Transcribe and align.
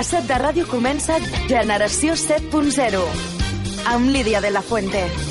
A 0.00 0.02
set 0.02 0.24
de 0.24 0.36
ràdio 0.40 0.64
comença 0.64 1.18
Generació 1.50 2.14
7.0 2.16 3.02
amb 3.92 4.08
Lídia 4.08 4.40
de 4.40 4.54
la 4.56 4.62
Fuente. 4.64 5.29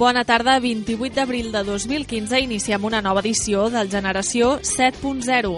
Bona 0.00 0.24
tarda, 0.24 0.58
28 0.60 1.12
d'abril 1.12 1.50
de 1.52 1.60
2015 1.60 2.38
iniciem 2.40 2.84
una 2.88 3.02
nova 3.04 3.20
edició 3.20 3.66
del 3.68 3.90
Generació 3.92 4.54
7.0. 4.64 5.50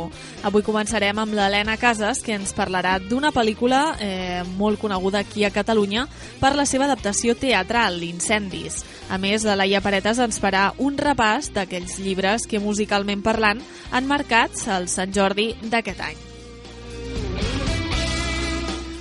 Avui 0.43 0.65
començarem 0.67 1.21
amb 1.23 1.37
l'Helena 1.39 1.77
Casas, 1.79 2.19
que 2.27 2.35
ens 2.35 2.51
parlarà 2.57 2.97
d'una 2.99 3.31
pel·lícula 3.31 3.85
eh, 4.03 4.43
molt 4.59 4.83
coneguda 4.83 5.23
aquí 5.23 5.47
a 5.47 5.53
Catalunya 5.55 6.09
per 6.41 6.57
la 6.59 6.67
seva 6.67 6.89
adaptació 6.91 7.37
teatral, 7.39 8.03
Incendis. 8.03 8.81
A 9.15 9.21
més, 9.23 9.47
la 9.47 9.55
Laia 9.55 9.79
Paretes 9.79 10.19
ens 10.19 10.43
farà 10.43 10.73
un 10.83 10.99
repàs 10.99 11.53
d'aquells 11.55 12.01
llibres 12.03 12.51
que, 12.51 12.59
musicalment 12.59 13.23
parlant, 13.23 13.63
han 13.95 14.11
marcat 14.11 14.59
el 14.75 14.91
Sant 14.91 15.15
Jordi 15.15 15.53
d'aquest 15.63 16.07
any. 16.11 16.32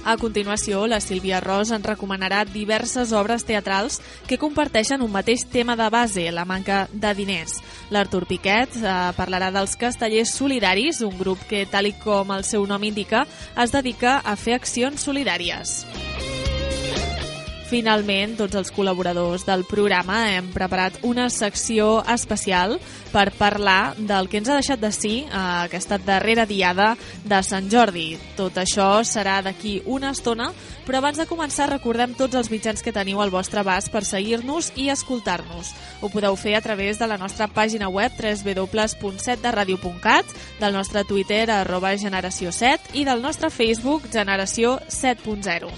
A 0.04 0.18
continuació, 0.18 0.88
la 0.90 0.98
Sílvia 1.00 1.40
Ros 1.44 1.70
ens 1.70 1.86
recomanarà 1.86 2.42
diverses 2.50 3.12
obres 3.14 3.46
teatrals 3.46 4.00
que 4.26 4.40
comparteixen 4.42 5.04
un 5.06 5.12
mateix 5.14 5.46
tema 5.46 5.76
de 5.78 5.90
base, 5.94 6.26
la 6.34 6.46
manca 6.46 6.88
de 6.92 7.14
diners. 7.14 7.60
L'Artur 7.94 8.26
Piquet 8.26 8.82
eh, 8.82 8.96
parlarà 9.18 9.52
dels 9.54 9.78
Castellers 9.78 10.34
Solidaris, 10.34 11.04
un 11.06 11.18
grup 11.22 11.46
que, 11.50 11.68
tal 11.70 11.92
i 11.92 11.94
com 12.02 12.34
el 12.34 12.48
seu 12.50 12.66
nom 12.66 12.82
indica, 12.82 13.28
es 13.62 13.76
dedica 13.76 14.20
a 14.26 14.36
fer 14.36 14.58
accions 14.58 15.06
solidàries. 15.06 15.84
Finalment, 17.72 18.34
tots 18.36 18.58
els 18.60 18.68
col·laboradors 18.76 19.46
del 19.48 19.62
programa 19.64 20.34
hem 20.34 20.50
preparat 20.52 20.98
una 21.08 21.30
secció 21.32 22.04
especial 22.12 22.76
per 23.14 23.32
parlar 23.38 23.94
del 23.96 24.28
que 24.28 24.42
ens 24.42 24.50
ha 24.52 24.58
deixat 24.58 24.82
de 24.82 24.90
sí 24.92 25.24
eh, 25.24 25.30
aquesta 25.32 25.96
darrera 26.04 26.44
diada 26.46 26.98
de 27.24 27.40
Sant 27.48 27.70
Jordi. 27.72 28.18
Tot 28.36 28.58
això 28.60 29.06
serà 29.08 29.42
d'aquí 29.46 29.82
una 29.86 30.12
estona, 30.12 30.52
però 30.84 30.98
abans 31.00 31.18
de 31.22 31.28
començar 31.30 31.70
recordem 31.72 32.12
tots 32.20 32.36
els 32.36 32.52
mitjans 32.52 32.84
que 32.84 32.92
teniu 32.92 33.22
al 33.24 33.32
vostre 33.32 33.64
abast 33.64 33.88
per 33.94 34.04
seguir-nos 34.04 34.74
i 34.76 34.90
escoltar-nos. 34.92 35.72
Ho 36.02 36.10
podeu 36.12 36.36
fer 36.36 36.56
a 36.60 36.64
través 36.66 37.00
de 37.00 37.08
la 37.08 37.18
nostra 37.22 37.48
pàgina 37.48 37.88
web 37.88 38.12
www.setderadio.cat, 38.20 40.26
del 40.60 40.74
nostre 40.76 41.08
Twitter 41.08 41.48
arroba 41.56 41.96
generació 41.96 42.52
7 42.52 43.00
i 43.00 43.08
del 43.08 43.24
nostre 43.24 43.48
Facebook 43.50 44.12
generació 44.12 44.76
7.0. 44.92 45.72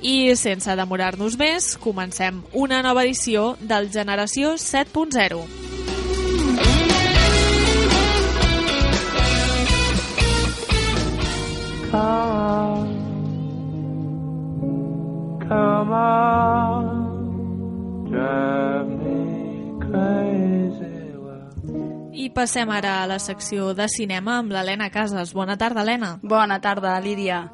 I 0.00 0.32
sense 0.36 0.72
demorar-nos 0.76 1.36
més, 1.36 1.74
comencem 1.76 2.40
una 2.56 2.80
nova 2.82 3.04
edició 3.04 3.56
del 3.60 3.90
Generació 3.92 4.54
7.0. 4.56 5.44
Come 11.90 11.98
on, 11.98 12.88
come 15.42 15.92
on, 15.92 16.84
drive 18.08 18.88
me 18.88 19.74
crazy. 19.84 21.00
I 22.20 22.28
passem 22.36 22.70
ara 22.70 23.02
a 23.02 23.06
la 23.08 23.18
secció 23.18 23.74
de 23.74 23.86
cinema 23.88 24.38
amb 24.38 24.52
l'Helena 24.52 24.90
Casas. 24.92 25.34
Bona 25.34 25.56
tarda, 25.58 25.82
Helena. 25.82 26.18
Bona 26.22 26.60
tarda, 26.60 26.98
Lídia. 27.00 27.50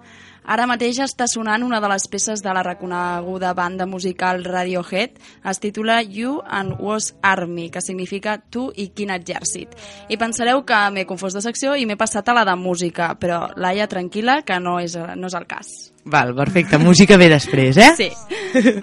Ara 0.46 0.68
mateix 0.70 1.00
està 1.02 1.26
sonant 1.26 1.64
una 1.66 1.80
de 1.82 1.88
les 1.90 2.06
peces 2.06 2.42
de 2.44 2.52
la 2.54 2.62
reconeguda 2.62 3.50
banda 3.58 3.86
musical 3.86 4.44
Radiohead. 4.46 5.18
Es 5.42 5.58
titula 5.58 5.98
You 6.02 6.38
and 6.46 6.78
Was 6.78 7.16
Army, 7.22 7.68
que 7.70 7.82
significa 7.82 8.38
Tu 8.38 8.68
i 8.76 8.92
quin 8.94 9.10
exèrcit. 9.10 9.74
I 10.08 10.20
pensareu 10.20 10.62
que 10.62 10.78
m'he 10.94 11.06
confós 11.08 11.34
de 11.34 11.42
secció 11.42 11.74
i 11.74 11.86
m'he 11.86 11.98
passat 11.98 12.30
a 12.30 12.38
la 12.38 12.46
de 12.46 12.54
música, 12.54 13.16
però 13.18 13.48
Laia, 13.56 13.90
tranquil·la, 13.90 14.44
que 14.46 14.62
no 14.62 14.78
és, 14.78 14.94
no 14.94 15.26
és 15.26 15.34
el 15.34 15.50
cas. 15.50 15.74
Val, 16.08 16.36
perfecte. 16.36 16.78
Música 16.78 17.16
ve 17.18 17.26
després, 17.28 17.76
eh? 17.82 17.90
Sí. 17.98 18.06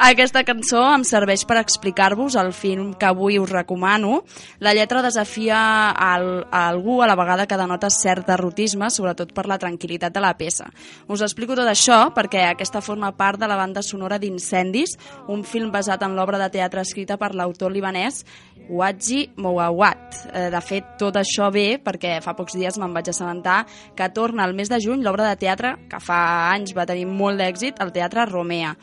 Aquesta 0.03 0.41
cançó 0.44 0.81
em 0.91 1.06
serveix 1.07 1.45
per 1.47 1.56
explicar-vos 1.61 2.35
el 2.35 2.51
film 2.53 2.89
que 3.00 3.07
avui 3.07 3.38
us 3.39 3.50
recomano. 3.50 4.25
La 4.59 4.73
lletra 4.75 5.01
desafia 5.01 5.89
al, 5.89 6.44
a 6.51 6.66
algú 6.67 7.00
a 7.01 7.07
la 7.07 7.16
vegada 7.16 7.47
que 7.47 7.57
denota 7.57 7.88
cert 7.89 8.28
derrotisme, 8.28 8.89
sobretot 8.91 9.31
per 9.31 9.47
la 9.47 9.57
tranquil·litat 9.57 10.11
de 10.11 10.22
la 10.22 10.34
peça. 10.35 10.67
Us 11.07 11.23
explico 11.23 11.56
tot 11.56 11.72
això 11.72 12.09
perquè 12.13 12.44
aquesta 12.50 12.84
forma 12.84 13.13
part 13.16 13.40
de 13.40 13.47
la 13.47 13.55
banda 13.55 13.81
sonora 13.81 14.19
d'Incendis, 14.19 14.97
un 15.31 15.45
film 15.47 15.72
basat 15.72 16.03
en 16.03 16.17
l'obra 16.19 16.41
de 16.44 16.51
teatre 16.59 16.84
escrita 16.84 17.16
per 17.17 17.31
l'autor 17.34 17.72
libanès 17.72 18.25
Waji 18.69 19.31
Mouawat. 19.38 20.19
Eh, 20.34 20.50
De 20.51 20.61
fet, 20.61 20.94
tot 21.00 21.16
això 21.19 21.50
ve 21.51 21.79
perquè 21.84 22.19
fa 22.23 22.35
pocs 22.35 22.55
dies 22.59 22.78
me'n 22.79 22.94
vaig 22.94 23.09
assabentar 23.09 23.63
que 23.95 24.11
torna 24.11 24.44
al 24.44 24.53
mes 24.55 24.69
de 24.69 24.79
juny 24.84 25.03
l'obra 25.03 25.29
de 25.31 25.40
teatre 25.40 25.73
que 25.90 26.00
fa 26.03 26.51
anys 26.51 26.75
va 26.75 26.85
tenir 26.88 27.07
molt 27.13 27.40
d'èxit 27.40 27.79
al 27.81 27.94
Teatre 27.96 28.25
Romea. 28.29 28.74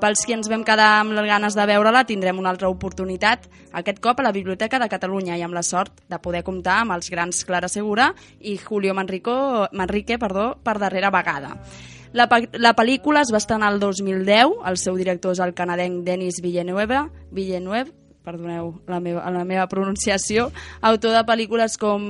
Pels 0.00 0.24
que 0.24 0.32
ens 0.32 0.48
vam 0.48 0.62
quedar 0.64 1.02
amb 1.02 1.12
les 1.12 1.28
ganes 1.28 1.56
de 1.58 1.66
veure-la, 1.68 2.06
tindrem 2.08 2.38
una 2.40 2.48
altra 2.54 2.70
oportunitat, 2.72 3.44
aquest 3.76 4.00
cop 4.00 4.20
a 4.20 4.24
la 4.24 4.32
Biblioteca 4.32 4.80
de 4.80 4.88
Catalunya 4.88 5.36
i 5.36 5.44
amb 5.44 5.54
la 5.54 5.64
sort 5.66 6.00
de 6.08 6.18
poder 6.22 6.40
comptar 6.46 6.80
amb 6.80 6.96
els 6.96 7.12
grans 7.12 7.44
Clara 7.44 7.68
Segura 7.68 8.14
i 8.40 8.56
Julio 8.56 8.96
Manrico, 8.96 9.68
Manrique 9.76 10.18
perdó, 10.18 10.54
per 10.64 10.78
darrera 10.80 11.12
vegada. 11.12 11.56
La, 12.16 12.26
la 12.58 12.74
pel·lícula 12.74 13.20
es 13.22 13.30
va 13.30 13.38
estrenar 13.38 13.70
el 13.74 13.78
2010, 13.78 14.56
el 14.66 14.80
seu 14.80 14.96
director 14.98 15.36
és 15.36 15.44
el 15.44 15.54
canadenc 15.54 16.02
Denis 16.08 16.40
Villeneuve, 16.42 17.04
Villeneuve 17.30 17.99
perdoneu 18.24 18.74
la 18.90 19.00
meva, 19.00 19.24
la 19.32 19.44
meva 19.48 19.66
pronunciació, 19.70 20.50
autor 20.84 21.14
de 21.16 21.22
pel·lícules 21.28 21.76
com 21.80 22.02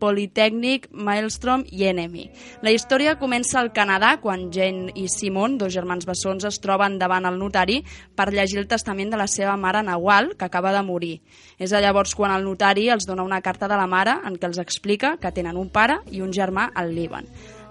Polytechnic, 0.00 0.88
Maelstrom 0.92 1.64
i 1.72 1.86
Enemy. 1.90 2.26
La 2.62 2.72
història 2.74 3.16
comença 3.20 3.58
al 3.60 3.72
Canadà 3.76 4.16
quan 4.22 4.48
Jane 4.54 4.94
i 4.94 5.08
Simon, 5.12 5.58
dos 5.58 5.74
germans 5.74 6.06
bessons, 6.06 6.46
es 6.46 6.60
troben 6.62 6.98
davant 7.00 7.26
el 7.26 7.38
notari 7.40 7.80
per 8.14 8.30
llegir 8.32 8.60
el 8.62 8.70
testament 8.70 9.10
de 9.12 9.20
la 9.20 9.28
seva 9.30 9.56
mare 9.56 9.82
Nawal, 9.82 10.34
que 10.36 10.46
acaba 10.46 10.72
de 10.72 10.84
morir. 10.86 11.20
És 11.58 11.72
llavors 11.72 12.14
quan 12.14 12.32
el 12.34 12.44
notari 12.46 12.88
els 12.90 13.06
dona 13.06 13.26
una 13.26 13.42
carta 13.42 13.68
de 13.68 13.76
la 13.76 13.86
mare 13.90 14.20
en 14.24 14.38
què 14.38 14.48
els 14.48 14.62
explica 14.62 15.16
que 15.20 15.32
tenen 15.32 15.56
un 15.56 15.68
pare 15.70 16.00
i 16.10 16.22
un 16.22 16.32
germà 16.32 16.70
al 16.74 16.94
Líban. 16.94 17.26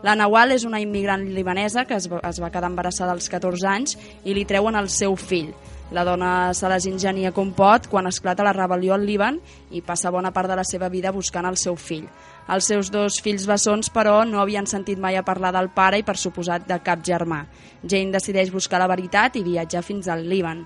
La 0.05 0.13
Nawal 0.13 0.51
és 0.53 0.65
una 0.67 0.81
immigrant 0.83 1.23
libanesa 1.33 1.85
que 1.89 1.95
es 1.97 2.05
va, 2.11 2.19
es 2.27 2.37
va 2.41 2.51
quedar 2.53 2.69
embarassada 2.69 3.15
als 3.15 3.29
14 3.31 3.71
anys 3.71 3.95
i 4.23 4.35
li 4.37 4.43
treuen 4.45 4.75
el 4.77 4.91
seu 4.93 5.15
fill. 5.15 5.53
La 5.91 6.03
dona 6.03 6.53
se 6.57 6.69
les 6.71 6.87
ingenia 6.89 7.31
com 7.31 7.51
pot 7.53 7.85
quan 7.91 8.07
esclata 8.09 8.43
la 8.45 8.55
rebel·lió 8.55 8.95
al 8.95 9.05
Líban 9.05 9.37
i 9.69 9.83
passa 9.85 10.11
bona 10.11 10.31
part 10.33 10.49
de 10.49 10.57
la 10.57 10.65
seva 10.65 10.89
vida 10.89 11.13
buscant 11.13 11.45
el 11.45 11.59
seu 11.61 11.77
fill. 11.77 12.07
Els 12.49 12.67
seus 12.71 12.89
dos 12.93 13.19
fills 13.21 13.45
bessons, 13.49 13.91
però, 13.93 14.23
no 14.25 14.41
havien 14.41 14.65
sentit 14.69 14.99
mai 15.01 15.17
a 15.17 15.23
parlar 15.25 15.53
del 15.53 15.69
pare 15.73 16.01
i, 16.01 16.05
per 16.05 16.17
suposat, 16.17 16.65
de 16.67 16.79
cap 16.85 17.05
germà. 17.05 17.43
Jane 17.83 18.13
decideix 18.13 18.51
buscar 18.53 18.81
la 18.81 18.89
veritat 18.89 19.37
i 19.37 19.45
viatjar 19.45 19.85
fins 19.85 20.09
al 20.09 20.25
Líban. 20.29 20.65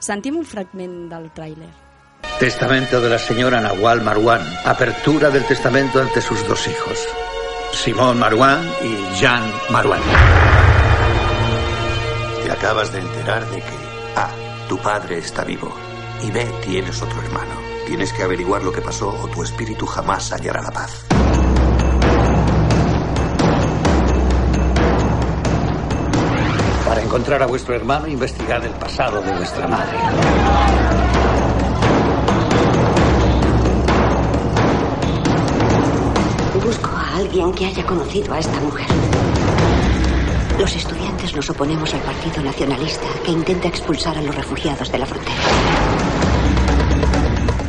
Sentim 0.00 0.38
un 0.38 0.46
fragment 0.46 1.08
del 1.10 1.30
tràiler. 1.34 1.70
Testamento 2.40 3.00
de 3.00 3.10
la 3.10 3.18
señora 3.18 3.60
Nahual 3.60 4.02
Marwan. 4.02 4.40
Apertura 4.64 5.30
del 5.30 5.44
testamento 5.44 6.00
ante 6.00 6.22
sus 6.22 6.46
dos 6.48 6.66
hijos. 6.68 7.06
Simón 7.72 8.18
Marwan 8.18 8.66
y 8.82 9.18
Jean 9.20 9.52
Marwan. 9.70 10.00
Te 12.42 12.50
acabas 12.50 12.92
de 12.92 13.00
enterar 13.00 13.44
de 13.50 13.60
que. 13.60 13.89
Tu 14.70 14.78
padre 14.78 15.18
está 15.18 15.42
vivo 15.42 15.68
y 16.22 16.30
B. 16.30 16.46
Tienes 16.62 17.02
otro 17.02 17.20
hermano. 17.20 17.56
Tienes 17.88 18.12
que 18.12 18.22
averiguar 18.22 18.62
lo 18.62 18.70
que 18.70 18.80
pasó 18.80 19.08
o 19.08 19.26
tu 19.26 19.42
espíritu 19.42 19.84
jamás 19.84 20.30
hallará 20.30 20.62
la 20.62 20.70
paz. 20.70 21.06
Para 26.86 27.02
encontrar 27.02 27.42
a 27.42 27.46
vuestro 27.46 27.74
hermano, 27.74 28.06
investigad 28.06 28.64
el 28.64 28.74
pasado 28.74 29.20
de 29.20 29.32
vuestra 29.32 29.66
madre. 29.66 29.98
Busco 36.64 36.90
a 36.90 37.16
alguien 37.16 37.52
que 37.54 37.66
haya 37.66 37.84
conocido 37.84 38.32
a 38.34 38.38
esta 38.38 38.60
mujer. 38.60 38.86
Los 40.60 40.76
estudiantes 40.76 41.34
nos 41.34 41.48
oponemos 41.48 41.94
al 41.94 42.02
Partido 42.02 42.42
Nacionalista 42.42 43.06
que 43.24 43.30
intenta 43.30 43.66
expulsar 43.66 44.18
a 44.18 44.20
los 44.20 44.34
refugiados 44.34 44.92
de 44.92 44.98
la 44.98 45.06
frontera. 45.06 45.38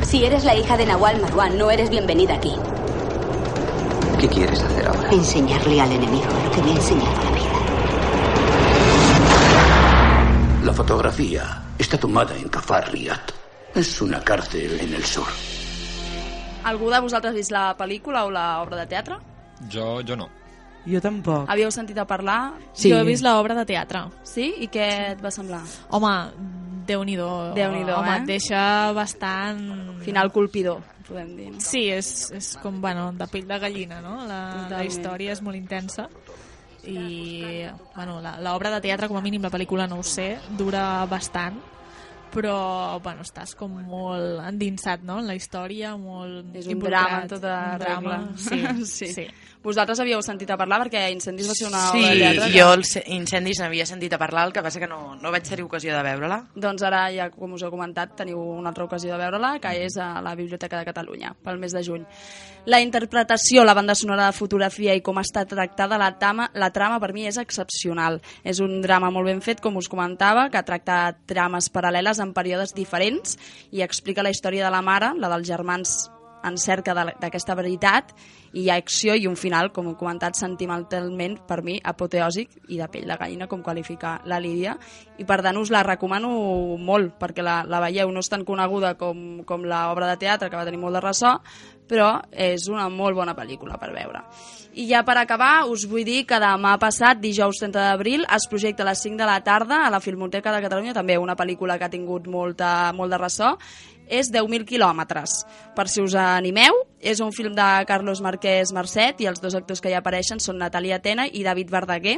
Si 0.02 0.26
eres 0.26 0.44
la 0.44 0.58
hija 0.58 0.76
de 0.76 0.86
Nawal 0.86 1.22
Marwan, 1.22 1.58
no 1.58 1.72
eres 1.72 1.90
bienvenida 1.90 2.36
aquí. 2.36 2.54
¿Qué 4.20 4.28
quieres 4.28 4.62
hacer 4.62 4.90
ahora? 4.90 5.10
Enseñarle 5.10 5.80
al 5.80 5.90
enemigo 5.90 6.26
lo 6.44 6.52
que 6.52 6.62
me 6.64 6.72
ha 6.72 6.76
enseñado 6.76 7.24
la 7.24 7.32
vida. 7.32 7.52
La 10.66 10.74
fotografía 10.74 11.64
está 11.80 11.98
tomada 11.98 12.36
en 12.36 12.50
Kafar 12.50 12.92
Riyad. 12.92 13.22
Es 13.74 14.02
una 14.02 14.22
cárcel 14.22 14.82
en 14.82 14.94
el 14.94 15.06
sur. 15.06 15.28
Algú 16.66 16.90
de 16.90 17.00
vosaltres 17.00 17.32
ha 17.32 17.36
vist 17.38 17.52
la 17.52 17.78
pel·lícula 17.78 18.26
o 18.26 18.30
l'obra 18.30 18.84
de 18.84 18.86
teatre? 18.86 19.16
Jo, 19.72 20.02
jo 20.04 20.18
no. 20.18 20.41
Jo 20.86 21.02
tampoc. 21.02 21.46
Havíeu 21.50 21.70
sentit 21.72 21.98
a 22.02 22.06
parlar? 22.10 22.54
Sí. 22.74 22.90
Jo 22.90 22.98
he 22.98 23.04
vist 23.06 23.24
l'obra 23.24 23.54
de 23.56 23.66
teatre. 23.70 24.06
Sí? 24.24 24.48
I 24.66 24.68
què 24.74 24.88
et 25.12 25.22
va 25.22 25.30
semblar? 25.32 25.62
Home, 25.90 26.16
Déu-n'hi-do. 26.88 27.54
Déu-n'hi-do, 27.54 27.94
Home, 28.00 28.10
eh? 28.10 28.22
et 28.24 28.26
deixa 28.26 28.92
bastant... 28.98 29.60
Final 30.02 30.32
colpidor, 30.34 30.80
podem 31.08 31.36
dir. 31.38 31.52
No? 31.54 31.60
Sí, 31.62 31.84
és, 31.94 32.32
és 32.34 32.56
com, 32.60 32.80
bueno, 32.82 33.12
de 33.14 33.28
pell 33.30 33.46
de 33.48 33.60
gallina, 33.62 34.00
no? 34.02 34.16
La, 34.26 34.40
la 34.40 34.64
Totalment. 34.64 34.90
història 34.90 35.36
és 35.38 35.42
molt 35.46 35.56
intensa 35.60 36.08
i, 36.90 37.62
bueno, 37.96 38.20
la- 38.22 38.40
l'obra 38.42 38.72
de 38.74 38.82
teatre, 38.82 39.08
com 39.08 39.18
a 39.18 39.22
mínim, 39.22 39.44
la 39.46 39.52
pel·lícula 39.54 39.86
no 39.88 40.00
ho 40.02 40.04
sé, 40.04 40.40
dura 40.58 41.06
bastant, 41.06 41.60
però, 42.34 42.98
bueno, 43.04 43.22
estàs 43.22 43.54
com 43.60 43.74
molt 43.86 44.40
endinsat, 44.48 45.04
no?, 45.06 45.20
en 45.20 45.28
la 45.28 45.36
història, 45.36 45.94
molt 46.00 46.56
És 46.56 46.66
un 46.66 46.78
involucrat. 46.80 47.06
drama 47.06 47.22
en 47.22 47.28
tota 47.30 47.56
Un 47.76 47.80
drama, 47.80 48.18
regla. 48.18 48.38
sí, 48.38 48.86
sí. 49.06 49.14
sí. 49.14 49.28
Vosaltres 49.62 50.00
havíeu 50.02 50.24
sentit 50.26 50.50
a 50.50 50.58
parlar 50.58 50.80
perquè 50.82 51.04
Incendis 51.14 51.46
va 51.48 51.54
ser 51.54 51.68
una 51.68 51.82
Sí, 51.92 52.00
obra 52.02 52.10
de 52.10 52.20
teatre 52.22 52.48
que- 52.52 52.60
jo 52.60 52.74
els 52.74 52.96
incendis 53.14 53.60
n'havia 53.62 53.86
sentit 53.86 54.14
a 54.14 54.18
parlar, 54.18 54.48
el 54.48 54.54
que 54.54 54.64
passa 54.64 54.80
que 54.80 54.88
no, 54.88 55.16
no 55.16 55.32
vaig 55.32 55.44
tenir 55.48 55.64
ocasió 55.64 55.96
de 55.96 56.02
veure-la. 56.02 56.40
Doncs 56.56 56.82
ara, 56.82 57.04
ja 57.14 57.30
com 57.30 57.54
us 57.54 57.62
he 57.62 57.70
comentat, 57.70 58.16
teniu 58.18 58.40
una 58.40 58.70
altra 58.70 58.86
ocasió 58.86 59.12
de 59.12 59.20
veure-la, 59.20 59.60
que 59.60 59.86
és 59.86 59.98
a 59.98 60.20
la 60.22 60.34
Biblioteca 60.34 60.80
de 60.80 60.86
Catalunya, 60.86 61.36
pel 61.44 61.60
mes 61.60 61.72
de 61.74 61.84
juny. 61.84 62.06
La 62.66 62.80
interpretació, 62.82 63.64
la 63.64 63.74
banda 63.76 63.94
sonora 63.94 64.26
de 64.28 64.34
fotografia 64.38 64.96
i 64.96 65.02
com 65.02 65.18
està 65.18 65.46
tractada 65.46 65.98
la 65.98 66.18
trama, 66.18 66.50
la 66.56 66.72
trama 66.72 67.00
per 67.00 67.14
mi 67.14 67.28
és 67.28 67.38
excepcional. 67.38 68.20
És 68.44 68.60
un 68.60 68.82
drama 68.82 69.12
molt 69.12 69.28
ben 69.28 69.42
fet, 69.42 69.62
com 69.62 69.78
us 69.78 69.88
comentava, 69.90 70.50
que 70.50 70.64
tracta 70.64 71.16
trames 71.28 71.70
paral·leles 71.72 72.20
en 72.20 72.34
períodes 72.34 72.74
diferents 72.74 73.38
i 73.72 73.82
explica 73.84 74.24
la 74.24 74.32
història 74.32 74.66
de 74.66 74.72
la 74.72 74.82
mare, 74.82 75.14
la 75.18 75.30
dels 75.30 75.48
germans 75.48 76.10
en 76.48 76.58
cerca 76.58 76.96
d'aquesta 76.96 77.56
veritat 77.58 78.14
i 78.54 78.66
hi 78.66 78.70
ha 78.70 78.78
acció 78.80 79.16
i 79.16 79.28
un 79.30 79.38
final, 79.40 79.72
com 79.72 79.90
he 79.92 79.96
comentat, 80.00 80.36
sentimentalment, 80.40 81.38
per 81.48 81.62
mi, 81.66 81.78
apoteòsic 81.84 82.58
i 82.70 82.80
de 82.82 82.88
pell 82.92 83.08
de 83.08 83.18
gallina, 83.20 83.48
com 83.48 83.64
qualifica 83.64 84.18
la 84.26 84.40
Lídia. 84.44 84.76
I 85.18 85.28
per 85.28 85.42
tant 85.46 85.60
us 85.62 85.72
la 85.74 85.84
recomano 85.88 86.32
molt, 86.78 87.16
perquè 87.22 87.46
la, 87.46 87.62
la 87.68 87.82
veieu, 87.86 88.12
no 88.12 88.24
és 88.24 88.32
tan 88.32 88.46
coneguda 88.48 88.96
com, 89.00 89.44
com 89.48 89.68
l'obra 89.68 90.10
de 90.12 90.20
teatre, 90.26 90.50
que 90.50 90.60
va 90.60 90.68
tenir 90.68 90.82
molt 90.82 91.00
de 91.00 91.06
ressò, 91.06 91.38
però 91.92 92.14
és 92.32 92.68
una 92.72 92.88
molt 92.90 93.18
bona 93.18 93.36
pel·lícula 93.36 93.80
per 93.80 93.92
veure. 93.96 94.24
I 94.74 94.86
ja 94.88 95.02
per 95.04 95.18
acabar, 95.20 95.66
us 95.68 95.84
vull 95.84 96.06
dir 96.08 96.22
que 96.24 96.38
demà 96.40 96.78
passat, 96.80 97.20
dijous 97.20 97.60
30 97.60 97.76
d'abril, 97.76 98.22
es 98.24 98.46
projecta 98.48 98.86
a 98.86 98.88
les 98.88 99.02
5 99.04 99.20
de 99.20 99.28
la 99.28 99.42
tarda 99.44 99.82
a 99.84 99.90
la 99.92 100.00
Filmoteca 100.00 100.54
de 100.56 100.62
Catalunya, 100.64 100.94
també 100.96 101.18
una 101.20 101.36
pel·lícula 101.36 101.76
que 101.78 101.90
ha 101.90 101.92
tingut 101.92 102.30
molta, 102.32 102.94
molt 102.96 103.12
de 103.12 103.20
ressò, 103.20 103.58
és 104.12 104.32
10.000 104.32 104.68
quilòmetres. 104.68 105.42
Per 105.76 105.88
si 105.90 106.02
us 106.04 106.16
animeu, 106.20 106.84
és 107.02 107.20
un 107.24 107.32
film 107.34 107.56
de 107.58 107.66
Carlos 107.90 108.22
Marquès 108.22 108.74
Marcet 108.76 109.24
i 109.24 109.28
els 109.30 109.42
dos 109.42 109.56
actors 109.58 109.82
que 109.82 109.90
hi 109.90 109.96
apareixen 109.98 110.40
són 110.44 110.60
Natàlia 110.62 111.00
Tena 111.02 111.26
i 111.26 111.42
David 111.44 111.72
Verdaguer. 111.72 112.18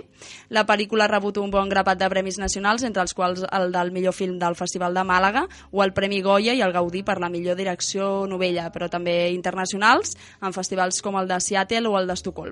La 0.50 0.66
pel·lícula 0.68 1.06
ha 1.06 1.12
rebut 1.12 1.38
un 1.40 1.54
bon 1.54 1.70
grapat 1.72 2.02
de 2.02 2.10
premis 2.12 2.40
nacionals, 2.42 2.84
entre 2.84 3.06
els 3.06 3.14
quals 3.14 3.46
el 3.46 3.72
del 3.72 3.94
millor 3.96 4.18
film 4.18 4.40
del 4.42 4.58
Festival 4.60 4.94
de 4.98 5.06
Màlaga 5.08 5.46
o 5.72 5.84
el 5.86 5.94
Premi 5.94 6.22
Goya 6.22 6.58
i 6.58 6.62
el 6.66 6.74
Gaudí 6.76 7.04
per 7.04 7.20
la 7.22 7.32
millor 7.32 7.56
direcció 7.56 8.28
novella, 8.28 8.70
però 8.74 8.90
també 8.92 9.32
internacionals, 9.32 10.18
en 10.42 10.54
festivals 10.54 11.02
com 11.02 11.16
el 11.22 11.30
de 11.30 11.40
Seattle 11.40 11.88
o 11.88 11.98
el 12.00 12.10
d'Estocolm. 12.10 12.43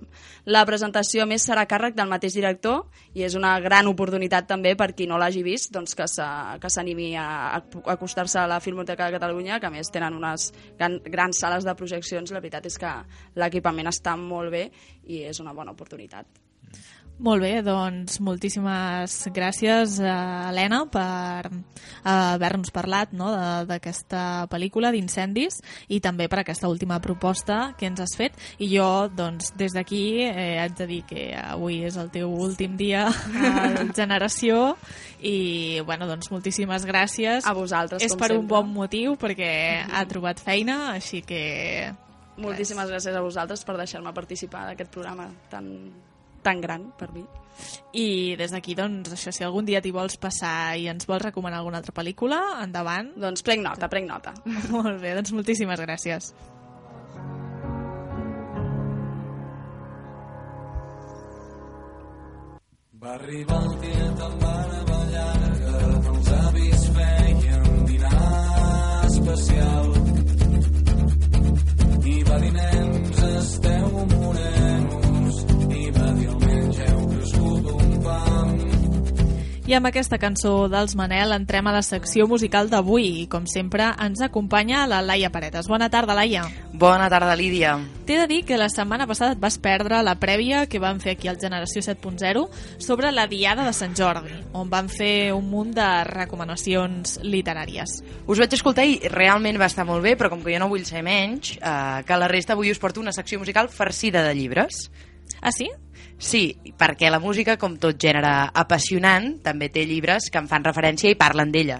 La 0.45 0.63
presentació, 0.67 1.25
més, 1.29 1.45
serà 1.47 1.65
càrrec 1.69 1.95
del 1.97 2.09
mateix 2.11 2.35
director 2.37 2.85
i 3.17 3.25
és 3.27 3.35
una 3.37 3.53
gran 3.63 3.89
oportunitat 3.91 4.47
també 4.49 4.75
per 4.79 4.91
qui 4.95 5.07
no 5.09 5.19
l'hagi 5.21 5.43
vist 5.43 5.73
doncs 5.75 5.95
que 5.97 6.07
s'animi 6.07 7.15
a, 7.19 7.27
a 7.57 7.81
acostar-se 7.95 8.39
a 8.39 8.47
la 8.47 8.61
Filmoteca 8.63 9.07
de 9.07 9.17
Catalunya, 9.17 9.59
que 9.59 9.73
més 9.73 9.91
tenen 9.91 10.15
unes 10.17 10.51
gran, 10.79 10.99
grans 11.05 11.41
sales 11.43 11.67
de 11.67 11.75
projeccions. 11.75 12.31
La 12.31 12.39
veritat 12.39 12.69
és 12.69 12.79
que 12.79 12.93
l'equipament 13.35 13.91
està 13.91 14.15
molt 14.19 14.51
bé 14.53 14.67
i 15.07 15.23
és 15.27 15.43
una 15.43 15.53
bona 15.53 15.75
oportunitat. 15.75 16.25
Molt 17.21 17.43
bé, 17.43 17.59
doncs 17.61 18.15
moltíssimes 18.25 19.13
gràcies 19.29 19.99
a 20.01 20.49
Helena 20.49 20.79
per 20.89 21.51
eh, 21.51 22.09
haver-nos 22.09 22.71
parlat 22.73 23.11
no, 23.13 23.27
de- 23.35 23.67
d'aquesta 23.69 24.47
pel·lícula 24.49 24.89
d'incendis 24.89 25.59
i 25.93 25.99
també 26.01 26.25
per 26.31 26.39
aquesta 26.41 26.65
última 26.71 26.97
proposta 26.99 27.75
que 27.77 27.85
ens 27.91 28.01
has 28.01 28.15
fet. 28.17 28.33
I 28.57 28.71
jo 28.73 28.87
doncs 29.13 29.51
des 29.53 29.75
d'aquí 29.77 30.01
eh, 30.25 30.57
haig 30.63 30.73
de 30.81 30.87
dir 30.89 31.01
que 31.05 31.27
avui 31.37 31.83
és 31.85 31.99
el 32.01 32.09
teu 32.09 32.33
últim 32.33 32.73
dia 32.75 33.05
a 33.05 33.85
Generació 33.99 34.75
i 35.21 35.77
bueno, 35.85 36.07
doncs 36.09 36.31
moltíssimes 36.33 36.87
gràcies 36.89 37.45
A 37.45 37.53
vosaltres, 37.53 38.01
és 38.01 38.15
com 38.15 38.19
per 38.25 38.31
un 38.33 38.39
sempre. 38.41 38.55
bon 38.57 38.73
motiu 38.73 39.13
perquè 39.21 39.51
ha 39.85 40.07
trobat 40.09 40.41
feina 40.41 40.95
així 40.95 41.21
que 41.21 41.93
Moltíssimes 42.41 42.89
gràcies 42.89 43.13
a 43.13 43.21
vosaltres 43.21 43.61
per 43.67 43.75
deixar-me 43.77 44.09
participar 44.15 44.63
d'aquest 44.71 44.89
programa 44.89 45.27
tan, 45.51 45.67
tan 46.43 46.61
gran 46.61 46.89
per 46.97 47.11
mi. 47.15 47.25
I 47.93 48.35
des 48.39 48.53
d'aquí, 48.53 48.75
doncs, 48.77 49.11
això, 49.13 49.33
si 49.35 49.45
algun 49.45 49.67
dia 49.67 49.81
t'hi 49.83 49.91
vols 49.93 50.17
passar 50.21 50.77
i 50.79 50.87
ens 50.91 51.07
vols 51.09 51.23
recomanar 51.23 51.59
alguna 51.59 51.81
altra 51.81 51.93
pel·lícula, 51.95 52.39
endavant. 52.63 53.13
Doncs 53.21 53.45
prenc 53.45 53.63
nota, 53.65 53.91
prenc 53.91 54.09
nota. 54.09 54.33
Molt 54.73 55.01
bé, 55.03 55.13
doncs 55.17 55.33
moltíssimes 55.35 55.83
gràcies. 55.83 56.33
Va 63.01 63.15
arribar 63.15 63.63
el 63.65 63.79
dia 63.81 64.09
tan 64.19 64.35
llarga 65.11 65.77
que 66.03 66.11
els 66.11 66.27
avis 66.37 66.83
feien 66.97 67.85
dinar 67.89 69.07
especial. 69.07 69.89
I 72.11 72.23
va 72.29 72.37
dir, 72.45 72.80
I 79.71 79.75
amb 79.77 79.87
aquesta 79.87 80.17
cançó 80.19 80.65
dels 80.67 80.97
Manel 80.99 81.31
entrem 81.31 81.69
a 81.69 81.71
la 81.71 81.79
secció 81.79 82.25
musical 82.27 82.67
d'avui 82.67 83.05
i, 83.21 83.27
com 83.31 83.45
sempre, 83.47 83.85
ens 84.03 84.19
acompanya 84.19 84.81
la 84.83 84.97
Laia 84.99 85.29
Paredes. 85.31 85.69
Bona 85.71 85.87
tarda, 85.87 86.11
Laia. 86.11 86.41
Bona 86.75 87.05
tarda, 87.07 87.37
Lídia. 87.39 87.77
T'he 88.03 88.17
de 88.19 88.25
dir 88.27 88.41
que 88.43 88.57
la 88.59 88.67
setmana 88.67 89.05
passada 89.07 89.31
et 89.31 89.39
vas 89.39 89.55
perdre 89.63 90.01
la 90.03 90.17
prèvia 90.19 90.65
que 90.67 90.81
van 90.83 90.99
fer 90.99 91.13
aquí 91.13 91.29
al 91.31 91.39
Generació 91.39 91.79
7.0 91.85 92.41
sobre 92.83 93.13
la 93.15 93.29
Diada 93.31 93.63
de 93.63 93.71
Sant 93.71 93.95
Jordi, 93.95 94.33
on 94.51 94.67
van 94.67 94.91
fer 94.91 95.31
un 95.31 95.47
munt 95.47 95.71
de 95.77 95.87
recomanacions 96.09 97.21
literàries. 97.23 98.01
Us 98.27 98.43
vaig 98.43 98.57
escoltar 98.57 98.83
i 98.83 98.99
realment 99.07 99.61
va 99.61 99.71
estar 99.71 99.87
molt 99.87 100.03
bé, 100.03 100.17
però 100.19 100.33
com 100.33 100.43
que 100.43 100.51
jo 100.51 100.59
no 100.59 100.67
vull 100.67 100.83
ser 100.83 100.99
menys, 100.99 101.53
eh, 101.61 102.03
que 102.03 102.19
la 102.19 102.27
resta 102.27 102.59
avui 102.59 102.75
us 102.75 102.83
porto 102.83 102.99
una 102.99 103.15
secció 103.15 103.39
musical 103.39 103.71
farcida 103.71 104.27
de 104.27 104.35
llibres. 104.35 104.89
Ah, 105.39 105.55
sí? 105.55 105.71
Sí, 106.21 106.53
perquè 106.77 107.09
la 107.09 107.17
música, 107.17 107.55
com 107.57 107.79
tot 107.81 107.97
gènere 107.97 108.29
apassionant, 108.61 109.39
també 109.41 109.71
té 109.73 109.87
llibres 109.89 110.29
que 110.29 110.37
en 110.37 110.45
fan 110.47 110.61
referència 110.63 111.09
i 111.09 111.17
parlen 111.17 111.49
d'ella. 111.49 111.79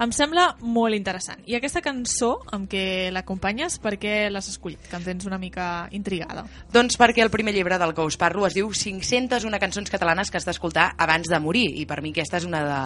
Em 0.00 0.14
sembla 0.16 0.46
molt 0.64 0.96
interessant. 0.96 1.42
I 1.44 1.58
aquesta 1.58 1.82
cançó 1.84 2.30
amb 2.56 2.70
què 2.72 3.10
l'acompanyes, 3.12 3.76
per 3.84 3.98
què 4.00 4.30
l'has 4.32 4.48
escollit? 4.48 4.80
Que 4.88 4.96
em 4.96 5.04
tens 5.04 5.28
una 5.28 5.36
mica 5.38 5.66
intrigada. 5.92 6.46
Doncs 6.72 6.96
perquè 6.96 7.20
el 7.20 7.30
primer 7.34 7.52
llibre 7.52 7.76
del 7.78 7.92
que 7.92 8.06
us 8.08 8.16
parlo 8.16 8.46
es 8.48 8.56
diu 8.56 8.72
501 8.72 9.60
cançons 9.60 9.92
catalanes 9.92 10.32
que 10.32 10.40
has 10.40 10.48
d'escoltar 10.48 10.94
abans 10.96 11.28
de 11.28 11.40
morir, 11.44 11.68
i 11.76 11.84
per 11.84 12.00
mi 12.00 12.14
aquesta 12.16 12.40
és 12.40 12.48
una 12.48 12.62
de, 12.64 12.80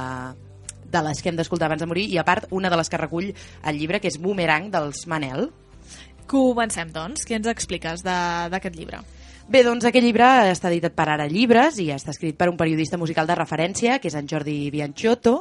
de 0.91 1.05
les 1.07 1.23
que 1.23 1.31
hem 1.31 1.39
d'escoltar 1.39 1.71
abans 1.71 1.87
de 1.87 1.89
morir, 1.93 2.09
i 2.11 2.19
a 2.19 2.27
part 2.27 2.51
una 2.51 2.73
de 2.73 2.81
les 2.83 2.91
que 2.91 2.99
recull 2.99 3.31
el 3.31 3.79
llibre, 3.79 4.03
que 4.03 4.11
és 4.11 4.19
Boomerang, 4.19 4.73
dels 4.75 5.07
Manel. 5.07 5.53
Comencem, 6.27 6.91
doncs. 6.91 7.23
Què 7.23 7.39
ens 7.39 7.47
expliques 7.47 8.03
d'aquest 8.03 8.75
llibre? 8.75 9.07
Bé, 9.47 9.61
doncs 9.63 9.85
aquest 9.87 10.03
llibre 10.03 10.27
està 10.51 10.67
editat 10.73 10.97
per 10.99 11.05
Ara 11.07 11.29
Llibres 11.31 11.77
i 11.79 11.85
està 11.95 12.11
escrit 12.11 12.35
per 12.35 12.49
un 12.51 12.57
periodista 12.59 12.99
musical 12.99 13.29
de 13.29 13.35
referència, 13.39 14.01
que 14.03 14.09
és 14.11 14.15
en 14.19 14.27
Jordi 14.27 14.73
Bianchotto, 14.75 15.37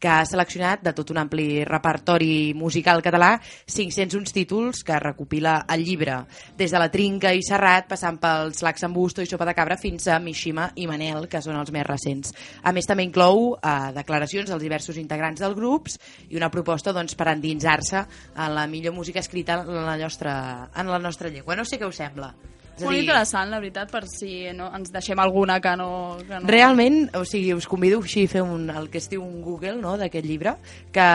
que 0.00 0.08
ha 0.08 0.22
seleccionat 0.24 0.80
de 0.80 0.94
tot 0.96 1.10
un 1.12 1.18
ampli 1.20 1.66
repertori 1.68 2.54
musical 2.56 3.02
català 3.04 3.34
501 3.68 4.32
títols 4.32 4.80
que 4.80 4.96
recopila 5.04 5.58
el 5.76 5.84
llibre, 5.84 6.14
des 6.56 6.72
de 6.72 6.80
la 6.80 6.88
Trinca 6.88 7.34
i 7.36 7.44
Serrat, 7.44 7.84
passant 7.90 8.16
pels 8.22 8.64
Laxambusto 8.64 9.20
i 9.20 9.28
Sopa 9.28 9.44
de 9.50 9.54
Cabra 9.58 9.76
fins 9.76 10.08
a 10.08 10.16
Mishima 10.24 10.70
i 10.80 10.86
Manel, 10.88 11.28
que 11.28 11.42
són 11.44 11.58
els 11.60 11.68
més 11.76 11.84
recents. 11.84 12.32
A 12.64 12.72
més, 12.72 12.88
també 12.88 13.04
inclou 13.04 13.58
eh, 13.58 13.74
declaracions 13.98 14.48
dels 14.48 14.64
diversos 14.64 14.96
integrants 14.96 15.44
dels 15.44 15.58
grups 15.58 15.98
i 16.30 16.40
una 16.40 16.48
proposta 16.48 16.96
doncs, 16.96 17.12
per 17.12 17.28
endinsar-se 17.34 18.06
en 18.32 18.56
la 18.56 18.64
millor 18.72 18.96
música 18.96 19.20
escrita 19.20 19.60
en 19.66 19.84
la 19.84 19.98
nostra, 20.00 20.70
en 20.72 20.88
la 20.88 20.98
nostra 20.98 21.28
llengua. 21.28 21.60
No 21.60 21.68
sé 21.68 21.76
què 21.76 21.84
us 21.84 22.00
sembla. 22.00 22.32
És 22.80 22.86
Molt 22.86 22.96
dir, 22.96 23.02
interessant, 23.04 23.50
la 23.52 23.58
veritat, 23.60 23.90
per 23.92 24.06
si 24.08 24.30
no, 24.56 24.70
ens 24.72 24.88
deixem 24.92 25.20
alguna 25.20 25.58
que 25.60 25.74
no... 25.76 25.90
Que 26.24 26.38
no... 26.38 26.48
Realment, 26.48 27.02
o 27.18 27.26
sigui, 27.28 27.52
us 27.52 27.66
convido 27.68 27.98
així 28.00 28.24
a 28.24 28.30
fer 28.32 28.40
un, 28.40 28.70
el 28.72 28.88
que 28.88 28.96
es 29.02 29.08
diu 29.12 29.20
un 29.20 29.42
Google 29.44 29.74
no, 29.82 29.98
d'aquest 30.00 30.24
llibre, 30.24 30.54
que, 30.94 31.08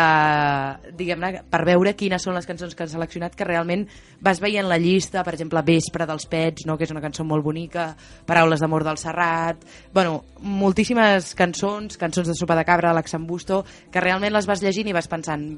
diguem-ne, 0.99 1.31
per 1.49 1.63
veure 1.65 1.95
quines 1.97 2.21
són 2.21 2.37
les 2.37 2.45
cançons 2.45 2.77
que 2.77 2.85
han 2.85 2.91
seleccionat, 2.91 3.33
que 3.33 3.47
realment 3.49 3.87
vas 4.21 4.41
veient 4.43 4.69
la 4.69 4.77
llista, 4.77 5.23
per 5.25 5.33
exemple, 5.33 5.63
Vespre 5.65 6.05
dels 6.05 6.29
Pets, 6.29 6.67
no, 6.69 6.77
que 6.77 6.85
és 6.85 6.93
una 6.93 7.01
cançó 7.01 7.25
molt 7.25 7.45
bonica, 7.45 7.87
Paraules 8.29 8.61
d'amor 8.61 8.85
del 8.85 9.01
Serrat, 9.01 9.65
bueno, 9.95 10.19
moltíssimes 10.45 11.33
cançons, 11.33 11.97
cançons 11.97 12.29
de 12.29 12.37
sopa 12.37 12.59
de 12.59 12.67
cabra, 12.67 12.93
l'Axambusto, 12.93 13.63
que 13.89 14.05
realment 14.05 14.37
les 14.37 14.45
vas 14.45 14.61
llegint 14.61 14.93
i 14.93 14.93
vas 14.93 15.09
pensant 15.09 15.55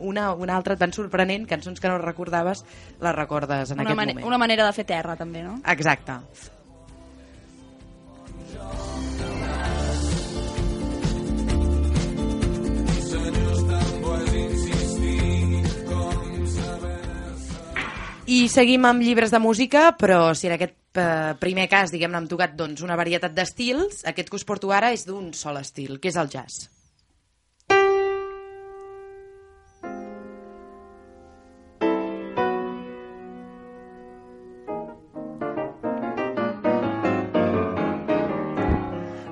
una, 0.00 0.32
una 0.34 0.56
altra 0.56 0.76
tan 0.80 0.94
sorprenent, 0.96 1.46
cançons 1.50 1.80
que 1.80 1.90
no 1.90 1.98
recordaves, 2.02 2.64
les 3.00 3.14
recordes 3.16 3.70
en 3.70 3.80
una 3.80 3.88
aquest 3.88 4.00
moment. 4.00 4.24
Una 4.26 4.40
manera 4.40 4.66
de 4.66 4.72
fer 4.76 4.86
terra, 4.88 5.16
també, 5.20 5.44
no? 5.46 5.60
Exacte. 5.68 6.20
I 18.30 18.44
seguim 18.46 18.84
amb 18.86 19.02
llibres 19.02 19.32
de 19.34 19.40
música, 19.42 19.88
però 19.98 20.36
si 20.38 20.46
en 20.46 20.52
aquest 20.54 20.98
eh, 21.02 21.32
primer 21.42 21.64
cas, 21.72 21.90
diguem-ne, 21.90 22.20
hem 22.20 22.28
tocat 22.30 22.54
doncs, 22.54 22.84
una 22.86 22.94
varietat 22.94 23.34
d'estils, 23.34 24.04
aquest 24.06 24.30
que 24.30 24.38
us 24.38 24.46
porto 24.46 24.70
ara 24.70 24.92
és 24.94 25.02
d'un 25.08 25.32
sol 25.34 25.58
estil, 25.58 25.98
que 25.98 26.12
és 26.12 26.18
el 26.20 26.30
jazz. 26.30 26.68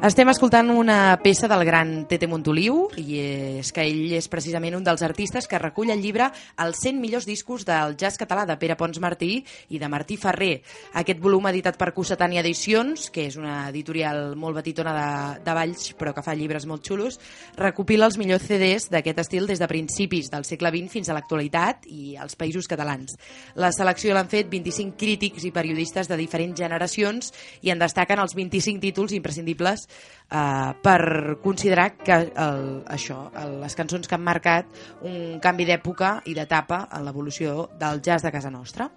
Estem 0.09 0.31
escoltant 0.33 0.71
una 0.73 1.19
peça 1.21 1.51
del 1.53 1.67
gran 1.69 1.91
Tete 2.09 2.25
Montoliu 2.31 2.87
i 2.97 3.19
és 3.61 3.69
que 3.77 3.83
ell 3.85 4.15
és 4.17 4.29
precisament 4.33 4.73
un 4.79 4.85
dels 4.87 5.03
artistes 5.05 5.45
que 5.45 5.59
recull 5.61 5.91
el 5.93 6.01
llibre 6.01 6.31
Els 6.65 6.79
100 6.81 6.97
millors 6.97 7.27
discos 7.29 7.67
del 7.69 7.93
jazz 8.01 8.17
català 8.17 8.47
de 8.49 8.57
Pere 8.57 8.79
Pons 8.81 9.03
Martí 9.05 9.43
i 9.69 9.81
de 9.83 9.91
Martí 9.93 10.17
Ferrer. 10.17 10.63
Aquest 10.97 11.21
volum 11.21 11.51
editat 11.51 11.77
per 11.77 11.91
Cossetània 11.93 12.41
Edicions, 12.41 13.11
que 13.13 13.27
és 13.29 13.37
una 13.37 13.67
editorial 13.69 14.33
molt 14.33 14.57
petitona 14.57 14.95
de, 14.97 15.11
de 15.45 15.57
Valls 15.59 15.91
però 16.01 16.15
que 16.17 16.25
fa 16.25 16.33
llibres 16.33 16.65
molt 16.65 16.89
xulos, 16.89 17.21
recopila 17.61 18.09
els 18.09 18.17
millors 18.17 18.49
CDs 18.49 18.89
d'aquest 18.89 19.21
estil 19.27 19.51
des 19.51 19.61
de 19.61 19.69
principis 19.69 20.33
del 20.33 20.49
segle 20.49 20.73
XX 20.73 20.97
fins 20.97 21.13
a 21.13 21.19
l'actualitat 21.19 21.85
i 21.93 22.17
als 22.17 22.39
països 22.41 22.71
catalans. 22.71 23.19
La 23.61 23.75
selecció 23.77 24.17
l'han 24.17 24.33
fet 24.33 24.49
25 24.49 24.97
crítics 24.97 25.45
i 25.45 25.53
periodistes 25.53 26.09
de 26.09 26.17
diferents 26.17 26.57
generacions 26.57 27.35
i 27.61 27.77
en 27.77 27.85
destaquen 27.85 28.25
els 28.25 28.39
25 28.41 28.81
títols 28.89 29.19
imprescindibles 29.21 29.85
eh, 30.31 30.73
per 30.83 31.39
considerar 31.43 31.91
que 31.97 32.21
el, 32.29 32.71
això, 32.87 33.19
el, 33.43 33.59
les 33.63 33.77
cançons 33.79 34.09
que 34.09 34.17
han 34.17 34.25
marcat 34.25 34.81
un 35.03 35.39
canvi 35.43 35.69
d'època 35.69 36.19
i 36.27 36.37
d'etapa 36.37 36.87
en 36.93 37.05
l'evolució 37.07 37.69
del 37.81 38.03
jazz 38.03 38.25
de 38.27 38.33
casa 38.35 38.51
nostra. 38.51 38.91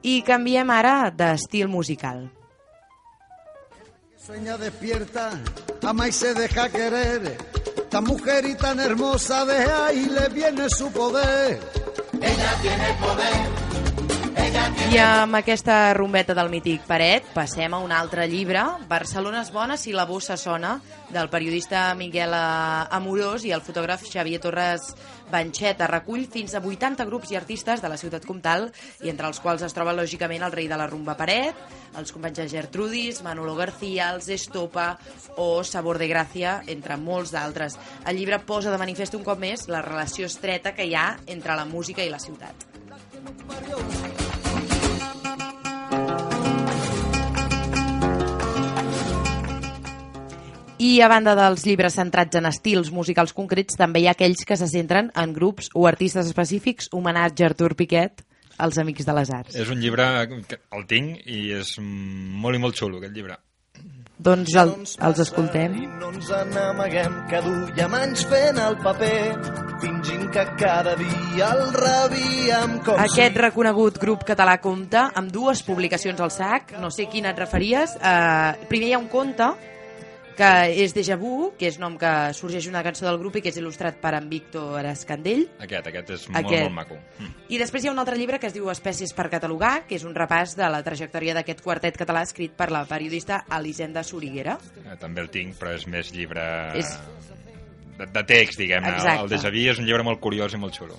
I 0.00 0.22
canviem 0.24 0.70
ara 0.72 1.10
d'estil 1.12 1.68
musical. 1.68 2.30
Sueña 4.16 4.56
despierta, 4.56 5.30
ama 5.82 6.08
y 6.08 6.12
se 6.12 6.32
deja 6.34 6.68
querer. 6.70 7.59
Tan 7.88 8.04
mujer 8.04 8.44
y 8.46 8.54
tan 8.54 8.78
hermosa 8.80 9.44
de 9.44 9.64
ahí 9.64 10.06
le 10.06 10.28
viene 10.28 10.68
su 10.70 10.90
poder. 10.92 11.60
Ella 12.20 12.58
tiene 12.62 12.94
poder. 13.00 13.59
I 14.90 14.98
amb 14.98 15.36
aquesta 15.38 15.92
rumbeta 15.94 16.34
del 16.34 16.48
mític 16.50 16.82
Paret 16.82 17.28
passem 17.30 17.70
a 17.74 17.78
un 17.78 17.92
altre 17.94 18.24
llibre, 18.26 18.62
Barcelona 18.90 19.44
és 19.44 19.52
bona 19.54 19.76
si 19.78 19.92
la 19.94 20.02
bossa 20.08 20.34
sona, 20.34 20.80
del 21.10 21.28
periodista 21.30 21.84
Miquel 21.94 22.34
Amorós 22.34 23.44
i 23.46 23.52
el 23.54 23.62
fotògraf 23.62 24.02
Xavier 24.06 24.40
Torres 24.42 24.88
Banxeta. 25.30 25.86
Recull 25.90 26.26
fins 26.30 26.54
a 26.54 26.62
80 26.62 27.06
grups 27.06 27.30
i 27.30 27.38
artistes 27.38 27.82
de 27.82 27.90
la 27.90 27.98
ciutat 28.00 28.26
comtal 28.26 28.66
i 29.02 29.10
entre 29.12 29.30
els 29.30 29.38
quals 29.42 29.62
es 29.66 29.74
troba 29.74 29.94
lògicament 29.94 30.42
el 30.46 30.54
rei 30.54 30.66
de 30.70 30.78
la 30.78 30.88
rumba 30.90 31.14
Paret, 31.18 31.54
els 31.98 32.10
companys 32.10 32.42
de 32.42 32.48
Gertrudis, 32.50 33.22
Manolo 33.26 33.54
García, 33.58 34.10
els 34.14 34.26
Estopa 34.30 34.92
o 35.36 35.62
Sabor 35.62 36.02
de 36.02 36.10
Gràcia, 36.10 36.60
entre 36.66 36.98
molts 36.98 37.30
d'altres. 37.34 37.78
El 38.06 38.18
llibre 38.18 38.42
posa 38.42 38.74
de 38.74 38.82
manifest 38.82 39.14
un 39.18 39.26
cop 39.26 39.38
més 39.38 39.68
la 39.70 39.82
relació 39.86 40.26
estreta 40.26 40.74
que 40.74 40.86
hi 40.86 40.98
ha 40.98 41.12
entre 41.26 41.54
la 41.58 41.66
música 41.66 42.02
i 42.02 42.10
la 42.10 42.22
ciutat. 42.22 42.66
I 50.80 51.02
a 51.04 51.10
banda 51.12 51.34
dels 51.36 51.66
llibres 51.68 51.92
centrats 51.98 52.38
en 52.38 52.46
estils 52.48 52.88
musicals 52.88 53.34
concrets, 53.36 53.76
també 53.76 54.00
hi 54.00 54.06
ha 54.08 54.14
aquells 54.16 54.46
que 54.48 54.56
se 54.56 54.64
centren 54.70 55.10
en 55.12 55.34
grups 55.36 55.68
o 55.76 55.84
artistes 55.84 56.30
específics, 56.30 56.88
homenatge 56.96 57.44
a 57.44 57.50
Artur 57.50 57.74
Piquet, 57.76 58.22
els 58.64 58.78
Amics 58.80 59.04
de 59.04 59.14
les 59.18 59.28
Arts. 59.28 59.58
És 59.60 59.68
un 59.68 59.82
llibre 59.84 60.06
que 60.48 60.56
el 60.72 60.86
tinc 60.88 61.26
i 61.28 61.50
és 61.58 61.74
molt 61.84 62.56
i 62.56 62.62
molt 62.62 62.80
xulo, 62.80 62.96
aquest 62.96 63.12
llibre. 63.12 63.36
Doncs 64.20 64.54
el, 64.56 64.72
els 65.04 65.20
escoltem. 65.20 65.74
I 65.82 65.86
no 66.00 66.08
ens 66.14 66.30
n'amaguem, 66.54 67.18
que 67.28 67.42
duiem 67.44 67.96
anys 67.98 68.24
fent 68.30 68.60
el 68.64 68.78
paper, 68.80 69.20
fingint 69.84 70.30
que 70.32 70.44
cada 70.62 70.94
dia 70.96 71.50
el 71.58 71.60
rebíem 71.76 72.78
com 72.86 73.02
Aquest 73.04 73.36
reconegut 73.36 74.00
grup 74.00 74.24
català 74.28 74.56
compta 74.64 75.10
amb 75.12 75.28
dues 75.32 75.60
publicacions 75.68 76.24
al 76.24 76.32
sac, 76.32 76.72
no 76.80 76.88
sé 76.88 77.04
quina 77.12 77.34
et 77.34 77.44
referies. 77.44 77.98
Uh, 78.00 78.56
primer 78.72 78.88
hi 78.88 78.96
ha 78.96 79.02
un 79.04 79.08
conte 79.12 79.50
que 80.36 80.50
és 80.84 80.94
Deja 80.94 81.16
Vu, 81.20 81.52
que 81.58 81.66
és 81.68 81.78
nom 81.78 81.96
que 82.00 82.10
sorgeix 82.36 82.66
una 82.70 82.82
cançó 82.82 83.04
del 83.06 83.18
grup 83.20 83.36
i 83.36 83.42
que 83.44 83.50
és 83.52 83.58
il·lustrat 83.60 83.98
per 84.00 84.14
en 84.16 84.28
Víctor 84.30 84.86
Escandell. 84.88 85.46
Aquest, 85.60 85.86
aquest 85.90 86.10
és 86.16 86.26
Aquest. 86.30 86.44
molt, 86.44 86.62
molt 86.62 86.74
maco. 86.78 86.98
Mm. 87.18 87.32
I 87.48 87.58
després 87.60 87.84
hi 87.84 87.88
ha 87.90 87.92
un 87.92 87.98
altre 88.00 88.16
llibre 88.16 88.38
que 88.40 88.46
es 88.48 88.54
diu 88.56 88.70
Espècies 88.72 89.12
per 89.16 89.28
catalogar, 89.28 89.86
que 89.86 89.96
és 89.98 90.04
un 90.04 90.14
repàs 90.14 90.56
de 90.56 90.68
la 90.72 90.82
trajectòria 90.86 91.34
d'aquest 91.36 91.60
quartet 91.60 91.96
català 92.00 92.22
escrit 92.22 92.52
per 92.56 92.70
la 92.72 92.84
periodista 92.88 93.44
Elisenda 93.58 94.02
Soriguera. 94.02 94.58
Eh, 94.86 94.96
També 94.98 95.20
el 95.20 95.30
tinc, 95.30 95.56
però 95.60 95.74
és 95.74 95.86
més 95.86 96.12
llibre 96.12 96.42
És- 96.78 96.96
de, 97.98 98.06
de 98.06 98.24
text, 98.24 98.58
diguem-ne. 98.58 98.88
Exacte. 98.96 99.22
El 99.24 99.28
Deja 99.28 99.50
Vu 99.50 99.66
és 99.70 99.78
un 99.78 99.84
llibre 99.86 100.02
molt 100.02 100.20
curiós 100.20 100.54
i 100.54 100.56
molt 100.56 100.74
xulo. 100.74 100.96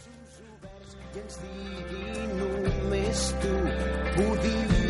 només 2.38 3.36
tu 3.42 3.56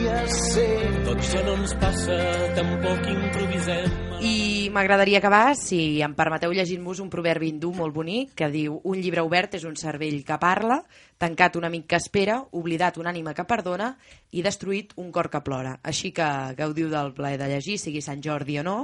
podies 0.02 0.38
ser. 0.54 1.04
Tot 1.06 1.20
això 1.20 1.42
no 1.46 1.56
ens 1.60 1.74
passa, 1.82 2.18
tampoc 2.58 3.08
improvisem. 3.12 4.00
I 4.22 4.70
m'agradaria 4.74 5.20
acabar, 5.20 5.56
si 5.58 6.02
em 6.06 6.14
permeteu 6.18 6.54
llegir-vos 6.54 7.02
un 7.02 7.10
proverbi 7.10 7.50
hindú 7.50 7.72
molt 7.74 7.94
bonic 7.94 8.36
que 8.38 8.50
diu 8.54 8.80
un 8.86 9.02
llibre 9.02 9.24
obert 9.26 9.58
és 9.58 9.66
un 9.66 9.76
cervell 9.78 10.22
que 10.26 10.38
parla, 10.42 10.82
tancat 11.22 11.58
un 11.58 11.66
amic 11.66 11.88
que 11.90 12.00
espera, 12.02 12.40
oblidat 12.52 12.98
una 13.02 13.12
ànima 13.14 13.34
que 13.38 13.48
perdona 13.50 13.96
i 14.32 14.46
destruït 14.46 14.94
un 15.02 15.12
cor 15.12 15.32
que 15.34 15.42
plora. 15.46 15.78
Així 15.84 16.14
que 16.14 16.28
gaudiu 16.58 16.90
del 16.94 17.14
plaer 17.18 17.40
de 17.42 17.50
llegir, 17.50 17.80
sigui 17.82 18.02
Sant 18.06 18.22
Jordi 18.24 18.60
o 18.62 18.66
no, 18.66 18.78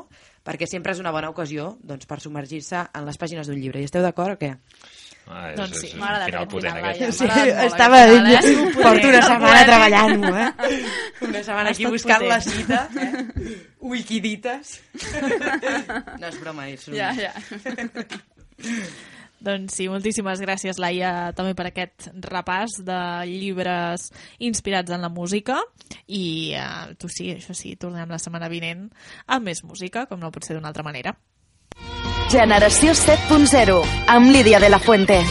perquè 0.46 0.70
sempre 0.70 0.94
és 0.94 1.02
una 1.04 1.14
bona 1.14 1.30
ocasió 1.34 1.76
doncs, 1.84 2.10
per 2.10 2.22
submergir-se 2.22 2.88
en 2.94 3.06
les 3.06 3.18
pàgines 3.18 3.48
d'un 3.48 3.62
llibre. 3.62 3.82
I 3.82 3.90
esteu 3.90 4.06
d'acord 4.06 4.38
o 4.38 4.42
què? 4.42 4.56
Ah, 5.28 5.50
és, 5.52 5.58
Doncs 5.60 5.82
sí, 5.82 5.90
final 5.92 6.22
aquest 6.24 6.52
potent, 6.54 6.78
final, 6.78 6.94
aquest. 6.94 7.24
Laia. 7.28 7.44
Sí, 7.44 7.66
estava 7.68 8.00
final, 8.08 8.30
eh? 8.30 8.40
dient, 8.46 8.70
porto 8.86 9.10
una 9.12 9.22
setmana 9.26 9.66
treballant-ho, 9.68 10.32
eh? 10.32 10.80
Una 11.28 11.44
setmana 11.44 11.74
aquí 11.74 11.90
buscant 11.92 12.24
potent. 12.24 12.32
la 12.32 12.40
cita, 12.46 12.80
eh? 12.96 13.12
Wikidites. 13.92 14.78
No 16.18 16.32
és 16.32 16.40
broma, 16.40 16.70
és 16.72 16.88
un... 16.88 16.96
Ja, 16.96 17.12
ja. 17.20 17.34
Doncs 19.38 19.76
sí, 19.78 19.86
moltíssimes 19.92 20.40
gràcies, 20.42 20.80
Laia, 20.82 21.32
també 21.38 21.54
per 21.58 21.68
aquest 21.70 22.08
repàs 22.26 22.80
de 22.88 23.00
llibres 23.30 24.08
inspirats 24.42 24.96
en 24.96 25.04
la 25.06 25.12
música. 25.14 25.60
I 26.08 26.56
eh, 26.58 26.96
tu 26.98 27.12
sí, 27.12 27.30
això 27.36 27.54
sí, 27.58 27.76
tornem 27.78 28.10
la 28.10 28.22
setmana 28.22 28.50
vinent 28.50 28.88
amb 29.28 29.52
més 29.52 29.62
música, 29.68 30.08
com 30.10 30.24
no 30.24 30.32
pot 30.34 30.48
ser 30.48 30.58
d'una 30.58 30.72
altra 30.72 30.88
manera. 30.88 31.14
Generació 32.30 32.92
7.0, 32.92 33.86
amb 34.06 34.30
Lídia 34.30 34.60
de 34.60 34.68
la 34.68 34.80
Fuente. 34.80 35.22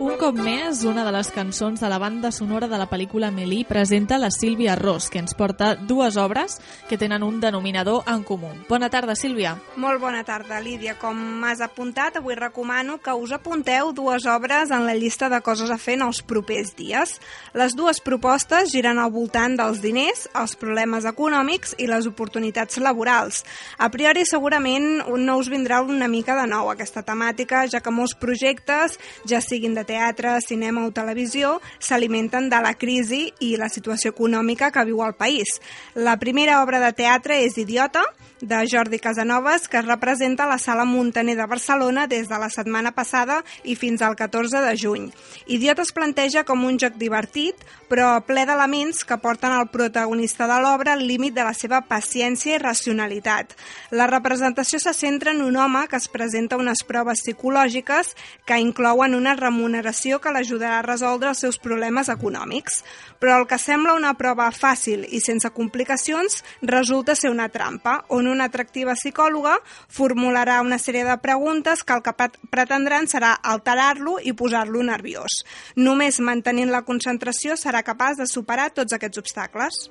Un 0.00 0.16
cop 0.18 0.34
més, 0.34 0.63
una 0.82 1.04
de 1.04 1.12
les 1.14 1.28
cançons 1.30 1.78
de 1.78 1.88
la 1.88 2.00
banda 2.02 2.32
sonora 2.34 2.66
de 2.66 2.78
la 2.80 2.88
pel·lícula 2.90 3.28
Melí 3.30 3.60
presenta 3.62 4.16
la 4.18 4.32
Sílvia 4.34 4.74
Ros, 4.74 5.06
que 5.06 5.20
ens 5.22 5.34
porta 5.38 5.76
dues 5.76 6.16
obres 6.18 6.56
que 6.88 6.98
tenen 6.98 7.22
un 7.22 7.36
denominador 7.38 8.02
en 8.10 8.24
comú. 8.26 8.50
Bona 8.68 8.88
tarda, 8.90 9.14
Sílvia. 9.14 9.52
Molt 9.78 10.00
bona 10.02 10.24
tarda, 10.26 10.58
Lídia. 10.64 10.96
Com 10.98 11.14
m'has 11.40 11.62
apuntat, 11.62 12.18
avui 12.18 12.34
recomano 12.34 12.96
que 12.98 13.14
us 13.14 13.30
apunteu 13.36 13.92
dues 13.94 14.26
obres 14.26 14.72
en 14.74 14.82
la 14.88 14.96
llista 14.98 15.28
de 15.30 15.38
coses 15.46 15.70
a 15.70 15.78
fer 15.78 15.94
en 16.00 16.08
els 16.08 16.22
propers 16.26 16.74
dies. 16.74 17.20
Les 17.54 17.78
dues 17.78 18.02
propostes 18.02 18.72
giren 18.74 18.98
al 18.98 19.14
voltant 19.14 19.54
dels 19.60 19.78
diners, 19.84 20.26
els 20.34 20.56
problemes 20.58 21.06
econòmics 21.06 21.76
i 21.78 21.86
les 21.86 22.10
oportunitats 22.10 22.82
laborals. 22.82 23.44
A 23.78 23.92
priori, 23.94 24.26
segurament, 24.26 25.04
no 25.06 25.38
us 25.38 25.52
vindrà 25.52 25.84
una 25.86 26.10
mica 26.10 26.34
de 26.40 26.48
nou 26.50 26.72
aquesta 26.72 27.04
temàtica, 27.06 27.62
ja 27.70 27.78
que 27.78 27.94
molts 27.94 28.18
projectes, 28.18 28.98
ja 29.28 29.44
siguin 29.44 29.78
de 29.78 29.86
teatre, 29.86 30.40
cinema 30.42 30.63
o 30.72 30.90
Televisió 30.94 31.58
s'alimenten 31.78 32.48
de 32.48 32.60
la 32.64 32.74
crisi 32.74 33.26
i 33.44 33.56
la 33.60 33.68
situació 33.68 34.14
econòmica 34.14 34.70
que 34.72 34.84
viu 34.88 35.02
el 35.04 35.14
país. 35.14 35.60
La 35.94 36.16
primera 36.18 36.62
obra 36.62 36.80
de 36.80 36.92
teatre 36.96 37.42
és 37.44 37.58
Idiota, 37.60 38.02
de 38.44 38.66
Jordi 38.70 38.98
Casanovas, 38.98 39.68
que 39.68 39.78
es 39.78 39.86
representa 39.86 40.44
a 40.44 40.46
la 40.46 40.58
Sala 40.58 40.84
Montaner 40.84 41.36
de 41.36 41.46
Barcelona 41.46 42.06
des 42.06 42.28
de 42.28 42.38
la 42.38 42.50
setmana 42.50 42.92
passada 42.92 43.42
i 43.64 43.74
fins 43.76 44.02
al 44.02 44.16
14 44.16 44.60
de 44.60 44.74
juny. 44.76 45.06
Idiota 45.46 45.82
es 45.82 45.92
planteja 45.96 46.44
com 46.44 46.64
un 46.64 46.76
joc 46.78 46.98
divertit, 47.00 47.56
però 47.88 48.18
ple 48.26 48.44
d'elements 48.44 49.04
que 49.08 49.18
porten 49.22 49.52
al 49.52 49.70
protagonista 49.72 50.48
de 50.50 50.58
l'obra 50.60 50.92
al 50.92 51.06
límit 51.06 51.34
de 51.34 51.44
la 51.46 51.54
seva 51.54 51.80
paciència 51.88 52.56
i 52.56 52.60
racionalitat. 52.60 53.54
La 53.90 54.08
representació 54.10 54.80
se 54.82 54.92
centra 54.92 55.32
en 55.32 55.40
un 55.42 55.56
home 55.56 55.86
que 55.88 55.96
es 55.96 56.08
presenta 56.08 56.60
unes 56.60 56.84
proves 56.84 57.24
psicològiques 57.24 58.14
que 58.44 58.60
inclouen 58.60 59.14
una 59.14 59.36
remuneració 59.38 60.20
que 60.20 60.32
l'ajudarà 60.34 60.80
a 60.80 60.86
resoldre 60.86 61.32
els 61.32 61.40
seus 61.44 61.58
problemes 61.58 62.10
econòmics. 62.12 62.82
Però 63.20 63.38
el 63.40 63.48
que 63.48 63.58
sembla 63.58 63.96
una 63.96 64.14
prova 64.18 64.50
fàcil 64.52 65.06
i 65.08 65.20
sense 65.24 65.48
complicacions 65.54 66.42
resulta 66.62 67.14
ser 67.16 67.30
una 67.32 67.48
trampa, 67.48 68.02
on 68.08 68.28
una 68.34 68.48
atractiva 68.50 68.96
psicòloga 68.98 69.56
formularà 69.88 70.60
una 70.66 70.80
sèrie 70.82 71.06
de 71.06 71.16
preguntes 71.22 71.84
que 71.86 71.96
el 71.96 72.04
que 72.04 72.14
pretendran 72.52 73.08
serà 73.10 73.34
alterar-lo 73.54 74.18
i 74.20 74.34
posar-lo 74.36 74.82
nerviós. 74.84 75.42
Només 75.80 76.20
mantenint 76.20 76.74
la 76.74 76.84
concentració 76.84 77.56
serà 77.60 77.84
capaç 77.86 78.20
de 78.20 78.28
superar 78.30 78.70
tots 78.74 78.96
aquests 78.96 79.22
obstacles. 79.22 79.84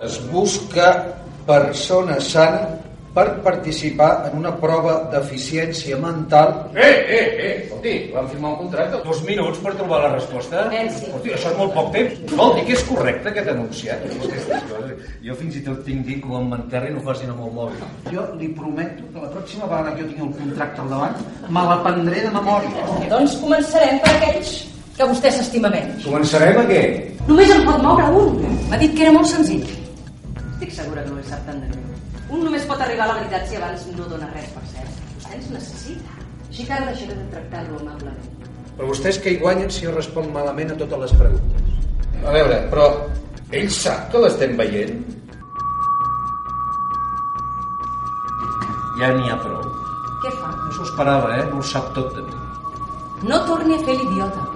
Es 0.00 0.16
busca 0.32 0.94
persona 1.46 2.20
sana 2.24 2.89
per 3.14 3.26
participar 3.42 4.10
en 4.28 4.38
una 4.38 4.52
prova 4.62 4.96
d'eficiència 5.12 5.98
mental. 5.98 6.52
Eh, 6.74 6.86
eh, 6.86 7.24
eh, 7.44 7.52
escolti, 7.64 7.94
vam 8.14 8.28
firmar 8.30 8.52
un 8.52 8.58
contracte. 8.64 9.00
Dos 9.04 9.22
minuts 9.26 9.58
per 9.64 9.74
trobar 9.74 10.02
la 10.04 10.12
resposta. 10.14 10.66
Escolti, 10.80 11.34
això 11.34 11.50
és 11.50 11.58
molt 11.58 11.74
poc 11.74 11.90
temps. 11.96 12.20
Vol 12.38 12.54
dir 12.58 12.64
que 12.68 12.76
és 12.78 12.86
correcte 12.88 13.32
aquest 13.32 13.52
enunciat? 13.54 14.06
Aquestes 14.06 14.64
coses. 14.70 15.10
Jo 15.26 15.36
fins 15.42 15.58
i 15.58 15.64
tot 15.66 15.82
tinc 15.86 16.06
dit 16.06 16.22
que 16.22 16.30
quan 16.30 16.48
m'enterri 16.52 16.94
no 16.94 17.02
facin 17.06 17.34
amb 17.34 17.44
el 17.48 17.54
mòbil. 17.58 17.84
Jo 18.14 18.26
li 18.38 18.50
prometo 18.54 19.06
que 19.12 19.26
la 19.26 19.30
pròxima 19.34 19.66
vegada 19.66 19.94
que 19.96 20.02
jo 20.02 20.08
tingui 20.12 20.26
el 20.28 20.34
contracte 20.38 20.84
al 20.84 20.94
davant 20.94 21.22
me 21.48 21.66
l'aprendré 21.70 22.24
de 22.26 22.34
memòria. 22.38 22.88
Doncs 23.10 23.38
començarem 23.42 24.02
per 24.04 24.14
aquells 24.16 24.56
que 24.96 25.12
vostè 25.12 25.34
s'estima 25.34 25.70
menys. 25.72 26.04
Començarem 26.06 26.62
a 26.62 26.66
què? 26.68 26.82
Només 27.28 27.52
en 27.54 27.64
pot 27.66 27.82
moure 27.84 28.10
un. 28.22 28.42
M'ha 28.70 28.80
dit 28.80 28.94
que 28.96 29.06
era 29.08 29.14
molt 29.16 29.30
senzill. 29.32 29.64
Estic 30.54 30.76
segura 30.82 31.02
que 31.02 31.10
no 31.10 31.16
li 31.16 31.30
sap 31.30 31.46
tant 31.48 31.62
de 31.62 31.72
greu. 31.72 31.89
Un 32.30 32.44
només 32.46 32.66
pot 32.70 32.82
arribar 32.84 33.08
a 33.08 33.12
la 33.12 33.16
veritat 33.20 33.48
si 33.50 33.56
abans 33.58 33.86
no 33.96 34.06
dona 34.10 34.28
res 34.34 34.50
per 34.54 34.62
cert. 34.70 34.98
Vostè 35.16 35.38
ens 35.38 35.48
necessita. 35.54 36.18
Així 36.48 36.66
que 36.66 36.76
ara 36.76 36.90
deixaré 36.90 37.16
de 37.18 37.26
tractar-lo 37.32 37.80
amablement. 37.80 38.46
Però 38.76 38.90
vostès 38.90 39.18
que 39.22 39.34
hi 39.34 39.40
guanyen 39.42 39.72
si 39.74 39.86
jo 39.86 39.94
responc 39.96 40.30
malament 40.34 40.70
a 40.74 40.78
totes 40.82 41.02
les 41.04 41.16
preguntes? 41.18 41.74
A 42.20 42.36
veure, 42.36 42.60
però 42.70 42.86
ell 43.58 43.70
sap 43.74 44.06
que 44.12 44.22
l'estem 44.22 44.56
veient? 44.60 45.02
Ja 49.00 49.10
n'hi 49.16 49.30
ha 49.32 49.38
prou. 49.42 49.60
Què 50.22 50.34
fa? 50.38 50.54
No 50.54 50.72
s'ho 50.76 50.86
esperava, 50.86 51.34
eh? 51.38 51.44
No 51.50 51.60
ho 51.60 51.68
sap 51.74 51.92
tot 51.98 52.14
de 52.14 52.26
mi. 52.26 52.40
No 53.30 53.44
torni 53.48 53.74
a 53.76 53.84
fer 53.84 53.96
l'idiota. 53.98 54.46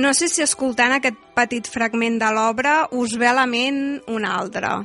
No 0.00 0.14
sé 0.14 0.28
si 0.30 0.42
escoltant 0.42 0.94
aquest 0.94 1.18
petit 1.34 1.66
fragment 1.70 2.18
de 2.20 2.30
l'obra 2.34 2.80
us 2.94 3.16
ve 3.18 3.28
a 3.30 3.36
la 3.36 3.46
ment 3.50 4.00
un 4.08 4.26
altre. 4.26 4.80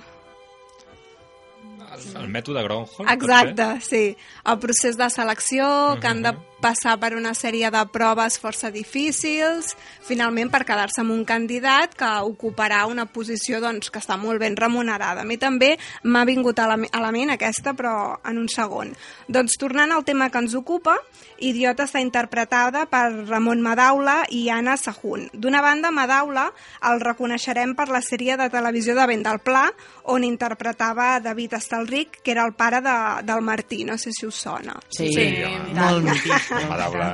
El 2.14 2.30
mètode 2.32 2.64
Gronholm, 2.64 3.10
Exacte, 3.10 3.68
sí. 3.82 4.04
El 4.46 4.60
procés 4.62 4.98
de 5.00 5.10
selecció, 5.10 5.68
que 6.02 6.08
han 6.12 6.22
de 6.26 6.36
passar 6.66 6.96
per 6.98 7.14
una 7.14 7.36
sèrie 7.38 7.70
de 7.70 7.82
proves 7.94 8.40
força 8.42 8.72
difícils, 8.74 9.76
finalment 10.08 10.50
per 10.50 10.64
quedar-se 10.66 11.04
amb 11.04 11.14
un 11.14 11.22
candidat 11.28 11.94
que 11.98 12.10
ocuparà 12.26 12.86
una 12.90 13.06
posició 13.06 13.60
doncs, 13.62 13.92
que 13.94 14.02
està 14.02 14.18
molt 14.18 14.42
ben 14.42 14.58
remunerada. 14.58 15.22
A 15.22 15.30
mi 15.30 15.38
també 15.38 15.76
m'ha 16.04 16.24
vingut 16.26 16.58
a 16.58 16.66
la, 16.72 16.80
a 16.90 17.02
la 17.04 17.12
ment 17.14 17.36
aquesta, 17.36 17.76
però 17.78 18.16
en 18.26 18.40
un 18.42 18.50
segon. 18.50 18.96
Doncs 19.30 19.60
tornant 19.62 19.94
al 19.94 20.06
tema 20.08 20.32
que 20.34 20.42
ens 20.42 20.56
ocupa, 20.58 20.98
Idiota 21.46 21.86
està 21.86 22.00
interpretada 22.02 22.86
per 22.90 23.10
Ramon 23.28 23.62
Madaula 23.62 24.22
i 24.34 24.48
Anna 24.50 24.78
Sahun. 24.80 25.28
D'una 25.34 25.62
banda, 25.62 25.92
Madaula 25.92 26.48
el 26.90 27.02
reconeixerem 27.04 27.76
per 27.78 27.90
la 27.92 28.02
sèrie 28.02 28.40
de 28.40 28.50
televisió 28.50 28.96
de 28.98 29.06
Vent 29.12 29.26
del 29.28 29.42
Pla, 29.46 29.68
on 30.16 30.24
interpretava 30.26 31.20
David 31.20 31.58
Estalric, 31.60 32.22
que 32.24 32.34
era 32.34 32.46
el 32.48 32.56
pare 32.58 32.82
de, 32.82 32.98
del 33.28 33.46
Martí, 33.46 33.84
no 33.86 34.00
sé 34.02 34.16
si 34.16 34.26
us 34.26 34.42
sona. 34.48 34.80
Sí, 34.90 35.12
Sí, 35.14 35.28
molt 35.76 36.10
home. 36.10 36.55
Mític. 36.58 36.70
Madaula 36.74 37.08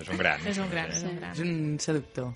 és 0.00 0.08
un 0.12 0.16
gran. 0.22 0.46
És 0.46 0.58
un 0.58 0.70
gran, 0.70 0.90
és 0.92 1.02
un 1.02 1.16
gran. 1.18 1.32
És 1.32 1.40
un 1.44 1.78
seductor. 1.80 2.32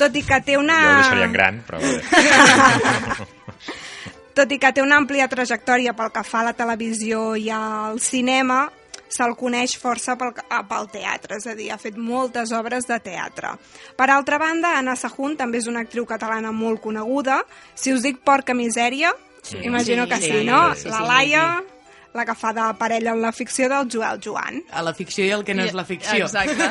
Tot 0.00 0.14
i 0.16 0.22
que 0.24 0.40
té 0.46 0.56
una... 0.56 0.76
Jo 0.80 0.90
el 0.90 1.00
deixaria 1.02 1.24
en 1.28 1.32
gran, 1.32 1.62
però... 1.68 1.78
Tot 4.34 4.52
i 4.54 4.58
que 4.62 4.70
té 4.72 4.80
una 4.82 4.96
àmplia 5.00 5.26
trajectòria 5.28 5.92
pel 5.98 6.12
que 6.14 6.22
fa 6.24 6.40
a 6.40 6.46
la 6.50 6.52
televisió 6.56 7.34
i 7.36 7.48
al 7.52 7.98
cinema, 8.00 8.62
se'l 9.10 9.34
coneix 9.36 9.74
força 9.82 10.14
pel, 10.16 10.30
ah, 10.48 10.62
pel 10.70 10.86
teatre, 10.92 11.36
és 11.40 11.48
a 11.50 11.54
dir, 11.58 11.66
ha 11.74 11.78
fet 11.82 11.98
moltes 11.98 12.52
obres 12.56 12.86
de 12.88 13.00
teatre. 13.02 13.50
Per 13.98 14.06
altra 14.14 14.38
banda, 14.38 14.76
Anna 14.78 14.94
Sahun 14.96 15.34
també 15.36 15.58
és 15.60 15.66
una 15.68 15.82
actriu 15.84 16.06
catalana 16.08 16.52
molt 16.54 16.80
coneguda. 16.80 17.40
Si 17.74 17.92
us 17.92 18.06
dic 18.06 18.22
Porca 18.24 18.54
Misèria, 18.54 19.12
Sí. 19.42 19.56
imagino 19.64 20.06
que 20.06 20.16
sí, 20.20 20.30
Sí, 20.30 20.44
no? 20.44 20.74
sí, 20.74 20.82
sí, 20.82 20.88
la 20.88 20.98
sí, 20.98 21.04
Laia, 21.08 21.42
la 21.46 21.60
que 21.62 21.79
fa 22.36 22.52
de 22.52 22.64
parella 22.78 23.12
en 23.12 23.22
la 23.22 23.32
ficció 23.32 23.68
del 23.68 23.88
Joel 23.92 24.20
Joan. 24.22 24.62
A 24.72 24.82
la 24.82 24.92
ficció 24.94 25.24
i 25.24 25.30
el 25.30 25.44
que 25.44 25.54
no 25.54 25.62
és 25.64 25.74
la 25.74 25.84
ficció. 25.84 26.24
Exacte. 26.26 26.66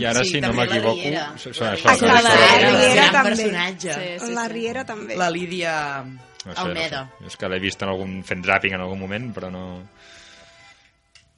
I 0.00 0.04
ara, 0.04 0.24
si 0.24 0.40
no 0.40 0.48
la 0.52 0.54
m'equivoco, 0.64 0.94
Riera. 1.00 1.26
són 1.38 1.52
això, 1.52 1.64
la 1.64 1.74
històries- 1.74 2.78
Riera 2.78 3.10
també. 3.12 3.36
Sí, 3.36 4.26
sí, 4.26 4.32
la 4.34 4.48
Riera 4.48 4.84
també. 4.84 5.16
La 5.16 5.30
Lídia 5.30 6.04
No 6.44 6.52
sé, 6.52 6.60
Almeda. 6.60 7.04
No 7.20 7.20
sé. 7.20 7.26
És 7.32 7.36
que 7.40 7.48
l'he 7.48 7.58
vist 7.60 7.82
en 7.82 7.88
algun 7.88 8.18
fent 8.24 8.44
zapping 8.44 8.74
en 8.74 8.80
algun 8.80 9.00
moment, 9.00 9.30
però 9.34 9.50
no... 9.50 9.64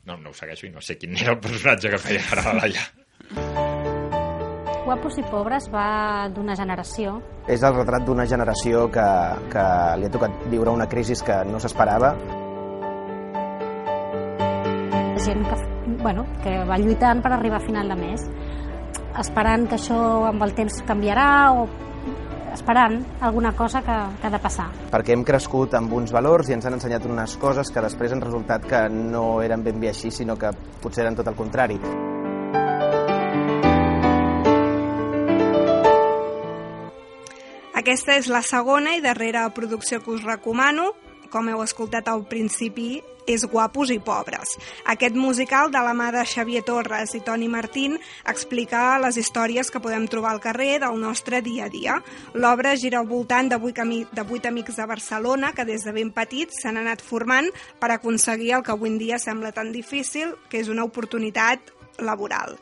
No, 0.07 0.17
no 0.17 0.31
ho 0.31 0.35
segueixo 0.35 0.67
i 0.67 0.71
no 0.71 0.81
sé 0.81 0.97
quin 0.99 1.17
era 1.17 1.33
el 1.33 1.39
personatge 1.43 1.91
que 1.91 1.99
feia 1.99 2.23
ara 2.33 2.43
la 2.53 2.61
Laia. 2.63 2.83
Guapos 4.87 5.17
i 5.19 5.23
pobres 5.27 5.65
va 5.73 6.29
d'una 6.31 6.55
generació 6.55 7.17
És 7.51 7.63
el 7.67 7.75
retrat 7.75 8.05
d'una 8.07 8.27
generació 8.31 8.85
que, 8.95 9.07
que 9.51 9.65
li 9.99 10.07
ha 10.07 10.11
tocat 10.15 10.45
viure 10.53 10.71
una 10.71 10.87
crisi 10.89 11.15
que 11.27 11.41
no 11.51 11.59
s'esperava. 11.59 12.13
Gent 15.25 15.43
que, 15.49 15.57
bueno, 16.03 16.27
que 16.43 16.59
va 16.69 16.79
lluitant 16.79 17.23
per 17.23 17.33
arribar 17.33 17.61
a 17.61 17.67
final 17.67 17.89
de 17.89 17.97
mes, 17.97 18.25
esperant 19.19 19.67
que 19.69 19.77
això 19.79 19.99
amb 20.29 20.43
el 20.45 20.55
temps 20.55 20.83
canviarà 20.87 21.29
o 21.57 21.67
esperant 22.57 22.99
alguna 23.21 23.53
cosa 23.53 23.83
que, 23.85 23.97
que 24.21 24.27
ha 24.27 24.33
de 24.33 24.41
passar. 24.41 24.71
perquè 24.91 25.13
hem 25.13 25.25
crescut 25.29 25.75
amb 25.77 25.93
uns 25.93 26.13
valors 26.13 26.49
i 26.49 26.57
ens 26.57 26.67
han 26.67 26.79
ensenyat 26.79 27.05
unes 27.05 27.37
coses 27.37 27.71
que 27.71 27.85
després 27.85 28.13
han 28.13 28.25
resultat 28.25 28.65
que 28.65 28.87
no 28.89 29.43
eren 29.45 29.65
ben 29.65 29.81
bé 29.81 29.93
així, 29.93 30.11
sinó 30.11 30.37
que 30.41 30.53
potser 30.83 31.05
eren 31.05 31.17
tot 31.17 31.29
el 31.29 31.37
contrari. 31.37 31.81
Aquesta 37.77 38.17
és 38.19 38.27
la 38.27 38.41
segona 38.43 38.97
i 38.97 39.03
darrera 39.05 39.45
producció 39.55 40.01
que 40.03 40.11
us 40.11 40.25
recomano. 40.25 40.89
Com 41.37 41.51
heu 41.53 41.61
escoltat 41.61 42.07
al 42.09 42.23
principi, 42.25 43.03
és 43.29 43.43
Guapos 43.45 43.91
i 43.93 43.99
Pobres. 44.01 44.55
Aquest 44.89 45.19
musical 45.21 45.69
de 45.75 45.83
la 45.85 45.93
mà 45.93 46.07
de 46.15 46.23
Xavier 46.25 46.63
Torres 46.65 47.13
i 47.19 47.21
Toni 47.27 47.51
Martín 47.53 47.99
explica 48.25 48.97
les 49.03 49.19
històries 49.21 49.69
que 49.69 49.83
podem 49.85 50.07
trobar 50.09 50.33
al 50.33 50.41
carrer 50.41 50.79
del 50.81 50.97
nostre 51.03 51.43
dia 51.45 51.67
a 51.67 51.69
dia. 51.69 51.99
L'obra 52.33 52.73
gira 52.81 53.03
al 53.03 53.11
voltant 53.11 53.53
de 53.53 53.61
vuit, 53.61 53.77
ami 53.85 54.07
de 54.17 54.25
vuit 54.25 54.49
amics 54.49 54.81
de 54.81 54.89
Barcelona 54.89 55.53
que 55.53 55.69
des 55.69 55.85
de 55.85 55.93
ben 55.93 56.15
petits 56.17 56.63
s'han 56.63 56.81
anat 56.81 57.05
formant 57.05 57.53
per 57.83 57.93
aconseguir 57.93 58.55
el 58.57 58.65
que 58.65 58.73
avui 58.73 58.95
en 58.95 58.97
dia 59.03 59.21
sembla 59.21 59.53
tan 59.53 59.75
difícil, 59.77 60.33
que 60.49 60.63
és 60.65 60.73
una 60.73 60.89
oportunitat 60.89 61.76
laboral. 61.99 62.57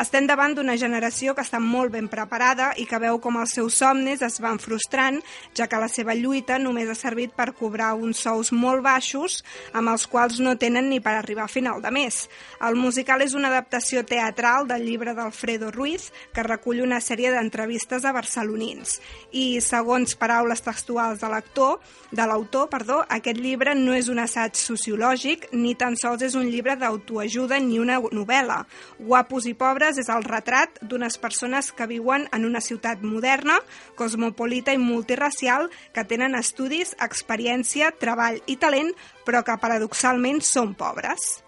Estem 0.00 0.26
davant 0.26 0.54
d'una 0.56 0.78
generació 0.80 1.34
que 1.36 1.44
està 1.44 1.60
molt 1.60 1.92
ben 1.92 2.08
preparada 2.08 2.70
i 2.80 2.86
que 2.88 3.00
veu 3.02 3.18
com 3.20 3.36
els 3.40 3.52
seus 3.58 3.76
somnis 3.82 4.22
es 4.24 4.38
van 4.40 4.58
frustrant, 4.62 5.18
ja 5.56 5.66
que 5.68 5.80
la 5.80 5.90
seva 5.92 6.14
lluita 6.16 6.58
només 6.58 6.88
ha 6.88 6.96
servit 6.96 7.34
per 7.36 7.50
cobrar 7.58 7.92
uns 7.98 8.22
sous 8.24 8.52
molt 8.52 8.80
baixos 8.84 9.40
amb 9.76 9.92
els 9.92 10.06
quals 10.08 10.40
no 10.40 10.56
tenen 10.56 10.88
ni 10.88 11.00
per 11.04 11.14
arribar 11.18 11.44
a 11.44 11.52
final 11.52 11.82
de 11.84 11.92
mes. 11.92 12.22
El 12.64 12.78
musical 12.80 13.22
és 13.22 13.34
una 13.36 13.50
adaptació 13.52 14.04
teatral 14.08 14.66
del 14.70 14.86
llibre 14.88 15.14
d'Alfredo 15.14 15.70
Ruiz 15.74 16.10
que 16.32 16.46
recull 16.46 16.82
una 16.84 17.00
sèrie 17.04 17.32
d'entrevistes 17.34 18.04
a 18.04 18.14
barcelonins. 18.16 18.98
I, 19.32 19.60
segons 19.60 20.16
paraules 20.16 20.64
textuals 20.64 21.20
de 21.20 21.28
l'actor, 21.30 21.78
de 22.10 22.26
l'autor, 22.26 22.68
perdó, 22.72 23.02
aquest 23.08 23.38
llibre 23.38 23.74
no 23.76 23.94
és 23.94 24.08
un 24.08 24.18
assaig 24.22 24.56
sociològic 24.58 25.50
ni 25.52 25.76
tan 25.78 25.96
sols 26.00 26.24
és 26.26 26.34
un 26.38 26.48
llibre 26.50 26.76
d'autoajuda 26.80 27.60
ni 27.62 27.78
una 27.78 28.00
novel·la. 28.00 28.64
Guapos 28.98 29.46
i 29.50 29.54
pobres 29.58 29.98
és 30.00 30.10
el 30.12 30.24
retrat 30.26 30.80
d'unes 30.82 31.18
persones 31.18 31.70
que 31.72 31.88
viuen 31.90 32.26
en 32.32 32.46
una 32.48 32.62
ciutat 32.64 33.02
moderna, 33.02 33.58
cosmopolita 33.96 34.74
i 34.74 34.80
multiracial, 34.80 35.68
que 35.94 36.04
tenen 36.04 36.36
estudis, 36.38 36.94
experiència, 37.00 37.92
treball 37.98 38.40
i 38.46 38.56
talent, 38.56 38.92
però 39.26 39.44
que 39.44 39.58
paradoxalment 39.60 40.40
són 40.44 40.74
pobres. 40.74 41.40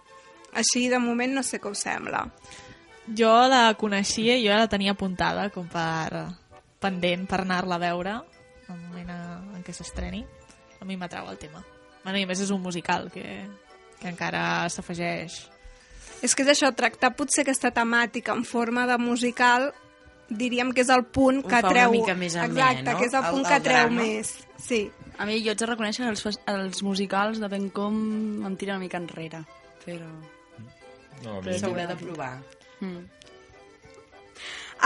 Així, 0.53 0.88
de 0.92 1.01
moment, 1.01 1.33
no 1.33 1.42
sé 1.47 1.61
què 1.61 1.71
us 1.73 1.85
sembla. 1.87 2.27
Jo 3.18 3.33
la 3.51 3.73
coneixia 3.81 4.37
i 4.38 4.45
jo 4.47 4.55
la 4.55 4.68
tenia 4.71 4.92
apuntada 4.95 5.49
com 5.51 5.66
per 5.68 6.29
pendent 6.83 7.27
per 7.31 7.40
anar-la 7.42 7.79
a 7.79 7.83
veure 7.83 8.14
el 8.68 8.79
moment 8.79 9.11
en 9.12 9.64
què 9.64 9.75
s'estreni. 9.75 10.23
A 10.81 10.85
mi 10.85 10.97
m'atrau 10.99 11.29
el 11.31 11.38
tema. 11.38 11.62
Bueno, 12.03 12.18
I 12.18 12.27
a 12.27 12.31
més 12.31 12.42
és 12.42 12.51
un 12.51 12.62
musical 12.62 13.09
que, 13.14 13.25
que 14.01 14.11
encara 14.11 14.68
s'afegeix. 14.73 15.52
És 16.23 16.35
que 16.39 16.45
és 16.47 16.53
això, 16.55 16.71
tractar 16.79 17.13
potser 17.19 17.43
aquesta 17.43 17.73
temàtica 17.75 18.35
en 18.37 18.45
forma 18.47 18.87
de 18.87 18.99
musical 19.03 19.73
diríem 20.33 20.71
que 20.73 20.81
és 20.85 20.91
el 20.95 21.03
punt 21.05 21.43
que 21.43 21.59
una 21.59 21.63
treu... 21.69 21.91
mica 21.93 22.15
més 22.17 22.37
amè, 22.39 22.47
Exacte, 22.55 22.87
no? 22.93 22.99
que 22.99 23.09
és 23.11 23.15
el, 23.19 23.25
El- 23.25 23.33
punt 23.35 23.43
el 23.47 23.51
que 23.53 23.61
treu 23.67 23.89
drama. 23.89 24.03
més. 24.03 24.31
Sí. 24.63 24.83
A 25.19 25.27
mi 25.29 25.41
jo 25.45 25.51
haig 25.53 25.59
de 25.61 25.67
reconèixer 25.69 26.07
que 26.07 26.13
els, 26.15 26.39
els 26.49 26.83
musicals 26.87 27.41
de 27.43 27.49
ben 27.53 27.67
com 27.75 27.99
em 28.47 28.55
tiren 28.57 28.79
una 28.79 28.85
mica 28.87 29.01
enrere, 29.03 29.43
però... 29.85 30.07
No, 31.23 31.37
però 31.43 31.59
S'haurà 31.59 31.85
de 31.91 31.99
provar. 32.01 32.33
Mm. 32.81 33.03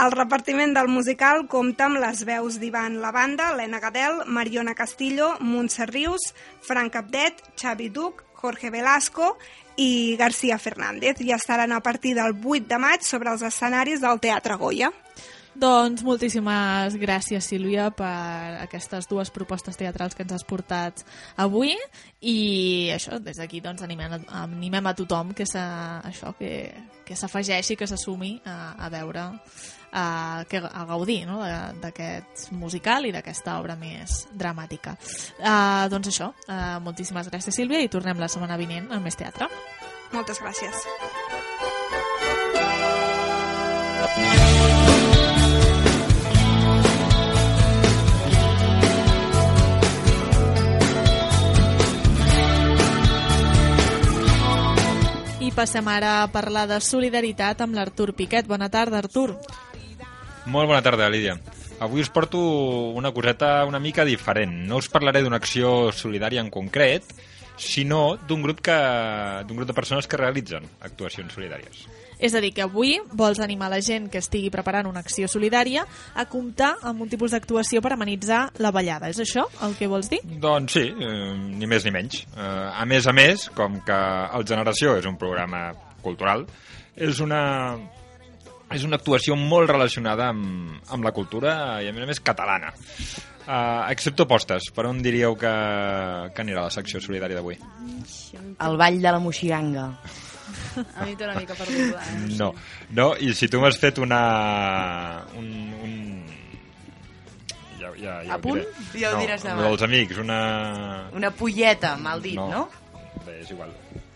El 0.03 0.11
repartiment 0.13 0.75
del 0.75 0.89
musical 0.93 1.47
compta 1.49 1.87
amb 1.87 1.97
les 2.03 2.19
veus 2.27 2.59
d'Ivan 2.61 2.99
Lavanda, 3.01 3.47
Helena 3.53 3.79
Gadel, 3.81 4.19
Mariona 4.27 4.75
Castillo, 4.77 5.31
Montse 5.39 5.87
Rius, 5.89 6.27
Frank 6.61 6.93
Capdet, 6.93 7.41
Xavi 7.57 7.87
Duc, 7.89 8.21
Jorge 8.37 8.69
Velasco 8.69 9.37
i 9.77 10.17
García 10.17 10.57
Fernández 10.59 11.21
i 11.21 11.31
estaran 11.31 11.71
a 11.71 11.81
partir 11.81 12.15
del 12.17 12.35
8 12.43 12.65
de 12.67 12.79
maig 12.81 13.05
sobre 13.05 13.31
els 13.31 13.45
escenaris 13.45 14.01
del 14.01 14.19
Teatre 14.19 14.57
Goya. 14.57 14.91
Doncs 15.57 16.03
moltíssimes 16.05 16.93
gràcies, 17.01 17.45
Sílvia, 17.49 17.87
per 17.89 18.61
aquestes 18.61 19.07
dues 19.09 19.31
propostes 19.33 19.77
teatrals 19.79 20.13
que 20.13 20.21
ens 20.21 20.35
has 20.35 20.45
portat 20.45 21.01
avui 21.41 21.73
i 22.21 22.91
això, 22.93 23.17
des 23.23 23.39
d'aquí 23.41 23.61
doncs, 23.65 23.81
animem, 23.81 24.19
animem 24.37 24.85
a 24.85 24.93
tothom 24.97 25.33
que 25.33 25.47
això 25.49 26.35
que, 26.37 26.51
que 27.07 27.17
s'afegeixi, 27.17 27.77
s'assumi 27.89 28.35
a, 28.45 28.75
a 28.85 28.91
veure, 28.93 29.25
a, 29.97 30.45
que, 30.49 30.61
a 30.61 30.85
gaudir 30.85 31.25
no? 31.25 31.41
d'aquest 31.81 32.51
musical 32.53 33.09
i 33.09 33.11
d'aquesta 33.15 33.57
obra 33.57 33.75
més 33.79 34.27
dramàtica. 34.37 34.93
Uh, 35.41 35.89
doncs 35.89 36.13
això, 36.13 36.33
uh, 36.45 36.77
moltíssimes 36.85 37.33
gràcies, 37.33 37.55
Sílvia, 37.55 37.81
i 37.81 37.89
tornem 37.89 38.21
la 38.21 38.29
setmana 38.29 38.61
vinent 38.61 38.91
amb 38.93 39.09
més 39.09 39.17
teatre. 39.17 39.49
Moltes 40.13 40.37
gràcies. 40.37 40.85
I 55.47 55.51
passem 55.55 55.85
ara 55.87 56.25
a 56.25 56.27
parlar 56.27 56.65
de 56.67 56.75
solidaritat 56.83 57.61
amb 57.63 57.77
l'Artur 57.77 58.11
Piquet. 58.17 58.43
Bona 58.49 58.67
tarda, 58.67 58.99
Artur. 58.99 59.37
Molt 60.43 60.67
bona 60.67 60.81
tarda, 60.83 61.07
Lídia. 61.07 61.37
Avui 61.79 62.03
us 62.03 62.09
porto 62.11 62.41
una 62.99 63.13
coseta 63.15 63.63
una 63.69 63.79
mica 63.79 64.03
diferent. 64.03 64.51
No 64.67 64.81
us 64.81 64.89
parlaré 64.91 65.21
d'una 65.23 65.39
acció 65.39 65.93
solidària 65.95 66.43
en 66.43 66.49
concret, 66.51 67.07
sinó 67.55 68.17
d'un 68.27 68.43
grup, 68.43 68.59
que, 68.59 68.75
d'un 69.47 69.61
grup 69.61 69.71
de 69.71 69.77
persones 69.77 70.09
que 70.11 70.19
realitzen 70.19 70.67
actuacions 70.81 71.31
solidàries. 71.39 71.85
És 72.19 72.33
a 72.33 72.41
dir, 72.41 72.51
que 72.55 72.65
avui 72.65 72.95
vols 73.13 73.39
animar 73.43 73.69
la 73.69 73.81
gent 73.85 74.07
que 74.09 74.21
estigui 74.23 74.49
preparant 74.53 74.89
una 74.89 75.03
acció 75.05 75.29
solidària 75.29 75.83
a 76.15 76.25
comptar 76.29 76.73
amb 76.87 77.03
un 77.05 77.11
tipus 77.11 77.35
d'actuació 77.35 77.81
per 77.85 77.93
amenitzar 77.93 78.47
la 78.63 78.71
ballada. 78.73 79.11
És 79.13 79.21
això 79.21 79.45
el 79.65 79.77
que 79.77 79.89
vols 79.91 80.09
dir? 80.09 80.21
Doncs 80.25 80.79
sí, 80.79 80.87
eh, 80.89 81.35
ni 81.37 81.69
més 81.69 81.85
ni 81.85 81.93
menys. 81.93 82.23
Eh, 82.33 82.47
a 82.73 82.85
més 82.89 83.07
a 83.07 83.13
més, 83.13 83.49
com 83.57 83.79
que 83.85 83.99
el 84.33 84.47
Generació 84.49 84.97
és 84.97 85.05
un 85.05 85.17
programa 85.21 85.69
cultural, 86.01 86.47
és 86.97 87.21
una, 87.21 87.41
és 88.73 88.83
una 88.83 88.97
actuació 88.97 89.37
molt 89.37 89.69
relacionada 89.69 90.31
amb, 90.33 90.77
amb 90.89 91.05
la 91.05 91.13
cultura 91.13 91.55
i 91.83 91.89
a 91.89 91.95
més 91.95 92.07
a 92.07 92.09
més 92.09 92.23
catalana. 92.23 92.73
Uh, 93.47 93.85
excepte 93.93 94.25
postes, 94.27 94.65
per 94.75 94.83
on 94.89 94.97
diríeu 94.99 95.37
que, 95.39 95.51
que 96.35 96.43
anirà 96.43 96.65
la 96.65 96.73
secció 96.73 96.99
solidària 96.99 97.37
d'avui? 97.37 97.55
El 98.59 98.75
ball 98.81 98.97
de 98.99 99.13
la 99.13 99.21
moxiganga. 99.23 99.85
A 100.95 101.05
mi 101.05 101.15
té 101.15 101.23
una 101.27 101.35
mica 101.39 101.55
perduda, 101.57 102.01
eh? 102.03 102.19
No, 102.37 102.51
no, 102.97 103.07
i 103.19 103.33
si 103.33 103.47
tu 103.49 103.59
m'has 103.63 103.77
fet 103.81 103.97
una... 104.03 105.25
Un, 105.37 105.49
un... 105.83 105.95
Ja, 107.79 107.91
ja, 107.97 108.15
ja 108.23 108.31
ho 108.33 108.37
Apunt? 108.39 108.61
diré. 108.61 109.01
Ja 109.01 109.11
ho 109.11 109.17
no, 109.17 109.21
diràs 109.25 109.43
demà. 109.45 109.55
No, 109.61 109.67
dels 109.71 109.85
amics, 109.87 110.17
una... 110.23 110.39
Una 111.15 111.31
polleta, 111.31 111.95
mal 112.01 112.21
dit, 112.23 112.35
no? 112.39 112.67
Bé, 113.25 113.39
és 113.43 113.51
igual. 113.53 113.71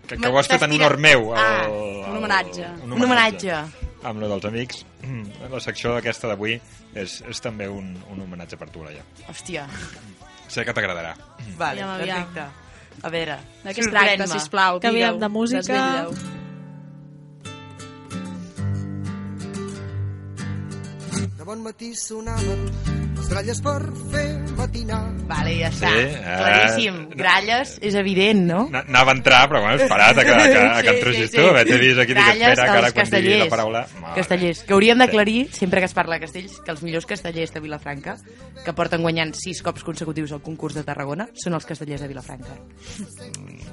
Que, 0.07 0.17
que 0.17 0.27
ho 0.27 0.37
has 0.39 0.49
fet 0.51 0.63
en 0.65 0.73
honor 0.75 0.97
meu. 0.99 1.29
Ah, 1.37 1.65
el- 1.67 2.01
un 2.09 2.17
homenatge. 2.17 2.65
el- 2.65 2.91
Un 2.91 3.05
homenatge. 3.05 3.59
Amb 4.03 4.19
lo 4.19 4.27
dels 4.33 4.45
amics. 4.49 4.81
La 5.51 5.59
secció 5.63 5.93
d'aquesta 5.95 6.27
d'avui 6.31 6.57
és, 6.97 7.19
és 7.29 7.39
també 7.43 7.67
un, 7.69 7.93
un 8.11 8.19
homenatge 8.25 8.57
per 8.59 8.67
tu, 8.73 8.83
Laia. 8.83 9.05
Hòstia. 9.29 9.67
Sé 10.51 10.65
que 10.67 10.73
t'agradarà. 10.75 11.13
Vale, 11.55 11.85
aviam. 11.85 12.25
perfecte. 12.25 12.49
A 13.01 13.09
veure, 13.09 13.37
De 13.63 13.71
què 13.71 13.79
es 13.85 13.87
tracta, 13.87 14.09
sorprèn-me. 14.17 14.27
sisplau? 14.35 14.79
Canviem 14.83 15.13
digueu, 15.15 15.21
de 15.21 15.29
música. 15.31 15.61
desvetlleu. 15.61 16.40
Bon 21.51 21.63
matí 21.67 21.91
sonaven 21.99 22.61
les 23.11 23.27
gralles 23.29 23.59
per 23.61 23.81
fer 24.11 24.27
matinar. 24.57 25.01
Vale, 25.27 25.51
ja 25.59 25.67
està. 25.69 25.89
Sí, 25.91 26.01
Sí, 26.01 26.15
eh, 26.15 26.35
Claríssim. 26.39 26.95
Gralles, 27.19 27.73
és 27.83 27.95
evident, 27.99 28.39
no? 28.47 28.61
Na- 28.71 28.81
Anava 28.87 29.11
a 29.11 29.15
entrar, 29.17 29.41
però 29.49 29.59
bueno, 29.61 29.75
esperat 29.83 30.17
a 30.17 30.23
que, 30.23 30.31
a 30.31 30.47
que, 30.47 30.57
a 30.61 30.81
que 30.81 30.93
entressis 30.95 31.31
tu. 31.31 31.43
T'he 31.43 31.77
vist 31.81 31.99
aquí, 31.99 32.13
dic, 32.15 32.21
Gralles 32.23 32.47
espera, 32.53 32.65
que 32.71 32.77
ara 32.79 32.91
quan 32.95 33.09
digui 33.13 33.37
la 33.37 33.47
paraula... 33.51 33.83
Mare. 34.01 34.15
Castellers, 34.15 34.63
que 34.63 34.73
hauríem 34.73 35.03
d'aclarir, 35.03 35.41
sempre 35.53 35.79
que 35.83 35.89
es 35.91 35.93
parla 35.97 36.15
de 36.17 36.21
castells, 36.25 36.57
que 36.65 36.71
els 36.71 36.83
millors 36.87 37.05
castellers 37.09 37.53
de 37.53 37.59
Vilafranca, 37.63 38.15
que 38.65 38.73
porten 38.73 39.01
guanyant 39.03 39.33
sis 39.35 39.61
cops 39.61 39.83
consecutius 39.83 40.31
al 40.31 40.41
concurs 40.41 40.75
de 40.79 40.83
Tarragona, 40.87 41.27
són 41.35 41.53
els 41.59 41.65
castellers 41.67 42.01
de 42.01 42.07
Vilafranca. 42.11 42.55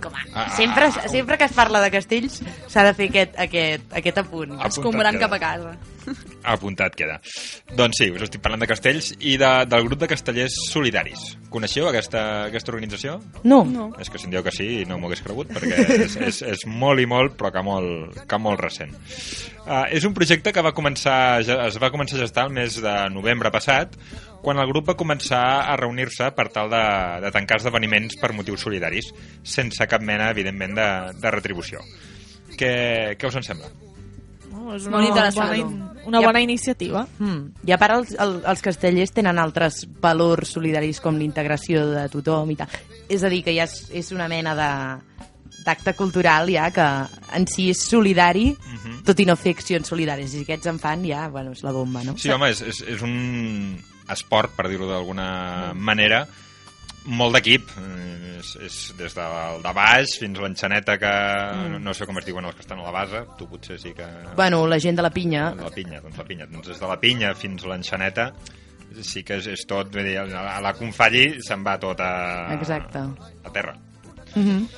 Com 0.03 0.15
a... 0.15 0.25
Ah, 0.35 0.49
Sempre, 0.57 0.91
ah, 0.91 1.09
sempre 1.09 1.39
que 1.39 1.47
es 1.47 1.55
parla 1.55 1.81
de 1.81 1.91
castells 1.95 2.43
s'ha 2.67 2.85
de 2.91 2.95
fer 2.95 3.09
aquest, 3.15 3.39
aquest, 3.39 3.87
aquest 4.03 4.19
apunt. 4.27 4.59
Escombrant 4.67 5.19
cap 5.19 5.33
a 5.39 5.41
casa. 5.43 5.77
Apuntat 6.49 6.97
queda. 6.99 7.19
Doncs 7.77 8.01
sí, 8.01 8.09
us 8.15 8.25
estic 8.27 8.43
parlant 8.45 8.63
de 8.63 8.69
castells 8.71 9.13
i 9.19 9.37
de, 9.41 9.51
del 9.69 9.87
grup 9.89 10.03
de 10.03 10.09
castellers 10.11 10.57
solidaris. 10.69 11.25
Coneixeu 11.53 11.89
aquesta, 11.89 12.23
aquesta 12.49 12.73
organització? 12.75 13.19
No. 13.45 13.63
No. 13.69 13.89
És 14.01 14.11
que 14.13 14.21
si 14.21 14.29
em 14.29 14.35
dieu 14.35 14.45
que 14.45 14.55
sí, 14.55 14.69
no 14.89 14.99
m'ho 14.99 15.11
hagués 15.11 15.25
cregut, 15.25 15.53
perquè 15.55 15.85
és, 15.99 16.17
és, 16.31 16.43
és 16.55 16.67
molt 16.69 17.03
i 17.03 17.09
molt, 17.09 17.37
però 17.41 17.53
que 17.55 17.65
molt, 17.65 18.19
que 18.29 18.41
molt 18.43 18.61
recent. 18.63 18.95
Uh, 19.69 19.85
és 19.93 20.05
un 20.09 20.15
projecte 20.17 20.53
que 20.55 20.65
va 20.65 20.73
començar, 20.77 21.19
es 21.41 21.77
va 21.81 21.93
començar 21.93 22.17
a 22.19 22.25
gestar 22.25 22.47
el 22.49 22.55
mes 22.57 22.79
de 22.85 22.95
novembre 23.13 23.53
passat, 23.53 23.97
quan 24.43 24.61
el 24.61 24.69
grup 24.71 24.93
va 24.93 24.97
començar 24.99 25.43
a 25.69 25.77
reunir-se 25.81 26.31
per 26.37 26.49
tal 26.55 26.71
de, 26.73 26.85
de 27.25 27.33
tancar 27.35 27.59
esdeveniments 27.61 28.17
per 28.21 28.33
motius 28.37 28.65
solidaris, 28.65 29.11
sense 29.43 29.89
cap 29.91 30.05
mena, 30.05 30.31
evidentment, 30.33 30.77
de, 30.79 30.89
de 31.21 31.35
retribució. 31.35 31.83
Què, 32.57 32.73
què 33.19 33.29
us 33.29 33.39
en 33.39 33.47
sembla? 33.47 33.88
No, 34.59 34.75
és 34.75 34.85
Molt 34.89 34.97
una, 34.97 35.09
interessant. 35.09 35.49
bona, 35.49 35.57
in- 35.57 36.07
una 36.09 36.21
bona 36.21 36.41
iniciativa. 36.41 37.07
Mm. 37.19 37.53
I 37.69 37.73
a 37.73 37.79
part 37.79 37.95
els, 37.95 38.15
el, 38.19 38.43
els 38.47 38.63
castellers 38.65 39.13
tenen 39.13 39.39
altres 39.39 39.87
valors 40.03 40.49
solidaris 40.57 41.01
com 41.01 41.17
l'integració 41.21 41.87
de 41.93 42.09
tothom 42.09 42.51
i 42.51 42.57
tal. 42.57 42.69
És 43.09 43.23
a 43.25 43.29
dir, 43.31 43.43
que 43.45 43.55
ja 43.55 43.65
és, 43.65 43.87
és 43.93 44.11
una 44.13 44.27
mena 44.29 44.55
de 44.59 44.71
d'acte 45.65 45.93
cultural 45.99 46.49
ja 46.49 46.71
que 46.73 46.85
en 47.37 47.47
si 47.51 47.69
és 47.71 47.81
solidari 47.83 48.53
Mhm. 48.57 49.03
tot 49.05 49.19
i 49.21 49.27
no 49.27 49.35
fer 49.37 49.53
accions 49.57 49.89
solidàries 49.91 50.33
i 50.33 50.39
si 50.39 50.43
aquests 50.47 50.67
en 50.71 50.79
fan 50.79 51.05
ja, 51.05 51.29
bueno, 51.29 51.53
és 51.53 51.63
la 51.63 51.73
bomba, 51.73 52.03
no? 52.05 52.17
Sí, 52.17 52.31
home, 52.31 52.49
és, 52.51 52.63
és, 52.63 52.81
és 52.89 53.03
un 53.03 53.77
esport, 54.09 54.55
per 54.57 54.69
dir-ho 54.69 54.87
d'alguna 54.89 55.73
manera, 55.75 56.27
molt 57.07 57.39
d'equip. 57.39 57.71
Eh, 57.79 58.07
És, 58.39 58.53
és 58.63 58.75
des 58.95 59.15
del 59.17 59.57
de 59.65 59.71
baix 59.75 60.13
fins 60.21 60.39
a 60.39 60.43
l'enxaneta 60.45 60.95
que... 61.03 61.09
Mm. 61.11 61.73
No, 61.73 61.79
no 61.89 61.95
sé 61.97 62.07
com 62.07 62.21
es 62.21 62.27
diuen 62.29 62.47
els 62.47 62.55
que 62.55 62.63
estan 62.63 62.79
a 62.79 62.85
la 62.87 62.93
base, 62.95 63.25
tu 63.35 63.49
potser 63.51 63.81
sí 63.83 63.91
que... 63.97 64.07
Bueno, 64.37 64.61
la 64.71 64.79
gent 64.79 64.95
de 64.95 65.03
la 65.03 65.11
pinya 65.11 65.49
De 65.57 65.67
la 65.67 65.73
pinya, 65.75 65.99
doncs 66.05 66.21
la 66.21 66.27
pinya. 66.29 66.47
Doncs 66.47 66.69
des 66.71 66.79
de 66.79 66.87
la 66.87 67.01
pinya 67.03 67.33
fins 67.35 67.67
a 67.67 67.73
l'enxaneta 67.73 68.29
sí 69.05 69.23
que 69.27 69.39
és, 69.39 69.49
és 69.53 69.65
tot, 69.69 69.91
vull 69.93 70.07
dir, 70.07 70.17
a 70.19 70.59
la 70.65 70.75
Confalli 70.77 71.43
se'n 71.45 71.65
va 71.67 71.77
tot 71.81 72.01
a, 72.01 72.13
Exacte. 72.55 73.03
a 73.45 73.51
terra. 73.53 73.75
Mm 74.35 74.45
-hmm. 74.45 74.69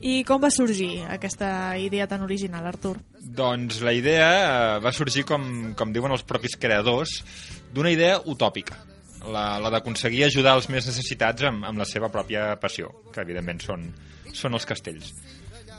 I 0.00 0.24
com 0.24 0.40
va 0.40 0.50
sorgir 0.50 1.04
aquesta 1.04 1.76
idea 1.76 2.06
tan 2.06 2.22
original, 2.22 2.66
Artur? 2.66 2.96
Doncs 3.20 3.80
la 3.80 3.92
idea 3.92 4.76
eh, 4.76 4.80
va 4.80 4.92
sorgir, 4.92 5.24
com, 5.24 5.74
com 5.74 5.92
diuen 5.92 6.12
els 6.12 6.22
propis 6.22 6.56
creadors, 6.56 7.24
d'una 7.72 7.90
idea 7.90 8.20
utòpica. 8.24 8.89
La, 9.28 9.58
la 9.60 9.68
d'aconseguir 9.70 10.24
ajudar 10.24 10.54
els 10.56 10.68
més 10.72 10.86
necessitats 10.88 11.42
amb, 11.44 11.64
amb 11.68 11.78
la 11.78 11.84
seva 11.84 12.08
pròpia 12.08 12.54
passió, 12.60 12.88
que 13.12 13.20
evidentment 13.20 13.60
són, 13.60 13.88
són 14.32 14.54
els 14.56 14.64
castells. 14.66 15.12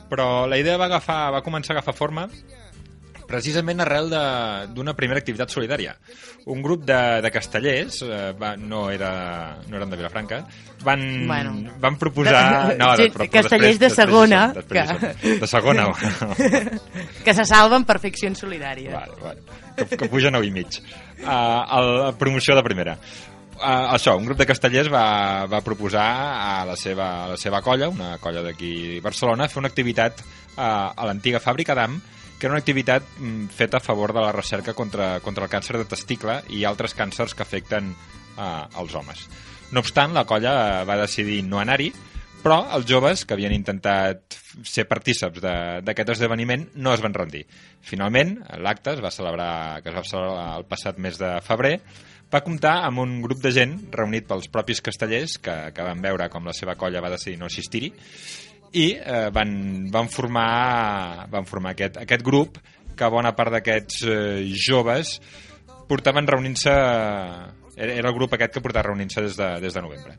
Però 0.08 0.46
la 0.46 0.58
idea 0.60 0.76
va, 0.78 0.86
agafar, 0.86 1.32
va 1.34 1.42
començar 1.42 1.72
a 1.74 1.78
agafar 1.80 1.94
forma 1.98 2.28
precisament 3.26 3.80
arrel 3.80 4.10
de- 4.10 4.66
d'una 4.74 4.92
primera 4.94 5.18
activitat 5.22 5.48
solidària. 5.48 5.94
Un 6.52 6.60
grup 6.60 6.82
de, 6.84 6.98
de 7.22 7.30
castellers, 7.32 8.02
eh, 8.02 8.32
va, 8.36 8.56
no, 8.58 8.90
era, 8.90 9.56
no 9.68 9.76
eren 9.78 9.88
de 9.90 9.96
Vilafranca, 9.96 10.42
van, 10.84 11.26
Bueno. 11.26 11.54
van 11.80 11.96
proposar... 11.96 12.74
No, 12.80 12.90
Gent- 12.98 13.14
però, 13.14 13.28
castellers 13.30 13.78
de 13.78 13.88
després, 13.88 13.96
després 13.96 13.96
hi 13.96 14.02
segona, 14.02 14.42
després 14.52 14.90
hi 14.90 14.98
que-. 14.98 15.38
De 15.40 15.46
segona, 15.48 15.86
bueno. 15.94 16.80
que 17.24 17.34
se 17.34 17.44
salven 17.48 17.84
per 17.88 17.98
ficcions 18.02 18.38
solidàries. 18.44 18.92
Vale, 18.92 19.16
vale. 19.22 19.40
Que, 19.78 19.86
que 19.96 20.08
puja 20.12 20.30
9 20.30 20.46
i 20.46 20.50
mig. 20.52 20.82
Uh, 21.22 21.30
a 21.30 21.80
la 21.86 22.12
promoció 22.18 22.56
de 22.58 22.62
primera. 22.66 22.98
Uh, 23.62 23.92
això, 23.94 24.16
un 24.18 24.24
grup 24.26 24.40
de 24.40 24.46
castellers 24.48 24.88
va, 24.90 25.46
va 25.46 25.60
proposar 25.62 26.02
a 26.02 26.64
la 26.66 26.74
seva, 26.74 27.04
a 27.22 27.28
la 27.30 27.36
seva 27.38 27.60
colla, 27.62 27.86
una 27.92 28.16
colla 28.18 28.42
d'aquí 28.42 28.98
Barcelona, 29.04 29.46
fer 29.46 29.60
una 29.62 29.70
activitat 29.70 30.18
uh, 30.24 30.90
a 30.90 31.06
l'antiga 31.06 31.38
fàbrica 31.38 31.76
d'AM, 31.78 32.00
que 32.40 32.48
era 32.48 32.56
una 32.56 32.62
activitat 32.64 33.06
mm, 33.20 33.52
feta 33.54 33.78
a 33.78 33.84
favor 33.84 34.10
de 34.12 34.24
la 34.24 34.32
recerca 34.34 34.74
contra, 34.74 35.20
contra 35.22 35.46
el 35.46 35.52
càncer 35.52 35.78
de 35.78 35.86
testicle 35.86 36.40
i 36.50 36.64
altres 36.66 36.96
càncers 36.98 37.36
que 37.38 37.46
afecten 37.46 37.92
uh, 37.94 38.66
els 38.82 38.96
homes. 38.98 39.28
No 39.70 39.80
obstant, 39.80 40.10
la 40.12 40.26
colla 40.28 40.52
eh, 40.52 40.84
va 40.84 40.98
decidir 41.00 41.38
no 41.46 41.60
anar-hi, 41.62 41.92
però 42.42 42.58
els 42.76 42.84
joves 42.90 43.22
que 43.24 43.36
havien 43.36 43.54
intentat 43.54 44.36
ser 44.68 44.84
partíceps 44.90 45.40
d'aquest 45.86 46.16
esdeveniment 46.16 46.66
no 46.82 46.92
es 46.92 47.00
van 47.00 47.14
rendir. 47.14 47.46
Finalment, 47.80 48.34
l'acte 48.60 48.96
es 48.96 49.00
va 49.00 49.14
celebrar, 49.14 49.80
que 49.80 49.88
es 49.92 49.96
va 49.96 50.04
celebrar 50.04 50.48
el 50.58 50.66
passat 50.68 50.98
mes 50.98 51.16
de 51.22 51.30
febrer, 51.46 51.76
va 52.32 52.42
comptar 52.44 52.78
amb 52.86 53.02
un 53.02 53.18
grup 53.24 53.42
de 53.44 53.52
gent 53.52 53.76
reunit 53.92 54.26
pels 54.28 54.48
propis 54.52 54.80
castellers 54.84 55.36
que, 55.42 55.56
que 55.76 55.86
van 55.86 56.00
veure 56.04 56.30
com 56.32 56.48
la 56.48 56.56
seva 56.56 56.76
colla 56.80 57.02
va 57.04 57.12
decidir 57.12 57.38
no 57.40 57.50
assistir-hi 57.50 57.92
i 58.72 58.86
eh, 58.96 59.28
van, 59.32 59.54
van 59.92 60.08
formar, 60.08 61.26
van 61.32 61.48
formar 61.48 61.74
aquest, 61.76 61.98
aquest 62.00 62.24
grup 62.24 62.56
que 62.96 63.10
bona 63.12 63.34
part 63.36 63.52
d'aquests 63.58 64.04
eh, 64.08 64.44
joves 64.68 65.18
portaven 65.88 66.28
reunint-se 66.28 66.72
era 67.76 68.08
el 68.08 68.14
grup 68.14 68.34
aquest 68.36 68.52
que 68.54 68.60
portava 68.64 68.90
reunint-se 68.90 69.22
des, 69.24 69.36
de, 69.36 69.48
des 69.62 69.74
de 69.74 69.82
novembre. 69.82 70.16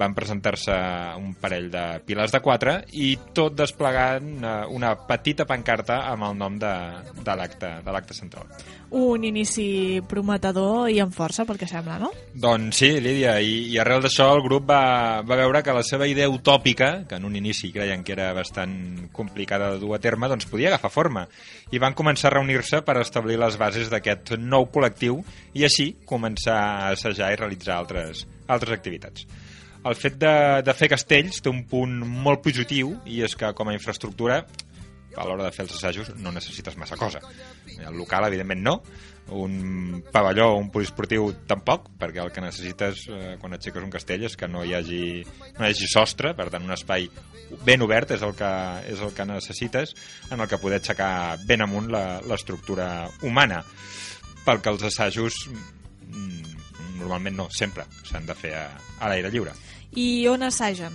Van 0.00 0.14
presentar-se 0.16 0.74
un 1.20 1.34
parell 1.40 1.68
de 1.70 1.82
pilars 2.06 2.32
de 2.32 2.40
quatre 2.42 2.78
i 2.96 3.10
tot 3.36 3.54
desplegant 3.56 4.30
eh, 4.40 4.54
una 4.72 4.94
petita 5.08 5.46
pancarta 5.48 6.00
amb 6.10 6.30
el 6.30 6.38
nom 6.40 6.56
de, 6.60 6.74
de 7.20 7.36
l'acte 7.36 8.16
central. 8.16 8.48
Un 8.94 9.24
inici 9.26 10.00
prometedor 10.06 10.86
i 10.92 11.00
amb 11.02 11.14
força, 11.16 11.42
pel 11.48 11.58
que 11.58 11.66
sembla, 11.66 11.96
no? 11.98 12.12
Doncs 12.38 12.78
sí, 12.78 12.90
Lídia, 13.02 13.32
i, 13.42 13.56
i 13.72 13.78
arrel 13.82 14.04
d'això 14.04 14.28
el 14.36 14.42
grup 14.44 14.68
va, 14.68 15.22
va 15.26 15.38
veure 15.40 15.64
que 15.66 15.74
la 15.74 15.82
seva 15.82 16.06
idea 16.06 16.30
utòpica, 16.30 16.90
que 17.10 17.18
en 17.18 17.26
un 17.26 17.34
inici 17.34 17.72
creien 17.74 18.04
que 18.06 18.14
era 18.14 18.28
bastant 18.36 19.08
complicada 19.16 19.72
de 19.72 19.80
dur 19.82 19.96
a 19.96 20.00
terme, 20.04 20.30
doncs 20.30 20.46
podia 20.46 20.70
agafar 20.70 20.92
forma. 20.94 21.24
I 21.74 21.82
van 21.82 21.96
començar 21.98 22.30
a 22.30 22.36
reunir-se 22.36 22.84
per 22.86 23.00
establir 23.02 23.40
les 23.42 23.58
bases 23.58 23.90
d'aquest 23.90 24.36
nou 24.38 24.68
col·lectiu 24.70 25.24
i 25.58 25.66
així 25.66 25.90
començar 26.06 26.60
a 26.60 26.92
assajar 26.94 27.32
i 27.34 27.40
realitzar 27.42 27.80
altres, 27.80 28.28
altres 28.46 28.78
activitats. 28.78 29.26
El 29.84 29.98
fet 29.98 30.14
de, 30.16 30.36
de 30.64 30.72
fer 30.72 30.88
castells 30.94 31.42
té 31.44 31.50
un 31.50 31.64
punt 31.68 31.98
molt 32.24 32.40
positiu 32.46 32.94
i 33.04 33.20
és 33.26 33.34
que 33.36 33.50
com 33.58 33.68
a 33.68 33.74
infraestructura 33.74 34.44
a 35.16 35.24
l'hora 35.26 35.44
de 35.46 35.52
fer 35.54 35.64
els 35.66 35.74
assajos 35.76 36.12
no 36.20 36.32
necessites 36.32 36.76
massa 36.76 36.96
cosa. 36.96 37.20
El 37.78 37.94
local, 37.96 38.26
evidentment, 38.28 38.62
no. 38.62 38.76
Un 39.34 40.02
pavelló 40.12 40.50
o 40.52 40.58
un 40.60 40.68
poliesportiu 40.70 41.30
tampoc, 41.48 41.86
perquè 41.98 42.20
el 42.20 42.32
que 42.34 42.42
necessites 42.44 43.06
eh, 43.08 43.36
quan 43.40 43.54
aixeques 43.56 43.80
un 43.82 43.88
castell 43.92 44.26
és 44.28 44.34
que 44.36 44.48
no 44.52 44.64
hi 44.66 44.74
hagi, 44.76 45.00
no 45.56 45.64
hi 45.64 45.70
hagi 45.72 45.88
sostre, 45.88 46.34
per 46.36 46.50
tant, 46.52 46.66
un 46.66 46.74
espai 46.76 47.06
ben 47.64 47.80
obert 47.86 48.12
és 48.12 48.22
el 48.26 48.34
que, 48.36 48.50
és 48.92 49.00
el 49.00 49.14
que 49.16 49.24
necessites 49.28 49.94
en 50.30 50.40
el 50.44 50.48
que 50.50 50.58
poder 50.60 50.82
aixecar 50.82 51.38
ben 51.48 51.64
amunt 51.64 51.88
la- 51.92 52.20
l'estructura 52.28 53.08
humana 53.22 53.62
perquè 54.44 54.68
els 54.74 54.82
assajos 54.90 55.38
mm, 55.48 56.98
normalment 57.00 57.36
no, 57.38 57.46
sempre 57.50 57.86
s'han 58.04 58.26
de 58.28 58.34
fer 58.36 58.52
a, 58.60 58.66
a 59.00 59.08
l'aire 59.08 59.30
lliure. 59.32 59.54
I 59.96 60.26
on 60.28 60.42
assagen? 60.44 60.92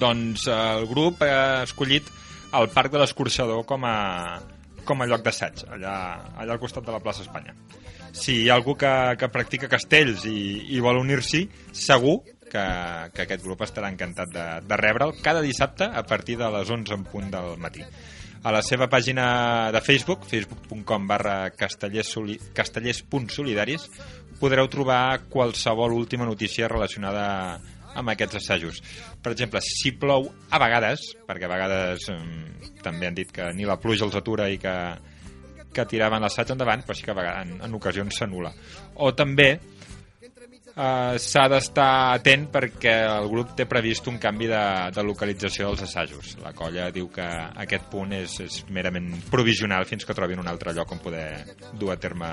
Doncs 0.00 0.46
eh, 0.48 0.56
el 0.78 0.86
grup 0.88 1.20
ha 1.24 1.64
escollit 1.66 2.08
el 2.54 2.68
Parc 2.72 2.92
de 2.92 3.02
l'Escorxador 3.02 3.64
com 3.68 3.84
a, 3.84 4.40
com 4.88 5.02
a 5.02 5.06
lloc 5.08 5.24
d'assaig, 5.24 5.66
allà, 5.76 5.94
allà 6.38 6.56
al 6.56 6.62
costat 6.62 6.86
de 6.86 6.94
la 6.94 7.02
plaça 7.04 7.24
Espanya. 7.26 7.54
Si 8.16 8.42
hi 8.42 8.48
ha 8.48 8.56
algú 8.56 8.74
que, 8.78 8.90
que 9.20 9.28
practica 9.32 9.68
castells 9.70 10.24
i, 10.26 10.74
i 10.74 10.80
vol 10.84 11.00
unir-s'hi, 11.02 11.44
segur 11.76 12.20
que, 12.48 12.64
que 13.14 13.24
aquest 13.26 13.44
grup 13.44 13.62
estarà 13.66 13.90
encantat 13.92 14.32
de, 14.32 14.46
de 14.64 14.76
rebre'l 14.80 15.12
cada 15.22 15.44
dissabte 15.44 15.84
a 15.84 16.02
partir 16.08 16.38
de 16.40 16.48
les 16.56 16.70
11 16.70 16.96
en 16.96 17.04
punt 17.04 17.28
del 17.34 17.58
matí. 17.60 17.84
A 18.46 18.52
la 18.54 18.62
seva 18.62 18.86
pàgina 18.88 19.70
de 19.74 19.80
Facebook, 19.82 20.24
facebook.com 20.30 21.08
barra 21.10 21.50
castellers.solidaris, 21.50 22.52
castellers 22.54 23.02
podreu 24.38 24.68
trobar 24.70 25.26
qualsevol 25.28 25.92
última 25.92 26.24
notícia 26.24 26.68
relacionada 26.70 27.58
amb 27.58 27.77
aquests 27.94 28.40
assajos. 28.40 28.82
Per 29.22 29.32
exemple, 29.32 29.62
si 29.64 29.92
plou 29.98 30.28
a 30.50 30.60
vegades, 30.62 31.12
perquè 31.28 31.48
a 31.48 31.52
vegades 31.52 32.08
mm, 32.12 32.74
també 32.84 33.08
han 33.08 33.16
dit 33.16 33.32
que 33.32 33.50
ni 33.54 33.68
la 33.68 33.78
pluja 33.80 34.06
els 34.06 34.18
atura 34.18 34.48
i 34.50 34.58
que, 34.60 34.76
que 35.74 35.88
tiraven 35.88 36.22
l'assaig 36.22 36.52
endavant, 36.54 36.84
però 36.86 36.96
sí 36.96 37.06
que 37.06 37.14
a 37.14 37.18
vegades, 37.18 37.48
en, 37.48 37.60
en 37.64 37.80
ocasions 37.80 38.20
s'anula. 38.20 38.52
O 39.04 39.12
també 39.16 39.50
eh, 40.78 41.18
s'ha 41.18 41.46
d'estar 41.50 41.90
atent 42.14 42.48
perquè 42.54 42.94
el 43.08 43.28
grup 43.32 43.54
té 43.58 43.66
previst 43.70 44.08
un 44.10 44.18
canvi 44.22 44.48
de, 44.50 44.62
de 44.94 45.04
localització 45.06 45.70
dels 45.70 45.84
assajos. 45.88 46.36
La 46.44 46.54
colla 46.56 46.90
diu 46.94 47.10
que 47.14 47.26
aquest 47.64 47.88
punt 47.92 48.14
és, 48.16 48.38
és 48.44 48.62
merament 48.74 49.10
provisional 49.32 49.88
fins 49.88 50.06
que 50.06 50.16
trobin 50.16 50.42
un 50.42 50.50
altre 50.50 50.74
lloc 50.76 50.94
on 50.94 51.02
poder 51.02 51.28
dur 51.78 51.92
a 51.94 51.98
terme 52.00 52.30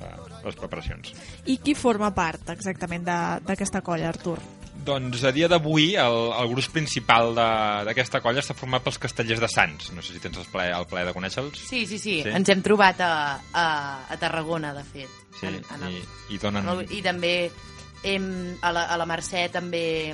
eh, 0.00 0.16
les 0.44 0.60
preparacions. 0.60 1.14
I 1.46 1.58
qui 1.62 1.76
forma 1.78 2.12
part 2.14 2.54
exactament 2.54 3.06
d'aquesta 3.06 3.82
colla, 3.84 4.12
Artur? 4.12 4.38
Doncs 4.84 5.22
a 5.24 5.30
dia 5.32 5.48
d'avui 5.48 5.94
el, 5.96 6.16
el 6.36 6.48
grup 6.52 6.66
principal 6.74 7.32
d'aquesta 7.34 8.20
colla 8.20 8.42
està 8.44 8.52
format 8.56 8.82
pels 8.84 8.98
castellers 9.00 9.40
de 9.40 9.48
Sants. 9.48 9.92
No 9.96 10.02
sé 10.04 10.12
si 10.16 10.20
tens 10.20 10.36
el 10.38 10.44
plaer, 10.52 10.74
el 10.76 10.86
plaer 10.90 11.06
de 11.08 11.14
conèixer-los. 11.16 11.56
Sí, 11.58 11.86
sí, 11.86 11.98
sí, 11.98 12.18
Sí? 12.22 12.28
Ens 12.34 12.48
hem 12.52 12.60
trobat 12.62 13.00
a, 13.00 13.12
a, 13.52 13.66
a 14.12 14.16
Tarragona, 14.20 14.74
de 14.76 14.84
fet. 14.84 15.08
Sí, 15.40 15.46
En- 15.48 15.62
en 15.74 15.86
el- 15.88 15.96
i, 15.96 16.02
i 16.36 16.38
donen... 16.42 16.62
en 16.68 16.74
el- 16.84 16.92
I 16.92 17.00
també 17.02 17.34
hem, 18.04 18.26
a, 18.60 18.70
la, 18.76 18.82
a 18.92 18.98
la 19.00 19.06
Mercè 19.08 19.46
també, 19.50 20.12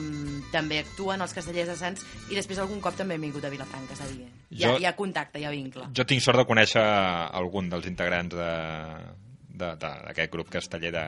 també 0.53 0.79
actuen 0.85 1.21
els 1.25 1.33
castellers 1.35 1.73
de 1.73 1.75
Sants 1.77 2.05
i 2.31 2.37
després 2.39 2.61
algun 2.63 2.79
cop 2.81 2.95
també 2.97 3.17
hem 3.19 3.25
vingut 3.27 3.45
a 3.45 3.51
Vilafranca, 3.51 3.97
és 3.99 4.05
a 4.05 4.07
dir, 4.13 4.29
hi 4.55 4.63
ha, 4.63 4.69
Jo- 4.69 4.79
hi 4.79 4.87
ha 4.87 4.95
contacte, 4.95 5.41
hi 5.43 5.45
ha 5.49 5.51
vincle. 5.51 5.89
Jo 5.99 6.07
tinc 6.07 6.23
sort 6.23 6.39
de 6.39 6.47
conèixer 6.47 6.85
algun 6.85 7.69
dels 7.73 7.87
integrants 7.91 8.37
de- 8.39 9.30
d'aquest 9.61 10.33
grup 10.33 10.49
casteller 10.53 10.91
de, 10.95 11.05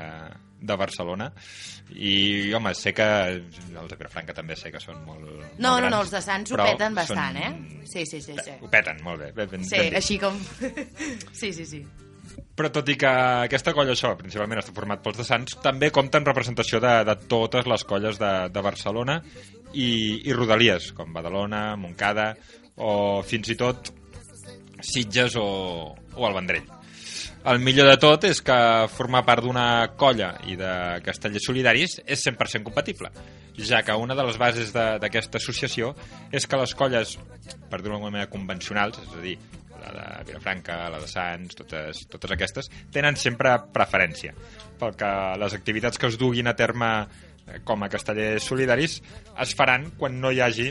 de 0.63 0.77
Barcelona 0.79 1.31
i 1.97 2.53
home, 2.55 2.73
sé 2.79 2.93
que 2.97 3.07
els 3.33 3.59
de 3.73 3.97
Vilafranca 3.99 4.35
també 4.37 4.57
sé 4.57 4.71
que 4.73 4.81
són 4.81 5.01
molt, 5.07 5.25
No, 5.27 5.33
molt 5.33 5.59
no, 5.59 5.75
no, 5.75 5.81
grans, 5.89 5.99
els 6.05 6.15
de 6.15 6.23
Sants 6.29 6.53
ho 6.55 6.61
peten 6.63 6.95
bastant, 6.97 7.37
són- 7.41 7.43
eh? 7.43 7.83
Sí, 7.93 8.07
sí, 8.07 8.21
sí. 8.25 8.37
sí. 8.45 8.55
Ho 8.63 8.71
peten, 8.73 9.03
molt 9.05 9.21
bé. 9.21 9.33
Ben, 9.37 9.51
ben, 9.51 9.65
Sí, 9.69 9.77
ben 9.81 9.99
així 9.99 10.19
com... 10.23 10.39
sí, 11.41 11.53
sí, 11.53 11.67
sí. 11.67 11.83
Però 12.57 12.69
tot 12.73 12.89
i 12.89 12.95
que 12.97 13.09
aquesta 13.47 13.73
colla, 13.77 13.93
això, 13.97 14.13
principalment 14.17 14.61
està 14.61 14.73
format 14.77 15.01
pels 15.05 15.19
de 15.19 15.25
Sants, 15.27 15.57
també 15.65 15.91
compta 15.93 16.21
en 16.21 16.27
representació 16.29 16.79
de, 16.81 16.93
de 17.09 17.17
totes 17.29 17.67
les 17.69 17.85
colles 17.89 18.21
de, 18.21 18.31
de 18.53 18.63
Barcelona 18.65 19.19
i, 19.73 19.89
i 20.29 20.33
Rodalies, 20.37 20.93
com 20.97 21.13
Badalona, 21.13 21.75
Montcada 21.81 22.31
o 22.77 23.21
fins 23.27 23.51
i 23.53 23.57
tot 23.61 23.91
Sitges 24.83 25.37
o, 25.39 25.47
o 26.17 26.25
el 26.29 26.35
Vendrell. 26.35 26.71
El 27.43 27.59
millor 27.59 27.89
de 27.91 27.97
tot 27.99 28.23
és 28.29 28.39
que 28.47 28.57
formar 28.95 29.25
part 29.27 29.43
d'una 29.43 29.65
colla 29.99 30.29
i 30.47 30.53
de 30.55 30.75
castellers 31.03 31.49
solidaris 31.49 31.97
és 32.07 32.21
100% 32.23 32.63
compatible, 32.69 33.11
ja 33.59 33.81
que 33.83 33.97
una 33.99 34.15
de 34.15 34.27
les 34.29 34.39
bases 34.39 34.71
d'aquesta 34.71 35.41
associació 35.43 35.91
és 36.31 36.47
que 36.47 36.61
les 36.61 36.77
colles, 36.79 37.17
per 37.73 37.83
dir-ho 37.83 37.99
manera, 37.99 38.31
convencionals, 38.31 39.03
és 39.03 39.19
a 39.19 39.25
dir, 39.27 39.35
la 39.83 39.91
de 39.97 40.25
Vilafranca, 40.31 40.79
la 40.95 41.03
de 41.03 41.11
Sants, 41.11 41.59
totes, 41.59 42.05
totes 42.15 42.37
aquestes, 42.39 42.71
tenen 42.95 43.19
sempre 43.19 43.57
preferència, 43.75 44.37
perquè 44.79 45.13
les 45.43 45.59
activitats 45.59 45.99
que 45.99 46.13
es 46.13 46.23
duguin 46.23 46.47
a 46.47 46.55
terme 46.55 46.93
eh, 47.03 47.59
com 47.67 47.83
a 47.83 47.91
castellers 47.91 48.47
solidaris 48.47 49.01
es 49.35 49.59
faran 49.59 49.91
quan 49.99 50.21
no 50.23 50.31
hi 50.31 50.45
hagi 50.47 50.71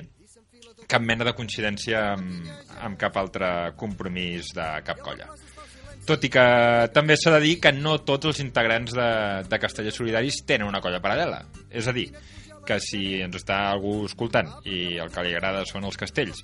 cap 0.87 1.03
mena 1.03 1.27
de 1.27 1.35
coincidència 1.35 2.13
amb, 2.15 2.47
amb 2.79 2.99
cap 2.99 3.19
altre 3.19 3.73
compromís 3.79 4.55
de 4.55 4.71
cap 4.87 5.03
colla. 5.03 5.27
Tot 6.07 6.23
i 6.25 6.31
que 6.33 6.43
també 6.95 7.15
s'ha 7.17 7.35
de 7.35 7.41
dir 7.43 7.57
que 7.61 7.71
no 7.75 7.99
tots 8.01 8.31
els 8.31 8.39
integrants 8.41 8.95
de, 8.97 9.09
de 9.47 9.59
Castellers 9.61 9.99
Solidaris 10.01 10.41
tenen 10.49 10.67
una 10.67 10.81
colla 10.81 11.01
paral·lela. 11.03 11.43
És 11.69 11.87
a 11.87 11.93
dir, 11.93 12.07
que 12.65 12.79
si 12.81 13.21
ens 13.21 13.37
està 13.41 13.57
algú 13.71 14.05
escoltant 14.05 14.49
i 14.69 14.97
el 15.01 15.11
que 15.13 15.23
li 15.25 15.35
agrada 15.35 15.63
són 15.69 15.85
els 15.87 15.97
castells 15.99 16.41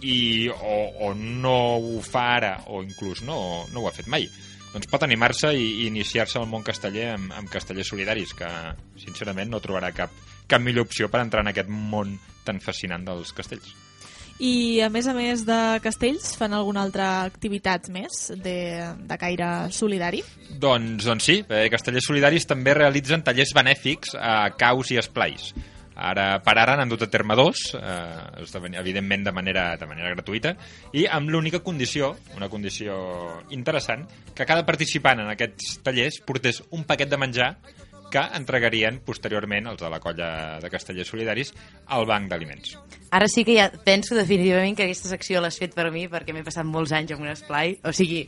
i 0.00 0.48
o, 0.50 0.76
o 1.06 1.10
no 1.14 1.56
ho 1.78 2.00
fa 2.04 2.24
ara 2.36 2.54
o 2.72 2.82
inclús 2.82 3.22
no, 3.26 3.66
no 3.72 3.82
ho 3.82 3.88
ha 3.88 3.94
fet 3.94 4.08
mai 4.10 4.26
doncs 4.70 4.88
pot 4.90 5.04
animar-se 5.04 5.52
i, 5.56 5.66
i 5.82 5.86
iniciar-se 5.90 6.38
al 6.40 6.48
món 6.50 6.64
casteller 6.66 7.10
amb, 7.14 7.34
amb 7.36 7.52
castellers 7.52 7.90
solidaris 7.92 8.34
que 8.38 8.50
sincerament 9.02 9.50
no 9.52 9.62
trobarà 9.62 9.92
cap, 9.94 10.14
cap 10.48 10.62
millor 10.62 10.88
opció 10.88 11.10
per 11.10 11.22
entrar 11.24 11.44
en 11.44 11.52
aquest 11.52 11.70
món 11.70 12.16
tan 12.46 12.62
fascinant 12.64 13.06
dels 13.06 13.34
castells 13.36 13.74
I 14.40 14.80
a 14.80 14.88
més 14.88 15.04
a 15.04 15.12
més 15.12 15.42
de 15.44 15.58
castells, 15.84 16.30
fan 16.40 16.54
alguna 16.56 16.80
altra 16.86 17.08
activitat 17.26 17.90
més 17.92 18.30
de, 18.40 18.56
de 19.04 19.18
caire 19.20 19.68
solidari? 19.76 20.22
Doncs, 20.56 21.04
doncs 21.04 21.26
sí, 21.28 21.42
eh, 21.44 21.66
Castellers 21.72 22.08
Solidaris 22.08 22.48
també 22.48 22.72
realitzen 22.78 23.20
tallers 23.26 23.52
benèfics 23.56 24.16
a 24.16 24.48
caus 24.56 24.94
i 24.94 24.98
esplais. 25.00 25.50
Ara, 26.00 26.38
per 26.40 26.54
ara 26.56 26.78
n'han 26.78 26.88
dut 26.88 27.04
a 27.04 27.10
terme 27.12 27.36
dos, 27.36 27.74
eh, 27.76 28.70
evidentment 28.80 29.26
de 29.28 29.34
manera, 29.36 29.66
de 29.76 29.90
manera 29.90 30.14
gratuïta, 30.14 30.54
i 30.96 31.04
amb 31.04 31.28
l'única 31.28 31.60
condició, 31.60 32.14
una 32.38 32.48
condició 32.48 32.96
interessant, 33.52 34.06
que 34.32 34.48
cada 34.48 34.64
participant 34.64 35.20
en 35.20 35.28
aquests 35.34 35.82
tallers 35.84 36.22
portés 36.24 36.62
un 36.70 36.88
paquet 36.88 37.12
de 37.12 37.20
menjar 37.20 37.50
que 38.12 38.22
entregarien 38.36 39.00
posteriorment 39.06 39.70
els 39.72 39.80
de 39.82 39.90
la 39.92 40.00
colla 40.02 40.30
de 40.62 40.70
Castellers 40.72 41.12
Solidaris 41.12 41.54
al 41.96 42.06
banc 42.10 42.30
d'aliments. 42.30 42.76
Ara 43.10 43.28
sí 43.30 43.44
que 43.46 43.56
ja 43.58 43.70
penso 43.84 44.18
definitivament 44.18 44.76
que 44.78 44.86
aquesta 44.86 45.10
secció 45.10 45.42
l'has 45.42 45.58
fet 45.58 45.74
per 45.74 45.90
mi 45.94 46.06
perquè 46.10 46.34
m'he 46.34 46.46
passat 46.46 46.66
molts 46.66 46.94
anys 46.96 47.16
en 47.16 47.24
un 47.24 47.32
esplai. 47.32 47.78
O 47.86 47.94
sigui, 47.96 48.26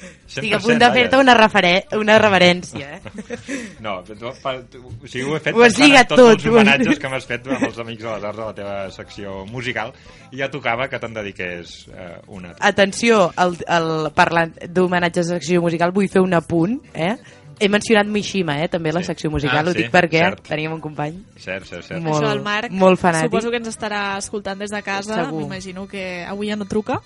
estic 0.00 0.52
a 0.54 0.58
100%, 0.58 0.62
punt 0.64 0.80
de 0.80 0.88
fer-te 0.94 1.18
una, 1.20 1.34
referen 1.36 1.98
una 1.98 2.18
reverència. 2.22 2.96
Eh? 2.96 3.00
No, 3.84 3.96
fa, 4.36 4.52
tu, 4.70 4.82
o 4.84 5.08
sigui, 5.08 5.24
ho 5.26 5.36
he 5.36 5.40
fet 5.42 5.56
Ho 5.56 5.64
has 5.64 5.76
lligat 5.80 6.10
tots 6.10 6.20
tot, 6.20 6.32
els 6.34 6.46
ho 6.46 6.52
homenatges 6.52 7.00
que 7.00 7.10
m'has 7.12 7.26
fet 7.28 7.46
amb 7.48 7.66
els 7.70 7.78
Amics 7.80 8.04
de 8.04 8.10
les 8.10 8.26
Arts 8.28 8.38
de 8.38 8.44
la 8.44 8.54
teva 8.56 8.74
secció 8.94 9.36
musical 9.48 9.92
i 10.30 10.40
ja 10.40 10.50
tocava 10.52 10.88
que 10.92 11.00
te'n 11.00 11.16
dediqués 11.16 11.74
eh, 11.90 12.12
una. 12.28 12.52
Atenció, 12.70 13.22
el, 13.40 13.56
el, 13.66 13.90
parlant 14.16 14.54
d'homenatges 14.68 15.30
a 15.30 15.38
secció 15.38 15.62
musical, 15.64 15.94
vull 15.96 16.10
fer 16.12 16.22
un 16.24 16.36
apunt, 16.36 16.78
eh? 16.94 17.14
He 17.60 17.68
mencionat 17.68 18.06
Mishima, 18.08 18.62
eh, 18.64 18.68
també, 18.68 18.90
la 18.92 19.02
secció 19.04 19.30
musical, 19.30 19.66
Ah, 19.66 19.70
ho 19.70 19.72
sí, 19.74 19.82
dic 19.82 19.92
perquè 19.92 20.18
cert. 20.18 20.42
teníem 20.48 20.72
un 20.72 20.80
company 20.80 21.22
Cert, 21.36 21.66
cert, 21.68 21.84
cert. 21.84 22.00
Molt- 22.02 22.22
Això 22.24 22.32
el 22.32 22.40
Marc, 22.42 22.70
molt 22.72 22.98
fanàtic. 22.98 23.28
suposo 23.28 23.50
que 23.50 23.58
ens 23.58 23.68
estarà 23.68 24.16
escoltant 24.18 24.58
des 24.58 24.70
de 24.70 24.82
casa, 24.82 25.30
m'imagino 25.30 25.86
que 25.86 26.24
avui 26.24 26.48
ja 26.48 26.56
no 26.56 26.64
truca, 26.64 27.00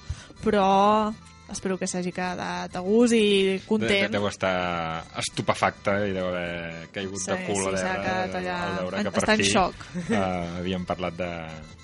però 0.45 1.12
espero 1.51 1.77
que 1.77 1.87
s'hagi 1.87 2.11
quedat 2.12 2.75
a 2.75 2.81
gust 2.81 3.12
i 3.14 3.59
De, 3.59 3.61
content. 3.67 4.11
deu 4.12 4.27
estar 4.29 5.05
estupefacta 5.19 6.07
i 6.07 6.12
deu 6.12 6.29
haver 6.29 6.88
caigut 6.93 7.19
Sí, 7.21 7.31
de 7.31 7.45
cul 7.47 7.62
sí, 7.64 7.75
a 7.75 7.77
s'ha 7.77 7.93
veure, 7.93 8.03
quedat 8.03 8.35
allà 8.35 8.57
al 8.62 8.79
veure 8.79 8.97
en- 8.99 9.05
que 9.05 9.11
per 9.11 9.23
està 9.23 9.35
en 9.35 9.45
xoc. 9.45 9.75
eh, 10.11 10.59
havíem 10.61 10.85
parlat 10.87 11.14
de, 11.14 11.31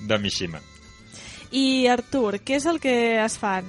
de 0.06 0.18
Mishima. 0.18 0.60
I 1.52 1.86
Artur, 1.88 2.38
què 2.40 2.54
és 2.56 2.66
el 2.66 2.78
que 2.78 3.22
es 3.24 3.36
fan 3.38 3.64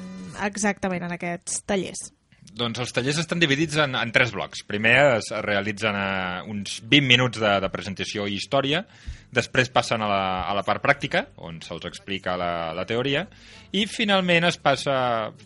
exactament 0.45 1.03
en 1.03 1.11
aquests 1.13 1.63
tallers? 1.65 2.11
Doncs 2.51 2.81
els 2.83 2.91
tallers 2.91 3.19
estan 3.21 3.39
dividits 3.39 3.77
en, 3.79 3.95
en 3.95 4.11
tres 4.11 4.33
blocs. 4.35 4.65
Primer 4.67 4.95
es 5.17 5.29
realitzen 5.45 5.95
eh, 5.95 6.41
uns 6.51 6.81
20 6.83 7.07
minuts 7.07 7.39
de, 7.39 7.51
de 7.63 7.69
presentació 7.71 8.25
i 8.27 8.35
història, 8.35 8.83
després 9.31 9.71
passen 9.71 10.03
a 10.03 10.09
la, 10.11 10.23
a 10.43 10.55
la 10.57 10.63
part 10.67 10.83
pràctica, 10.83 11.23
on 11.47 11.61
se'ls 11.63 11.87
explica 11.87 12.35
la, 12.39 12.51
la 12.75 12.83
teoria, 12.89 13.23
i 13.71 13.85
finalment 13.87 14.49
es 14.49 14.59
passa, 14.59 14.95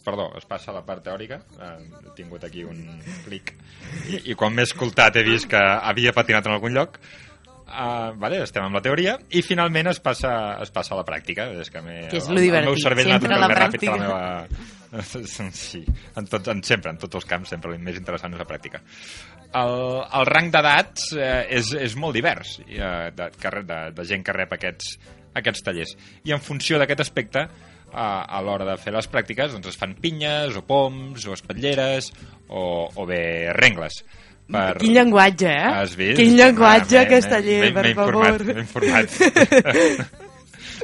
perdó, 0.06 0.32
es 0.40 0.50
passa 0.50 0.72
a 0.74 0.80
la 0.80 0.82
part 0.88 1.06
teòrica, 1.06 1.44
eh, 1.60 1.76
he 2.02 2.16
tingut 2.18 2.48
aquí 2.48 2.66
un 2.66 2.82
clic, 3.28 3.54
i, 4.10 4.24
i 4.32 4.38
quan 4.40 4.58
m'he 4.58 4.66
escoltat 4.66 5.22
he 5.22 5.26
vist 5.28 5.52
que 5.52 5.62
havia 5.62 6.16
patinat 6.16 6.50
en 6.50 6.58
algun 6.58 6.74
lloc, 6.74 6.98
Uh, 7.66 8.12
vale, 8.22 8.44
estem 8.46 8.62
amb 8.62 8.78
la 8.78 8.82
teoria 8.86 9.16
i 9.34 9.42
finalment 9.42 9.88
es 9.90 9.98
passa, 10.00 10.32
es 10.62 10.70
passa 10.70 10.94
a 10.94 11.00
la 11.00 11.04
pràctica 11.08 11.48
és 11.64 11.72
que, 11.74 11.82
Que 12.12 12.20
és 12.20 12.28
el- 12.30 12.38
el 12.38 12.68
meu 12.68 12.76
cervell 12.78 13.08
sempre 13.10 13.32
tocat 13.34 13.42
la 13.42 13.48
més 13.50 13.58
ràpid 13.58 13.80
que 13.80 13.90
la 13.90 13.98
meva 13.98 14.48
sí, 15.58 15.82
en 16.16 16.28
tots, 16.30 16.48
en, 16.54 16.62
sempre, 16.64 16.92
en 16.94 16.98
tots 17.02 17.16
els 17.20 17.26
camps, 17.26 17.50
sempre 17.50 17.74
el 17.74 17.80
més 17.84 17.98
interessant 17.98 18.32
és 18.34 18.40
la 18.40 18.46
pràctica. 18.48 18.80
El, 19.56 19.74
el 20.20 20.26
rang 20.30 20.52
d'edats 20.54 21.10
eh, 21.18 21.46
és, 21.58 21.74
és 21.88 21.96
molt 22.00 22.16
divers, 22.16 22.60
eh, 22.68 23.10
de, 23.18 23.30
re- 23.50 23.64
de, 23.68 23.80
de 23.98 24.06
gent 24.08 24.24
que 24.24 24.36
rep 24.38 24.54
aquests, 24.56 24.94
aquests 25.42 25.66
tallers. 25.66 25.96
I 26.24 26.36
en 26.38 26.44
funció 26.46 26.78
d'aquest 26.80 27.02
aspecte, 27.04 27.44
eh, 27.50 27.98
a 27.98 28.42
l'hora 28.46 28.68
de 28.70 28.78
fer 28.80 28.94
les 28.96 29.10
pràctiques, 29.12 29.52
doncs 29.58 29.74
es 29.74 29.80
fan 29.82 29.98
pinyes, 30.00 30.56
o 30.56 30.64
poms, 30.70 31.26
o 31.28 31.34
espatlleres, 31.36 32.12
o, 32.48 32.88
o 32.94 33.06
bé 33.10 33.52
rengles. 33.58 34.04
Per... 34.46 34.76
Quin 34.78 34.94
llenguatge, 34.94 35.50
eh? 35.50 35.72
Has 35.82 35.96
vist? 35.98 36.20
Quin 36.20 36.36
llenguatge, 36.38 37.00
Ah, 37.02 37.08
casteller, 37.10 37.60
m'he- 37.66 37.74
per 37.74 37.86
informat, 37.92 38.38
favor. 38.38 38.54
M'he 38.54 38.62
informat. 38.66 40.16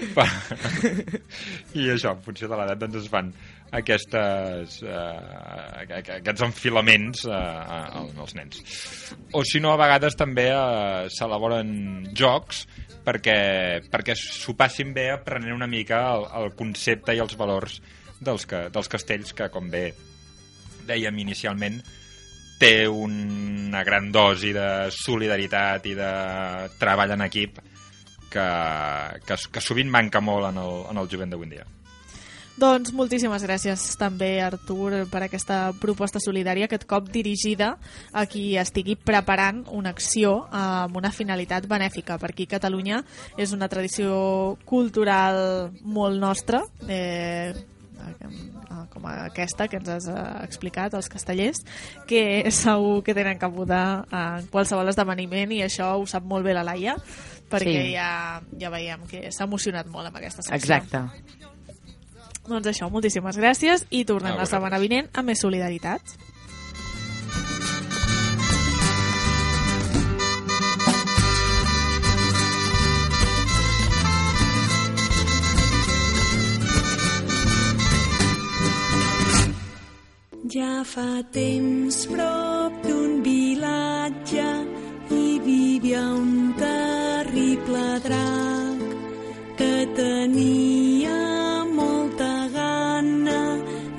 I 1.78 1.90
això, 1.94 2.14
en 2.16 2.22
funció 2.26 2.48
de 2.50 2.58
l'edat, 2.58 2.80
doncs 2.82 2.98
es 3.04 3.10
fan 3.12 3.30
aquestes, 3.78 4.80
eh, 4.84 6.00
aquests 6.18 6.44
enfilaments 6.48 7.26
eh, 7.30 8.20
als 8.22 8.34
nens. 8.36 8.62
O 9.38 9.44
si 9.48 9.62
no, 9.64 9.74
a 9.76 9.80
vegades 9.80 10.18
també 10.20 10.48
eh, 10.52 11.06
s'elaboren 11.14 11.72
jocs 12.18 12.66
perquè, 13.06 13.38
perquè 13.92 14.16
s'ho 14.18 14.54
passin 14.58 14.92
bé 14.96 15.10
aprenent 15.14 15.56
una 15.56 15.70
mica 15.70 16.02
el, 16.16 16.26
el 16.42 16.52
concepte 16.58 17.16
i 17.18 17.22
els 17.24 17.38
valors 17.40 17.80
dels, 18.22 18.46
que, 18.50 18.68
dels 18.74 18.90
castells 18.92 19.34
que, 19.38 19.48
com 19.54 19.70
bé 19.74 19.88
dèiem 20.90 21.18
inicialment, 21.24 21.80
té 22.62 22.86
una 22.88 23.82
gran 23.84 24.12
dosi 24.14 24.54
de 24.54 24.70
solidaritat 24.94 25.86
i 25.90 25.98
de 25.98 26.14
treball 26.78 27.16
en 27.18 27.26
equip 27.26 27.58
que, 28.32 28.48
que, 29.26 29.38
que 29.52 29.64
sovint 29.64 29.90
manca 29.92 30.22
molt 30.22 30.52
en 30.52 30.60
el, 30.62 30.82
en 30.94 31.02
el 31.02 31.10
jovent 31.12 31.34
d'avui 31.34 31.50
dia. 31.52 31.66
Doncs 32.62 32.92
moltíssimes 32.94 33.42
gràcies 33.48 33.84
també, 33.98 34.36
Artur, 34.44 35.08
per 35.10 35.24
aquesta 35.26 35.72
proposta 35.82 36.20
solidària, 36.22 36.68
aquest 36.68 36.84
cop 36.86 37.08
dirigida 37.10 37.72
a 38.12 38.26
qui 38.30 38.58
estigui 38.60 38.98
preparant 39.00 39.64
una 39.74 39.96
acció 39.96 40.36
amb 40.52 41.00
una 41.00 41.10
finalitat 41.16 41.66
benèfica. 41.72 42.20
Per 42.22 42.30
aquí 42.30 42.46
Catalunya 42.52 43.02
és 43.40 43.56
una 43.56 43.72
tradició 43.72 44.58
cultural 44.68 45.72
molt 45.82 46.20
nostra, 46.22 46.62
eh, 46.86 47.56
com 48.92 49.06
aquesta 49.12 49.68
que 49.72 49.78
ens 49.82 49.90
has 49.90 50.08
eh, 50.12 50.16
explicat, 50.46 50.94
els 50.98 51.10
castellers, 51.12 51.62
que 52.08 52.24
segur 52.52 53.02
que 53.04 53.16
tenen 53.18 53.38
cabuda 53.42 54.06
en 54.12 54.48
qualsevol 54.52 54.90
esdeveniment 54.92 55.52
i 55.56 55.62
això 55.66 55.94
ho 56.00 56.06
sap 56.10 56.24
molt 56.28 56.46
bé 56.46 56.54
la 56.58 56.64
Laia, 56.68 56.96
perquè 57.52 57.78
Sí. 57.86 57.94
ja, 57.94 58.42
ja 58.60 58.70
veiem 58.72 59.06
que 59.12 59.28
s'ha 59.32 59.44
emocionat 59.50 59.88
molt 59.92 60.08
amb 60.08 60.18
aquesta 60.22 60.42
secció. 60.42 60.58
Exacte. 60.58 61.04
Doncs 62.48 62.68
això, 62.72 62.88
moltíssimes 62.90 63.38
gràcies 63.38 63.86
i 63.94 64.04
tornem 64.06 64.34
A 64.34 64.42
la 64.42 64.46
setmana 64.50 64.80
vinent 64.82 65.10
amb 65.14 65.30
més 65.30 65.40
solidaritat. 65.44 66.02
Ja 80.52 80.84
fa 80.84 81.24
temps 81.32 81.98
prop 82.12 82.74
d'un 82.84 83.22
vilatge 83.24 84.48
hi 85.08 85.40
vivia 85.46 86.02
un 86.12 86.52
terrible 86.60 87.84
drac 88.04 88.82
que 89.62 89.76
tenia 89.96 91.22
molta 91.78 92.34
gana, 92.58 93.40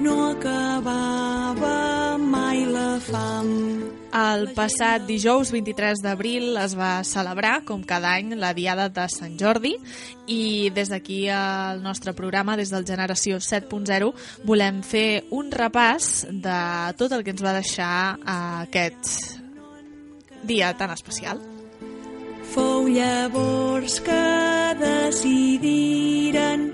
no 0.05 0.19
acabava 0.35 2.19
mai 2.19 2.67
la 2.77 2.91
fam. 3.01 3.82
El 4.12 4.51
passat 4.53 5.07
dijous 5.09 5.48
23 5.55 6.03
d'abril 6.05 6.59
es 6.61 6.75
va 6.77 7.01
celebrar, 7.09 7.62
com 7.64 7.81
cada 7.81 8.11
any, 8.18 8.35
la 8.37 8.53
Diada 8.53 8.90
de 8.92 9.07
Sant 9.09 9.38
Jordi 9.40 9.72
i 10.29 10.68
des 10.77 10.92
d'aquí 10.92 11.31
al 11.33 11.81
nostre 11.81 12.12
programa, 12.12 12.59
des 12.61 12.68
del 12.68 12.85
Generació 12.85 13.40
7.0, 13.40 14.12
volem 14.44 14.83
fer 14.85 15.25
un 15.33 15.48
repàs 15.48 16.27
de 16.29 16.61
tot 17.01 17.16
el 17.16 17.25
que 17.25 17.33
ens 17.33 17.40
va 17.40 17.57
deixar 17.57 18.18
aquest 18.29 19.40
dia 20.44 20.77
tan 20.77 20.92
especial. 20.92 21.40
Fou 22.53 22.85
llavors 22.92 23.96
que 24.05 24.77
decidiren 24.77 26.68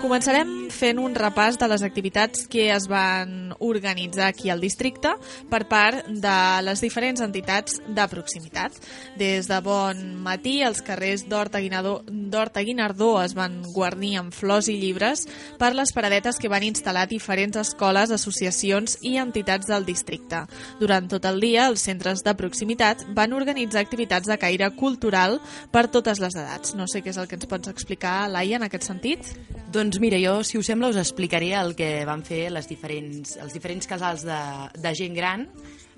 Començarem 0.00 0.50
fent 0.74 0.98
un 1.00 1.14
repàs 1.16 1.56
de 1.60 1.66
les 1.70 1.82
activitats 1.86 2.46
que 2.50 2.66
es 2.74 2.86
van 2.90 3.54
organitzar 3.64 4.26
aquí 4.28 4.50
al 4.52 4.60
districte 4.62 5.12
per 5.50 5.62
part 5.70 6.08
de 6.08 6.36
les 6.66 6.82
diferents 6.84 7.22
entitats 7.24 7.80
de 7.86 8.06
proximitat. 8.10 8.76
Des 9.20 9.48
de 9.48 9.60
bon 9.64 10.02
matí, 10.24 10.58
els 10.66 10.82
carrers 10.84 11.26
d'Horta 11.28 11.62
Guinardó, 11.64 11.98
d'Horta 12.30 12.62
Guinardó 12.64 13.10
es 13.22 13.34
van 13.36 13.60
guarnir 13.74 14.14
amb 14.20 14.34
flors 14.34 14.68
i 14.72 14.76
llibres 14.80 15.26
per 15.60 15.72
les 15.74 15.92
paradetes 15.94 16.40
que 16.40 16.50
van 16.52 16.64
instal·lar 16.66 17.06
diferents 17.10 17.58
escoles, 17.60 18.12
associacions 18.14 18.98
i 19.02 19.16
entitats 19.22 19.68
del 19.70 19.86
districte. 19.86 20.44
Durant 20.80 21.08
tot 21.10 21.28
el 21.28 21.40
dia, 21.42 21.68
els 21.68 21.84
centres 21.84 22.24
de 22.26 22.34
proximitat 22.38 23.06
van 23.16 23.36
organitzar 23.36 23.82
activitats 23.84 24.30
de 24.30 24.38
caire 24.40 24.70
cultural 24.78 25.40
per 25.72 25.86
totes 25.92 26.20
les 26.22 26.34
edats. 26.34 26.74
No 26.78 26.88
sé 26.90 27.02
què 27.04 27.12
és 27.12 27.20
el 27.20 27.28
que 27.30 27.38
ens 27.38 27.48
pots 27.50 27.70
explicar, 27.72 28.28
Laia, 28.32 28.58
en 28.60 28.68
aquest 28.68 28.88
sentit? 28.88 29.32
Doncs 29.74 29.98
mira, 30.02 30.20
jo, 30.22 30.38
si 30.46 30.58
us 30.60 30.68
sembla, 30.70 30.92
us 30.92 31.00
explicaré 31.00 31.54
el 31.58 31.74
que 31.78 32.04
van 32.06 32.22
fer 32.26 32.46
les 32.54 32.68
diferents, 32.70 33.38
els 33.42 33.56
diferents 33.56 33.88
casals 33.90 34.22
de, 34.26 34.42
de 34.78 34.94
gent 34.94 35.16
gran. 35.18 35.48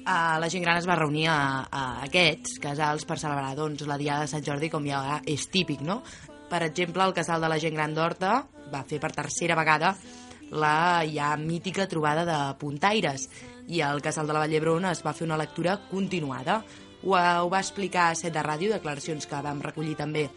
Uh, 0.07 0.38
la 0.38 0.46
gent 0.46 0.62
gran 0.62 0.78
es 0.78 0.86
va 0.86 0.94
reunir 0.94 1.24
a, 1.26 1.66
a 1.66 1.80
aquests 2.07 2.61
casals 2.62 3.02
per 3.09 3.16
celebrar 3.18 3.57
doncs, 3.59 3.82
la 3.90 3.96
Diada 3.98 4.22
de 4.22 4.30
Sant 4.30 4.44
Jordi, 4.46 4.68
com 4.70 4.84
ja 4.86 5.18
és 5.26 5.48
típic, 5.50 5.82
no? 5.82 5.96
Per 6.46 6.61
exemple, 6.62 7.02
el 7.02 7.14
casal 7.14 7.42
de 7.42 7.50
la 7.50 7.59
gent 7.59 7.74
gran 7.74 7.96
d'Horta 7.96 8.36
va 8.70 8.84
fer 8.86 9.00
per 9.02 9.11
tercera 9.16 9.57
vegada 9.59 9.96
la 10.50 11.02
ja 11.11 11.32
mítica 11.36 11.88
trobada 11.90 12.22
de 12.24 12.38
puntaires 12.61 13.26
i 13.66 13.82
al 13.82 13.98
casal 14.02 14.30
de 14.30 14.36
la 14.36 14.44
Vall 14.44 14.54
d'Hebron 14.54 14.86
es 14.92 15.02
va 15.02 15.14
fer 15.16 15.26
una 15.26 15.40
lectura 15.40 15.74
continuada. 15.90 16.61
Ho, 17.02 17.18
ho 17.18 17.50
va 17.50 17.64
explicar 17.64 18.11
a 18.11 18.14
Set 18.14 18.34
de 18.34 18.46
Ràdio, 18.46 18.72
declaracions 18.76 19.26
que 19.26 19.42
vam 19.42 19.62
recollir 19.64 19.98
també 19.98 20.28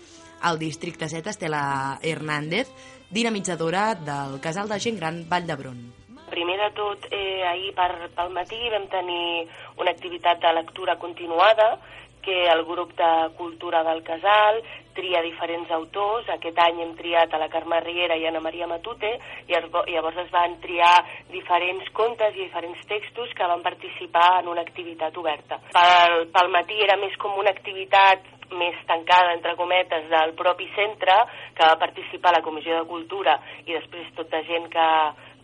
al 0.41 0.57
districte 0.57 1.09
7, 1.09 1.30
Estela 1.30 1.99
Hernández, 2.01 2.74
dinamitzadora 3.11 3.93
del 3.95 4.39
casal 4.41 4.70
de 4.70 4.80
gent 4.82 4.97
gran 4.97 5.26
Vall 5.30 5.45
d'Hebron. 5.45 5.99
Primer 6.30 6.59
de 6.59 6.69
tot, 6.77 7.07
eh, 7.11 7.43
ahir 7.47 7.73
per, 7.75 8.09
pel 8.15 8.30
matí 8.36 8.59
vam 8.69 8.88
tenir 8.91 9.47
una 9.77 9.91
activitat 9.91 10.41
de 10.43 10.53
lectura 10.53 10.97
continuada 11.01 11.77
que 12.21 12.47
el 12.47 12.65
grup 12.65 12.93
de 12.95 13.30
cultura 13.38 13.84
del 13.84 14.03
casal 14.03 14.61
tria 14.93 15.21
diferents 15.21 15.71
autors. 15.71 16.27
Aquest 16.30 16.57
any 16.59 16.82
hem 16.84 16.95
triat 16.99 17.34
a 17.34 17.39
la 17.41 17.49
Carme 17.49 17.80
Riera 17.86 18.17
i 18.19 18.25
Ana 18.27 18.41
Maria 18.43 18.67
Matute 18.67 19.13
i 19.47 19.55
llavors 19.55 20.19
es 20.25 20.32
van 20.32 20.57
triar 20.63 20.95
diferents 21.32 21.88
contes 21.95 22.36
i 22.36 22.43
diferents 22.43 22.82
textos 22.88 23.32
que 23.36 23.47
van 23.47 23.63
participar 23.63 24.41
en 24.41 24.51
una 24.51 24.65
activitat 24.67 25.15
oberta. 25.17 25.61
Pel, 25.71 26.27
pel 26.34 26.51
matí 26.53 26.82
era 26.84 26.99
més 26.99 27.15
com 27.17 27.39
una 27.39 27.55
activitat 27.55 28.27
més 28.49 28.77
tancada, 28.89 29.34
entre 29.36 29.55
cometes, 29.55 30.07
del 30.09 30.34
propi 30.34 30.65
centre, 30.75 31.15
que 31.53 31.65
va 31.65 31.77
participar 31.82 32.34
la 32.34 32.41
Comissió 32.41 32.80
de 32.80 32.88
Cultura 32.89 33.38
i 33.65 33.75
després 33.75 34.09
tota 34.17 34.41
gent 34.47 34.65
que, 34.73 34.88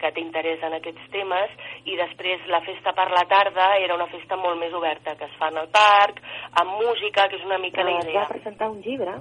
que 0.02 0.12
té 0.12 0.22
interès 0.22 0.64
en 0.64 0.74
aquests 0.78 1.08
temes, 1.14 1.56
i 1.86 1.96
després 2.00 2.44
la 2.52 2.62
festa 2.66 2.94
per 2.98 3.08
la 3.14 3.26
tarda 3.30 3.72
era 3.84 3.96
una 3.96 4.08
festa 4.12 4.38
molt 4.38 4.60
més 4.60 4.74
oberta, 4.74 5.16
que 5.16 5.26
es 5.26 5.40
fa 5.40 5.50
en 5.54 5.58
el 5.64 5.70
parc, 5.74 6.22
amb 6.62 6.78
música, 6.82 7.28
que 7.30 7.40
és 7.40 7.46
una 7.46 7.58
mica 7.60 7.84
la 7.84 7.98
Es 8.00 8.06
va 8.06 8.10
idea. 8.12 8.28
presentar 8.30 8.70
un 8.70 8.82
llibre 8.82 9.20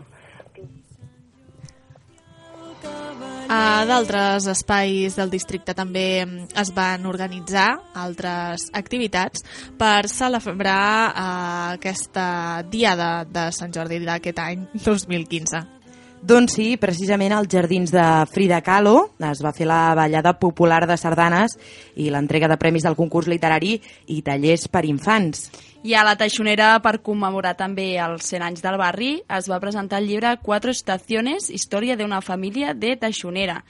A 3.49 3.85
d'altres 3.87 4.47
espais 4.49 5.16
del 5.18 5.31
districte 5.31 5.75
també 5.77 6.25
es 6.61 6.70
van 6.75 7.05
organitzar 7.07 7.66
altres 7.95 8.70
activitats 8.72 9.45
per 9.79 10.09
celebrar 10.09 11.12
eh, 11.12 11.77
aquesta 11.77 12.62
diada 12.72 13.25
de 13.29 13.51
Sant 13.53 13.72
Jordi 13.77 14.01
d'aquest 14.05 14.41
any 14.41 14.66
2015. 14.72 15.84
Doncs 16.25 16.55
sí, 16.57 16.79
precisament 16.81 17.35
als 17.37 17.51
jardins 17.53 17.91
de 17.93 18.03
Frida 18.33 18.62
Kahlo 18.64 19.11
es 19.29 19.43
va 19.45 19.51
fer 19.53 19.66
la 19.68 19.93
ballada 19.93 20.31
popular 20.41 20.87
de 20.89 20.97
sardanes 20.97 21.53
i 22.01 22.07
l'entrega 22.09 22.49
de 22.49 22.57
premis 22.57 22.87
del 22.87 22.97
concurs 22.97 23.29
literari 23.29 23.75
i 24.09 24.22
tallers 24.25 24.64
per 24.72 24.87
infants. 24.89 25.51
I 25.85 25.93
a 25.93 26.05
la 26.09 26.14
Teixonera, 26.16 26.79
per 26.81 27.03
commemorar 27.05 27.53
també 27.59 27.99
els 28.01 28.31
100 28.33 28.47
anys 28.47 28.64
del 28.64 28.81
barri, 28.81 29.11
es 29.29 29.51
va 29.53 29.61
presentar 29.61 30.01
el 30.01 30.09
llibre 30.09 30.39
Quatre 30.41 30.72
estaciones, 30.72 31.51
història 31.53 31.99
d'una 32.01 32.22
família 32.25 32.72
de 32.72 32.97
Teixonera. 32.97 33.61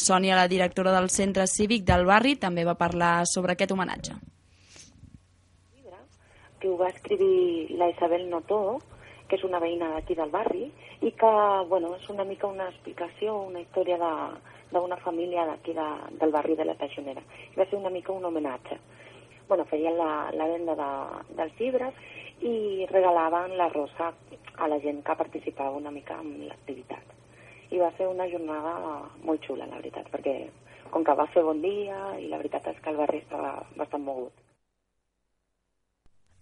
Sònia, 0.00 0.40
la 0.40 0.48
directora 0.48 0.96
del 0.96 1.10
centre 1.10 1.44
cívic 1.44 1.84
del 1.84 2.08
barri, 2.08 2.38
també 2.40 2.64
va 2.64 2.78
parlar 2.80 3.26
sobre 3.28 3.52
aquest 3.52 3.76
homenatge. 3.76 4.16
que 6.58 6.70
ho 6.70 6.76
va 6.78 6.88
escriure 6.88 7.76
la 7.76 7.90
Isabel 7.90 8.30
Notó, 8.30 8.78
que 9.28 9.36
és 9.38 9.44
una 9.44 9.60
veïna 9.62 9.92
d'aquí 9.94 10.14
del 10.18 10.30
barri, 10.30 10.66
i 11.02 11.12
que, 11.12 11.32
bueno, 11.70 11.94
és 11.96 12.08
una 12.10 12.24
mica 12.24 12.46
una 12.46 12.68
explicació, 12.70 13.36
una 13.48 13.60
història 13.60 13.98
d'una 14.72 14.98
família 15.02 15.46
d'aquí 15.46 15.74
de, 15.76 15.88
del 16.20 16.34
barri 16.34 16.56
de 16.56 16.66
la 16.68 16.76
Teixonera. 16.78 17.22
I 17.54 17.58
va 17.58 17.66
ser 17.66 17.78
una 17.78 17.90
mica 17.90 18.12
un 18.12 18.24
homenatge. 18.24 18.78
Bueno, 19.48 19.64
feien 19.70 19.96
la, 19.98 20.30
la 20.34 20.46
venda 20.50 20.74
de, 20.78 20.90
dels 21.38 21.58
llibres 21.60 21.94
i 22.42 22.86
regalaven 22.90 23.56
la 23.56 23.68
rosa 23.68 24.12
a 24.56 24.68
la 24.68 24.80
gent 24.80 25.02
que 25.06 25.18
participava 25.18 25.76
una 25.76 25.90
mica 25.90 26.18
en 26.22 26.48
l'activitat. 26.48 27.14
I 27.70 27.82
va 27.82 27.90
ser 27.98 28.08
una 28.08 28.28
jornada 28.30 28.74
molt 29.26 29.42
xula, 29.46 29.66
la 29.66 29.80
veritat, 29.80 30.10
perquè 30.12 30.38
com 30.90 31.04
que 31.04 31.18
va 31.18 31.30
fer 31.34 31.42
bon 31.46 31.62
dia 31.62 31.98
i 32.22 32.28
la 32.30 32.38
veritat 32.42 32.70
és 32.72 32.82
que 32.82 32.92
el 32.92 33.00
barri 33.02 33.22
estava 33.24 33.56
bastant 33.76 34.04
mogut. 34.06 34.45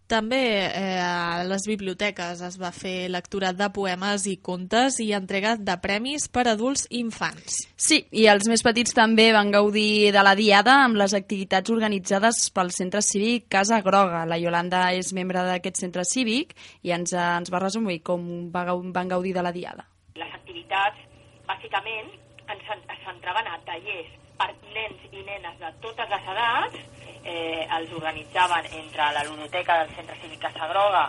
També 0.05 0.39
eh, 0.69 1.01
a 1.01 1.45
les 1.49 1.65
biblioteques 1.65 2.43
es 2.45 2.57
va 2.61 2.69
fer 2.77 3.09
lectura 3.09 3.55
de 3.57 3.71
poemes 3.73 4.27
i 4.29 4.35
contes 4.37 4.99
i 5.01 5.07
entrega 5.17 5.55
de 5.57 5.77
premis 5.81 6.27
per 6.29 6.45
adults 6.51 6.85
i 6.91 6.99
infants. 7.01 7.63
Sí, 7.81 8.03
i 8.13 8.27
els 8.29 8.45
més 8.51 8.61
petits 8.67 8.93
també 8.93 9.31
van 9.33 9.49
gaudir 9.55 10.13
de 10.13 10.25
la 10.27 10.35
diada 10.37 10.77
amb 10.83 11.01
les 11.01 11.17
activitats 11.17 11.73
organitzades 11.73 12.51
pel 12.53 12.73
centre 12.77 13.01
cívic 13.01 13.49
Casa 13.49 13.81
Groga. 13.87 14.27
La 14.29 14.37
Yolanda 14.37 14.91
és 14.93 15.15
membre 15.17 15.47
d'aquest 15.49 15.81
centre 15.87 16.05
cívic 16.05 16.53
i 16.85 16.93
ens, 16.93 17.17
ens 17.17 17.49
va 17.49 17.65
resumir 17.65 18.03
com 18.05 18.29
va, 18.53 18.67
van 18.69 19.09
gaudir 19.09 19.33
de 19.33 19.47
la 19.47 19.55
diada. 19.57 19.89
Les 20.21 20.37
activitats, 20.37 21.01
bàsicament, 21.49 22.13
ens 22.53 22.71
es 22.77 23.03
centraven 23.09 23.49
a 23.49 23.57
tallers 23.65 24.13
per 24.37 24.53
nens 24.77 25.09
i 25.13 25.25
nenes 25.25 25.59
de 25.65 25.73
totes 25.81 26.13
les 26.13 26.33
edats, 26.37 27.05
eh, 27.25 27.67
els 27.79 27.93
organitzaven 27.93 28.69
entre 28.81 29.11
la 29.17 29.25
ludoteca 29.25 29.81
del 29.81 29.95
Centre 29.97 30.17
Cívic 30.23 30.41
Casa 30.45 30.69
Groga 30.71 31.09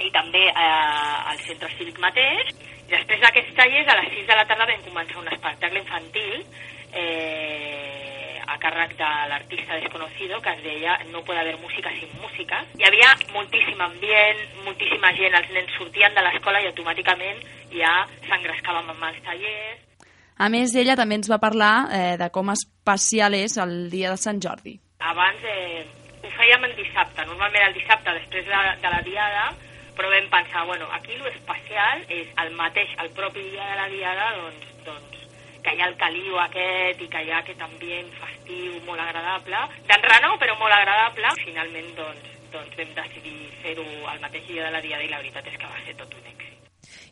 i 0.00 0.10
també 0.14 0.46
eh, 0.48 1.32
el 1.32 1.40
Centre 1.46 1.70
Cívic 1.76 2.00
mateix. 2.02 2.52
I 2.88 2.92
després 2.96 3.20
d'aquests 3.22 3.54
tallers, 3.56 3.88
a 3.88 3.98
les 4.00 4.12
6 4.16 4.28
de 4.30 4.36
la 4.38 4.46
tarda 4.48 4.66
vam 4.72 4.84
començar 4.88 5.20
un 5.20 5.28
espectacle 5.30 5.82
infantil 5.84 6.40
eh, 6.92 8.40
a 8.50 8.56
càrrec 8.58 8.96
de 8.98 9.10
l'artista 9.30 9.76
desconocido 9.78 10.40
que 10.42 10.50
es 10.50 10.62
deia 10.64 10.98
No 11.12 11.22
puede 11.22 11.40
haber 11.40 11.56
música 11.60 11.90
sin 11.94 12.10
música. 12.20 12.64
Hi 12.78 12.88
havia 12.88 13.12
moltíssim 13.32 13.80
ambient, 13.80 14.42
moltíssima 14.64 15.12
gent, 15.14 15.36
els 15.38 15.54
nens 15.54 15.78
sortien 15.78 16.16
de 16.16 16.24
l'escola 16.26 16.62
i 16.64 16.68
automàticament 16.72 17.38
ja 17.76 17.94
s'engrescàvem 18.26 18.90
amb 18.90 19.08
els 19.12 19.22
tallers. 19.28 19.86
A 20.40 20.48
més, 20.48 20.74
ella 20.74 20.96
també 20.96 21.20
ens 21.20 21.28
va 21.28 21.38
parlar 21.38 21.74
eh, 21.92 22.14
de 22.16 22.30
com 22.32 22.50
especial 22.50 23.36
és 23.36 23.58
el 23.60 23.90
dia 23.92 24.10
de 24.10 24.18
Sant 24.18 24.40
Jordi. 24.40 24.78
Abans 25.00 25.44
eh, 25.48 25.86
ho 26.22 26.30
fèiem 26.36 26.64
el 26.68 26.76
dissabte, 26.76 27.24
normalment 27.24 27.66
el 27.66 27.76
dissabte 27.76 28.12
després 28.18 28.46
de, 28.46 28.62
de 28.82 28.92
la 28.92 29.00
diada, 29.06 29.44
però 29.96 30.10
vam 30.12 30.28
pensar, 30.32 30.66
bueno, 30.66 30.88
aquí 30.92 31.16
lo 31.16 31.28
especial 31.28 32.04
és 32.08 32.28
el 32.44 32.52
mateix, 32.56 32.92
el 33.04 33.10
propi 33.16 33.46
dia 33.50 33.66
de 33.70 33.78
la 33.80 33.88
diada, 33.92 34.28
doncs, 34.38 34.68
doncs 34.86 35.24
que 35.64 35.74
hi 35.76 35.80
ha 35.82 35.88
el 35.90 35.96
caliu 36.00 36.38
aquest 36.40 37.00
i 37.04 37.08
que 37.12 37.24
hi 37.24 37.32
ha 37.32 37.40
aquest 37.42 37.64
ambient 37.64 38.12
festiu 38.20 38.78
molt 38.86 39.02
agradable, 39.04 39.64
d'enrenou 39.88 40.38
però 40.40 40.56
molt 40.60 40.76
agradable. 40.76 41.32
Finalment, 41.44 41.90
doncs, 41.98 42.36
doncs 42.52 42.76
vam 42.80 42.94
decidir 43.00 43.38
fer-ho 43.64 43.88
el 44.14 44.22
mateix 44.24 44.46
dia 44.48 44.68
de 44.68 44.76
la 44.76 44.84
diada 44.84 45.04
i 45.04 45.12
la 45.12 45.20
veritat 45.24 45.52
és 45.52 45.58
que 45.60 45.72
va 45.72 45.84
ser 45.84 45.96
tot 46.00 46.16
un 46.16 46.24
èxit. 46.24 46.39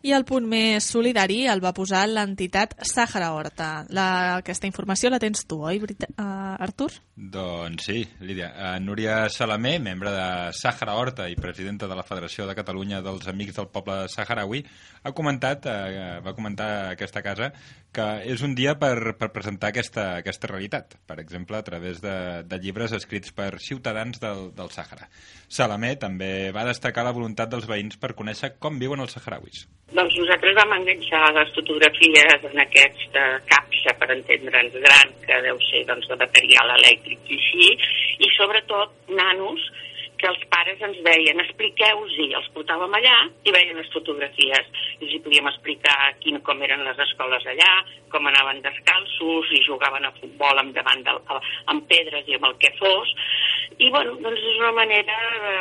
I 0.07 0.13
el 0.15 0.25
punt 0.29 0.47
més 0.47 0.87
solidari 0.93 1.41
el 1.51 1.63
va 1.65 1.73
posar 1.75 2.05
l'entitat 2.07 2.77
Sàhara 2.87 3.33
Horta. 3.35 3.69
La, 3.95 4.07
aquesta 4.39 4.69
informació 4.69 5.11
la 5.11 5.19
tens 5.23 5.43
tu, 5.49 5.59
oi, 5.67 5.81
Brita, 5.83 6.07
uh, 6.15 6.55
Artur? 6.63 6.91
Doncs 7.17 7.89
sí, 7.91 8.05
Lídia. 8.23 8.53
Uh, 8.55 8.77
Núria 8.85 9.25
Salamé, 9.35 9.77
membre 9.83 10.13
de 10.15 10.29
Sàhara 10.55 10.95
Horta 11.01 11.27
i 11.31 11.37
presidenta 11.41 11.91
de 11.91 11.99
la 11.99 12.07
Federació 12.07 12.47
de 12.47 12.55
Catalunya 12.59 13.03
dels 13.03 13.27
Amics 13.31 13.59
del 13.59 13.71
Poble 13.75 14.05
Saharaui, 14.13 14.63
ha 15.03 15.15
comentat, 15.17 15.67
uh, 15.67 16.19
va 16.23 16.37
comentar 16.37 16.71
aquesta 16.93 17.25
casa 17.27 17.53
que 17.95 18.07
és 18.29 18.43
un 18.45 18.55
dia 18.59 18.75
per, 18.79 19.15
per 19.19 19.31
presentar 19.35 19.71
aquesta, 19.73 20.05
aquesta 20.21 20.51
realitat, 20.51 20.99
per 21.09 21.19
exemple, 21.23 21.57
a 21.57 21.65
través 21.65 22.03
de, 22.05 22.15
de 22.45 22.59
llibres 22.61 22.93
escrits 22.97 23.33
per 23.35 23.51
ciutadans 23.65 24.21
del, 24.23 24.51
del 24.57 24.71
Sàhara. 24.75 25.09
Salamé 25.49 25.95
també 25.97 26.51
va 26.55 26.67
destacar 26.69 27.07
la 27.07 27.15
voluntat 27.17 27.51
dels 27.53 27.67
veïns 27.71 27.97
per 28.01 28.15
conèixer 28.19 28.55
com 28.61 28.79
viuen 28.83 29.01
els 29.05 29.17
saharauis. 29.17 29.65
Doncs 29.97 30.19
nosaltres 30.21 30.57
vam 30.59 30.77
enganxar 30.77 31.33
les 31.39 31.53
fotografies 31.57 32.47
en 32.51 32.63
aquesta 32.67 33.27
capsa, 33.49 33.97
per 33.99 34.11
entendre'ns, 34.19 34.79
gran, 34.85 35.15
que 35.25 35.43
deu 35.49 35.61
ser 35.71 35.85
doncs, 35.89 36.11
de 36.13 36.21
material 36.21 36.77
elèctric 36.77 37.33
i 37.33 37.41
així, 37.41 37.71
i 38.21 38.33
sobretot 38.37 39.15
nanos 39.17 39.65
que 40.19 40.29
els 40.31 40.41
pares 40.53 40.81
ens 40.85 40.99
deien 41.07 41.41
expliqueu-hi, 41.45 42.29
els 42.39 42.49
portàvem 42.55 42.97
allà 42.99 43.17
i 43.47 43.55
veien 43.55 43.79
les 43.79 43.91
fotografies. 43.95 44.71
I 44.99 45.07
els 45.07 45.23
podíem 45.25 45.49
explicar 45.51 45.97
quin, 46.23 46.41
com 46.47 46.63
eren 46.67 46.85
les 46.87 47.01
escoles 47.07 47.47
allà, 47.53 47.73
com 48.13 48.27
anaven 48.27 48.63
descalços 48.65 49.53
i 49.55 49.63
jugaven 49.67 50.09
a 50.09 50.15
futbol 50.19 50.63
amb 50.63 50.75
davant 50.77 51.05
del, 51.07 51.23
amb 51.73 51.87
pedres 51.91 52.27
i 52.29 52.39
amb 52.39 52.51
el 52.51 52.59
que 52.63 52.75
fos. 52.81 53.15
I 53.79 53.91
bueno, 53.95 54.17
doncs 54.25 54.43
és 54.43 54.59
una 54.59 54.75
manera 54.75 55.19
de, 55.47 55.59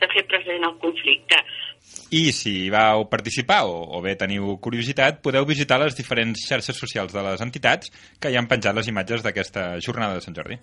de 0.00 0.10
fer 0.14 0.24
present 0.30 0.64
el 0.64 0.78
conflicte. 0.82 1.42
I 2.12 2.32
si 2.32 2.54
vau 2.72 3.04
participar 3.12 3.62
o, 3.68 3.76
o 3.96 4.00
bé 4.04 4.14
teniu 4.20 4.56
curiositat, 4.64 5.20
podeu 5.24 5.46
visitar 5.48 5.80
les 5.82 5.96
diferents 5.96 6.48
xarxes 6.48 6.80
socials 6.80 7.12
de 7.12 7.24
les 7.28 7.44
entitats 7.44 7.92
que 8.20 8.32
hi 8.32 8.40
han 8.40 8.48
penjat 8.50 8.76
les 8.76 8.88
imatges 8.88 9.24
d'aquesta 9.24 9.70
jornada 9.84 10.16
de 10.16 10.24
Sant 10.24 10.36
Jordi. 10.36 10.60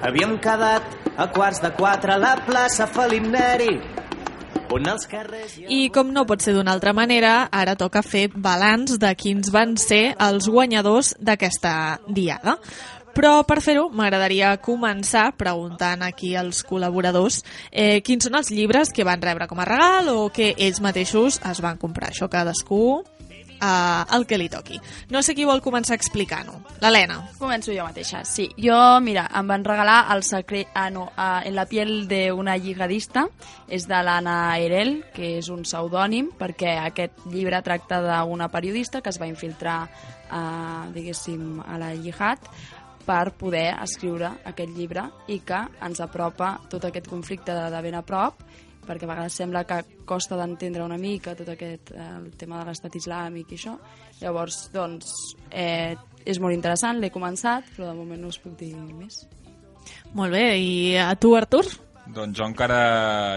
Havíem 0.00 0.38
quedat 0.40 0.86
a 1.20 1.26
quarts 1.28 1.60
de 1.60 1.68
quatre 1.76 2.14
a 2.14 2.20
la 2.20 2.36
plaça 2.46 2.86
Felip 2.88 3.26
Neri, 3.28 3.74
on 4.72 4.86
els 4.88 5.04
carrers... 5.10 5.58
I 5.68 5.90
com 5.92 6.08
no 6.14 6.22
pot 6.24 6.40
ser 6.40 6.54
d'una 6.56 6.72
altra 6.72 6.94
manera, 6.96 7.50
ara 7.52 7.74
toca 7.76 8.00
fer 8.06 8.30
balanç 8.32 8.94
de 9.02 9.10
quins 9.18 9.50
van 9.52 9.76
ser 9.76 10.14
els 10.16 10.48
guanyadors 10.48 11.12
d'aquesta 11.20 11.74
diada. 12.08 12.56
Però 13.12 13.40
per 13.44 13.58
fer-ho 13.60 13.88
m'agradaria 13.92 14.54
començar 14.62 15.32
preguntant 15.36 16.06
aquí 16.06 16.32
als 16.38 16.62
col·laboradors 16.64 17.42
eh, 17.68 17.98
quins 18.06 18.24
són 18.24 18.38
els 18.38 18.52
llibres 18.54 18.94
que 18.94 19.04
van 19.04 19.20
rebre 19.20 19.50
com 19.50 19.60
a 19.60 19.66
regal 19.68 20.12
o 20.14 20.28
que 20.32 20.54
ells 20.56 20.80
mateixos 20.80 21.42
es 21.50 21.60
van 21.60 21.76
comprar. 21.76 22.14
Això 22.14 22.30
cadascú 22.30 23.02
eh, 23.60 24.16
el 24.16 24.26
que 24.26 24.38
li 24.38 24.48
toqui. 24.48 24.80
No 25.10 25.22
sé 25.22 25.34
qui 25.36 25.46
vol 25.48 25.62
començar 25.64 25.98
explicant-ho. 25.98 26.58
L'Helena. 26.80 27.20
Començo 27.38 27.74
jo 27.74 27.84
mateixa, 27.86 28.24
sí. 28.24 28.48
Jo, 28.60 28.78
mira, 29.04 29.26
em 29.36 29.46
van 29.50 29.64
regalar 29.64 30.02
el 30.14 30.24
secret... 30.26 30.72
Ah, 30.74 30.88
no, 30.90 31.10
ah, 31.16 31.42
En 31.44 31.54
la 31.54 31.66
piel 31.66 32.06
de 32.08 32.32
una 32.32 32.56
lligadista, 32.56 33.26
és 33.68 33.86
de 33.88 34.00
l'Anna 34.04 34.58
Erel, 34.58 35.04
que 35.14 35.36
és 35.38 35.48
un 35.52 35.64
pseudònim, 35.64 36.30
perquè 36.38 36.76
aquest 36.82 37.24
llibre 37.30 37.62
tracta 37.62 38.00
d'una 38.04 38.50
periodista 38.52 39.00
que 39.00 39.10
es 39.10 39.20
va 39.20 39.28
infiltrar, 39.30 39.78
eh, 40.30 40.92
diguéssim, 40.94 41.60
a 41.64 41.78
la 41.78 41.94
lligat 41.94 42.44
per 43.06 43.32
poder 43.34 43.74
escriure 43.82 44.30
aquest 44.46 44.74
llibre 44.76 45.06
i 45.32 45.40
que 45.46 45.60
ens 45.82 46.02
apropa 46.04 46.58
tot 46.70 46.84
aquest 46.86 47.08
conflicte 47.10 47.54
de 47.54 47.82
ben 47.82 47.96
a 47.98 48.02
prop 48.06 48.44
perquè 48.86 49.06
a 49.06 49.12
vegades 49.12 49.36
sembla 49.36 49.64
que 49.68 49.80
costa 50.08 50.38
d'entendre 50.40 50.84
una 50.84 50.98
mica 50.98 51.36
tot 51.38 51.52
aquest 51.52 51.92
eh, 51.94 52.06
el 52.16 52.30
tema 52.40 52.60
de 52.60 52.70
l'estat 52.70 52.96
islàmic 53.00 53.52
i 53.52 53.58
això. 53.58 53.76
Llavors, 54.20 54.62
doncs, 54.74 55.12
eh, 55.50 55.94
és 56.24 56.40
molt 56.40 56.56
interessant, 56.56 57.00
l'he 57.00 57.12
començat, 57.12 57.68
però 57.76 57.90
de 57.90 57.98
moment 57.98 58.20
no 58.20 58.32
us 58.32 58.40
puc 58.40 58.58
dir 58.60 58.74
més. 58.76 59.22
Molt 60.16 60.34
bé, 60.34 60.44
i 60.58 60.96
a 60.98 61.14
tu, 61.16 61.32
Artur? 61.38 61.64
Doncs 62.10 62.38
jo 62.38 62.46
encara, 62.48 62.80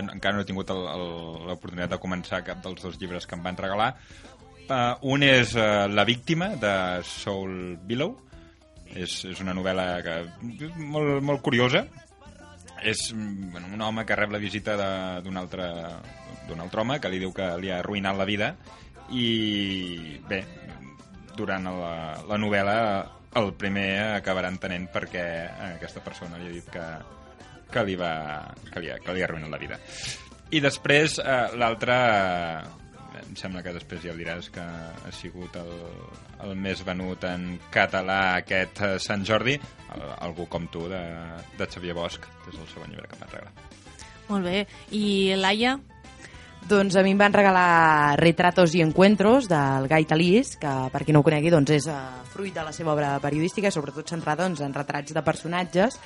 encara 0.01 0.35
no 0.35 0.43
he 0.43 0.49
tingut 0.49 0.71
l'oportunitat 0.73 1.93
de 1.93 2.01
començar 2.01 2.41
cap 2.45 2.63
dels 2.63 2.81
dos 2.81 2.97
llibres 2.99 3.27
que 3.29 3.37
em 3.37 3.43
van 3.45 3.59
regalar. 3.59 3.93
Uh, 4.63 4.95
un 5.13 5.23
és 5.27 5.53
uh, 5.59 5.85
La 5.91 6.05
víctima, 6.07 6.53
de 6.59 6.73
Saul 7.05 7.75
Billow. 7.83 8.15
És, 8.93 9.23
és 9.25 9.39
una 9.41 9.55
novel·la 9.57 9.87
que, 10.05 10.15
molt, 10.77 11.17
molt 11.25 11.41
curiosa. 11.45 11.83
És 12.83 13.09
bueno, 13.15 13.67
un 13.71 13.81
home 13.81 14.05
que 14.05 14.15
rep 14.19 14.33
la 14.33 14.41
visita 14.41 14.75
d'un 15.23 15.37
altre, 15.39 15.69
altre 16.51 16.81
home 16.81 16.99
que 16.99 17.11
li 17.11 17.21
diu 17.21 17.31
que 17.35 17.47
li 17.61 17.71
ha 17.71 17.79
arruïnat 17.79 18.19
la 18.19 18.27
vida 18.27 18.53
i 19.15 20.17
bé, 20.27 20.43
durant 21.37 21.65
la, 21.67 21.93
la 22.27 22.39
novel·la 22.39 22.77
el 23.39 23.53
primer 23.57 23.87
acabarà 24.19 24.51
entenent 24.53 24.85
per 24.93 25.07
què 25.09 25.23
aquesta 25.73 26.03
persona 26.05 26.37
li 26.37 26.49
ha 26.49 26.53
dit 26.53 26.69
que, 26.73 26.85
que 27.73 27.83
li, 27.87 27.95
va, 27.97 28.13
que 28.69 28.83
li, 28.83 28.91
ha, 28.93 28.99
que 29.01 29.15
li 29.15 29.23
ha 29.23 29.29
arruïnat 29.29 29.53
la 29.53 29.61
vida. 29.61 29.79
I 30.53 30.61
després 30.61 31.17
eh, 31.23 31.39
l'altre, 31.57 31.95
em 33.27 33.35
sembla 33.39 33.63
que 33.65 33.73
després 33.75 34.03
ja 34.03 34.13
ho 34.13 34.17
diràs, 34.19 34.49
que 34.53 34.63
ha 34.63 35.13
sigut 35.15 35.55
el, 35.59 35.71
el 36.45 36.55
més 36.59 36.83
venut 36.85 37.23
en 37.29 37.57
català 37.73 38.19
aquest 38.41 38.83
eh, 38.83 38.93
Sant 39.03 39.25
Jordi, 39.27 39.55
el, 39.95 40.05
Algú 40.27 40.47
com 40.51 40.67
tu, 40.71 40.87
de, 40.91 41.03
de 41.59 41.69
Xavier 41.69 41.95
Bosch, 41.97 42.21
que 42.43 42.53
és 42.53 42.59
el 42.59 42.69
segon 42.73 42.91
llibre 42.91 43.07
que 43.09 43.17
em 43.17 43.25
van 43.25 43.33
regalar. 43.33 43.71
Molt 44.29 44.47
bé. 44.47 44.59
I 44.95 45.35
Laia? 45.39 45.77
Doncs 46.69 46.95
a 46.95 47.03
mi 47.03 47.11
em 47.11 47.19
van 47.19 47.33
regalar 47.35 48.15
Retratos 48.21 48.71
i 48.77 48.83
Encuentros 48.85 49.49
del 49.51 49.89
Gai 49.91 50.05
Talís, 50.07 50.55
que 50.59 50.73
per 50.93 51.03
qui 51.03 51.15
no 51.15 51.19
ho 51.19 51.27
conegui 51.27 51.51
doncs, 51.51 51.73
és 51.75 51.89
uh, 51.91 52.22
fruit 52.33 52.53
de 52.55 52.65
la 52.65 52.73
seva 52.75 52.93
obra 52.95 53.13
periodística, 53.23 53.71
sobretot 53.71 54.09
centrada 54.09 54.47
doncs, 54.47 54.63
en 54.65 54.73
retrats 54.73 55.13
de 55.13 55.23
personatges, 55.25 55.99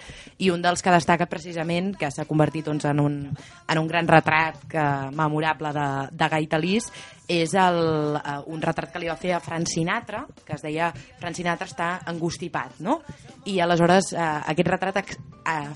i 0.44 0.52
un 0.52 0.62
dels 0.62 0.84
que 0.84 0.94
destaca 0.94 1.30
precisament, 1.32 1.94
que 1.98 2.12
s'ha 2.12 2.28
convertit 2.30 2.68
doncs, 2.68 2.86
en, 2.92 3.00
un, 3.00 3.20
en 3.32 3.82
un 3.82 3.88
gran 3.88 4.10
retrat 4.12 4.60
que, 4.70 4.88
memorable 5.16 5.72
de, 5.76 5.88
de 6.12 6.30
Gai 6.34 6.50
Talís, 6.52 6.92
és 7.28 7.54
el, 7.60 7.80
uh, 8.16 8.40
un 8.52 8.64
retrat 8.64 8.92
que 8.94 9.02
li 9.04 9.10
va 9.12 9.18
fer 9.20 9.34
a 9.36 9.44
Frank 9.44 9.68
Sinatra, 9.72 10.24
que 10.48 10.56
es 10.56 10.64
deia 10.64 10.92
Frank 11.20 11.36
Sinatra 11.36 11.68
està 11.68 11.90
angustipat, 12.08 12.80
no? 12.84 13.02
I 13.48 13.60
aleshores 13.64 14.14
uh, 14.16 14.28
aquest 14.48 14.72
retrat 14.72 15.02
uh, 15.04 15.72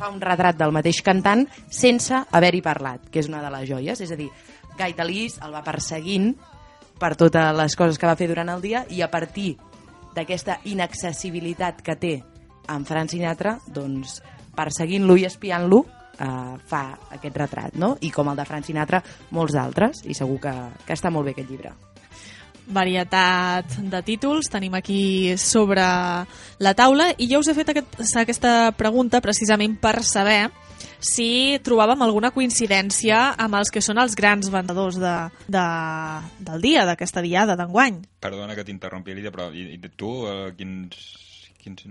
fa 0.00 0.10
un 0.10 0.20
retrat 0.22 0.58
del 0.58 0.74
mateix 0.74 1.02
cantant 1.06 1.46
sense 1.70 2.24
haver-hi 2.30 2.62
parlat, 2.64 3.10
que 3.12 3.22
és 3.22 3.30
una 3.30 3.42
de 3.44 3.52
les 3.54 3.68
joies. 3.70 4.02
És 4.02 4.10
a 4.10 4.18
dir, 4.18 4.30
Gai 4.78 4.96
Talís 4.98 5.38
el 5.44 5.54
va 5.54 5.64
perseguint 5.66 6.32
per 7.00 7.14
totes 7.16 7.54
les 7.56 7.76
coses 7.78 7.98
que 7.98 8.08
va 8.08 8.18
fer 8.18 8.28
durant 8.28 8.50
el 8.52 8.62
dia 8.64 8.84
i 8.92 9.00
a 9.04 9.10
partir 9.12 9.54
d'aquesta 10.14 10.60
inaccessibilitat 10.70 11.82
que 11.82 11.96
té 11.96 12.14
en 12.70 12.86
Frank 12.86 13.10
Sinatra, 13.10 13.56
doncs, 13.66 14.20
perseguint-lo 14.56 15.16
i 15.18 15.26
espiant-lo, 15.28 15.84
eh, 16.18 16.56
fa 16.66 16.82
aquest 17.10 17.36
retrat, 17.36 17.78
no? 17.80 17.96
I 18.00 18.10
com 18.14 18.28
el 18.30 18.36
de 18.36 18.48
Frank 18.48 18.66
Sinatra, 18.66 19.02
molts 19.30 19.56
altres, 19.58 20.04
i 20.06 20.14
segur 20.14 20.40
que, 20.40 20.56
que 20.86 20.98
està 20.98 21.10
molt 21.10 21.30
bé 21.30 21.36
aquest 21.36 21.50
llibre. 21.50 21.89
Varietat 22.72 23.76
de 23.92 24.00
títols 24.06 24.50
tenim 24.50 24.74
aquí 24.78 25.36
sobre 25.38 25.84
la 26.58 26.74
taula 26.78 27.10
i 27.18 27.28
jo 27.30 27.42
us 27.42 27.50
he 27.50 27.56
fet 27.58 27.72
aquest, 27.74 28.00
aquesta 28.22 28.72
pregunta 28.78 29.20
precisament 29.24 29.76
per 29.80 30.00
saber 30.06 30.48
si 31.00 31.58
trobàvem 31.64 32.04
alguna 32.04 32.30
coincidència 32.34 33.18
amb 33.40 33.56
els 33.58 33.72
que 33.72 33.82
són 33.84 33.98
els 34.02 34.14
grans 34.16 34.50
vendedors 34.52 35.00
de, 35.00 35.16
de, 35.48 35.66
del 36.44 36.64
dia, 36.64 36.84
d'aquesta 36.88 37.24
diada 37.24 37.56
d'enguany. 37.56 38.02
Perdona 38.20 38.56
que 38.56 38.66
t'interrompi, 38.68 39.16
Lídia, 39.16 39.32
però 39.32 39.48
i, 39.52 39.70
i 39.76 39.92
tu, 39.96 40.12
eh, 40.28 40.52
quins, 40.58 41.04
quins... 41.60 41.86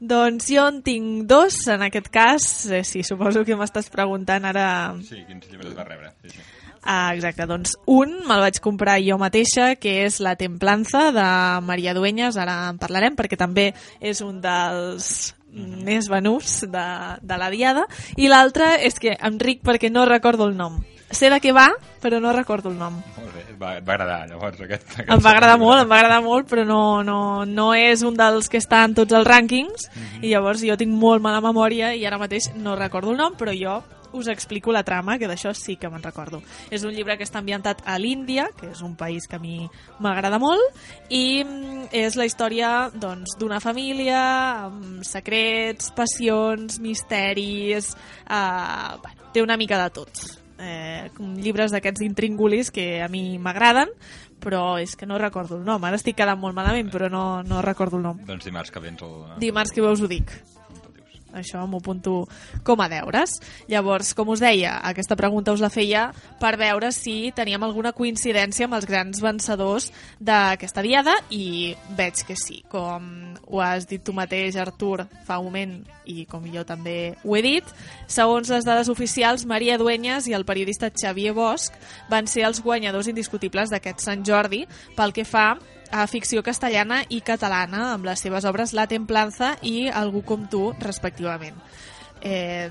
Doncs 0.00 0.48
jo 0.48 0.64
en 0.64 0.80
tinc 0.82 1.26
dos, 1.30 1.60
en 1.70 1.84
aquest 1.86 2.08
cas, 2.12 2.44
eh, 2.72 2.82
sí, 2.88 3.04
suposo 3.06 3.44
que 3.46 3.58
m'estàs 3.58 3.90
preguntant 3.92 4.48
ara... 4.48 4.66
Sí, 5.06 5.22
quins 5.28 5.46
llibres 5.52 5.76
vas 5.76 5.88
rebre? 5.88 6.14
Sí, 6.24 6.34
sí. 6.34 6.46
Ah, 6.82 7.12
exacte, 7.14 7.44
doncs 7.44 7.74
un 7.92 8.14
me'l 8.24 8.40
vaig 8.40 8.60
comprar 8.64 8.96
jo 9.04 9.18
mateixa, 9.20 9.74
que 9.76 9.98
és 10.06 10.20
La 10.24 10.36
Templanza, 10.40 11.10
de 11.12 11.26
Maria 11.66 11.92
Dueñas, 11.94 12.38
ara 12.40 12.70
en 12.70 12.80
parlarem, 12.80 13.18
perquè 13.18 13.36
també 13.36 13.70
és 14.00 14.22
un 14.24 14.40
dels 14.40 15.34
més 15.52 16.08
venuts 16.08 16.62
de, 16.70 16.86
de 17.20 17.36
la 17.38 17.50
diada, 17.52 17.84
i 18.16 18.30
l'altre 18.30 18.78
és 18.86 18.96
que 19.02 19.16
em 19.18 19.36
ric 19.42 19.64
perquè 19.66 19.90
no 19.92 20.06
recordo 20.08 20.48
el 20.48 20.56
nom. 20.56 20.80
Sé 21.10 21.26
de 21.26 21.40
què 21.42 21.50
va, 21.50 21.66
però 22.00 22.20
no 22.22 22.32
recordo 22.32 22.70
el 22.70 22.78
nom. 22.78 23.00
Molt 23.18 23.32
bé, 23.34 23.42
va, 23.58 23.74
et 23.80 23.86
va 23.86 23.96
agradar, 23.96 24.20
llavors, 24.30 24.60
aquest... 24.62 24.92
aquest 24.94 25.10
Em 25.10 25.22
va 25.24 25.32
agradar 25.34 25.58
molt, 25.64 25.82
em 25.82 25.90
va 25.90 25.98
agradar 25.98 26.20
molt, 26.24 26.48
però 26.48 26.64
no, 26.64 26.82
no, 27.04 27.20
no 27.44 27.72
és 27.74 28.04
un 28.06 28.16
dels 28.16 28.48
que 28.48 28.62
està 28.62 28.84
en 28.86 28.94
tots 28.96 29.18
els 29.18 29.26
rànquings, 29.26 29.90
i 30.22 30.30
llavors 30.30 30.62
jo 30.64 30.78
tinc 30.80 30.94
molt 30.94 31.20
mala 31.20 31.42
memòria 31.44 31.92
i 31.98 32.06
ara 32.06 32.20
mateix 32.22 32.52
no 32.56 32.78
recordo 32.78 33.12
el 33.12 33.18
nom, 33.20 33.34
però 33.36 33.52
jo 33.52 33.80
us 34.12 34.28
explico 34.28 34.72
la 34.72 34.82
trama, 34.84 35.18
que 35.18 35.28
d'això 35.30 35.52
sí 35.54 35.76
que 35.76 35.90
me'n 35.90 36.02
recordo. 36.02 36.42
És 36.70 36.84
un 36.84 36.94
llibre 36.94 37.16
que 37.18 37.26
està 37.26 37.40
ambientat 37.40 37.82
a 37.86 37.98
l'Índia, 37.98 38.48
que 38.58 38.70
és 38.72 38.82
un 38.86 38.96
país 38.98 39.28
que 39.30 39.36
a 39.38 39.42
mi 39.42 39.68
m'agrada 40.00 40.40
molt, 40.42 40.76
i 41.08 41.42
mm, 41.44 41.90
és 41.96 42.16
la 42.18 42.26
història 42.28 42.90
doncs, 42.94 43.36
d'una 43.40 43.60
família 43.60 44.20
amb 44.66 45.04
secrets, 45.06 45.92
passions, 45.96 46.80
misteris... 46.80 47.94
Eh, 48.30 48.94
bueno, 49.02 49.30
té 49.32 49.42
una 49.42 49.56
mica 49.56 49.78
de 49.82 49.90
tot. 49.94 50.22
Eh, 50.60 51.08
com 51.16 51.36
llibres 51.40 51.72
d'aquests 51.72 52.02
intríngulis 52.04 52.70
que 52.74 53.00
a 53.02 53.08
mi 53.08 53.38
m'agraden, 53.38 53.92
però 54.40 54.80
és 54.80 54.96
que 54.96 55.06
no 55.06 55.18
recordo 55.20 55.56
el 55.56 55.64
nom. 55.64 55.84
Ara 55.84 56.00
estic 56.00 56.18
quedant 56.18 56.40
molt 56.40 56.56
malament, 56.56 56.90
però 56.92 57.10
no, 57.12 57.42
no 57.46 57.62
recordo 57.64 58.00
el 58.00 58.08
nom. 58.08 58.24
Doncs 58.26 58.48
dimarts 58.48 58.72
que 58.74 58.82
vens 58.82 59.04
el... 59.06 59.14
Dimarts 59.40 59.72
que 59.76 59.84
veus 59.84 60.02
ho 60.02 60.10
dic. 60.10 60.34
Això 61.36 61.62
m'ho 61.66 61.80
apunto 61.80 62.26
com 62.66 62.80
a 62.80 62.88
deures. 62.90 63.38
Llavors, 63.70 64.12
com 64.14 64.32
us 64.34 64.42
deia, 64.42 64.78
aquesta 64.86 65.16
pregunta 65.18 65.54
us 65.54 65.62
la 65.62 65.70
feia 65.72 66.08
per 66.40 66.56
veure 66.60 66.90
si 66.94 67.32
teníem 67.36 67.62
alguna 67.64 67.92
coincidència 67.96 68.66
amb 68.66 68.78
els 68.78 68.88
grans 68.88 69.20
vencedors 69.22 69.90
d'aquesta 70.20 70.84
diada 70.86 71.16
i 71.30 71.74
veig 71.98 72.24
que 72.26 72.36
sí. 72.38 72.62
Com 72.70 73.34
ho 73.46 73.62
has 73.64 73.86
dit 73.90 74.02
tu 74.02 74.14
mateix, 74.16 74.56
Artur, 74.60 75.06
fa 75.26 75.38
un 75.38 75.50
moment, 75.50 75.74
i 76.06 76.24
com 76.30 76.44
jo 76.50 76.64
també 76.66 77.16
ho 77.24 77.36
he 77.36 77.42
dit, 77.44 77.66
segons 78.10 78.50
les 78.50 78.66
dades 78.66 78.90
oficials, 78.92 79.46
Maria 79.46 79.78
Dueñas 79.78 80.28
i 80.28 80.34
el 80.36 80.46
periodista 80.48 80.90
Xavier 80.90 81.34
Bosch 81.36 81.74
van 82.10 82.30
ser 82.30 82.46
els 82.48 82.62
guanyadors 82.62 83.10
indiscutibles 83.10 83.70
d'aquest 83.70 84.02
Sant 84.04 84.24
Jordi 84.26 84.66
pel 84.96 85.14
que 85.16 85.26
fa 85.26 85.54
a 85.90 86.06
ficció 86.06 86.42
castellana 86.46 87.02
i 87.08 87.20
catalana 87.26 87.90
amb 87.94 88.06
les 88.08 88.22
seves 88.22 88.46
obres 88.48 88.74
La 88.76 88.86
Templanza 88.90 89.56
i 89.62 89.88
Algú 89.88 90.22
com 90.26 90.46
tu, 90.50 90.70
respectivament. 90.80 91.58
Eh, 92.20 92.68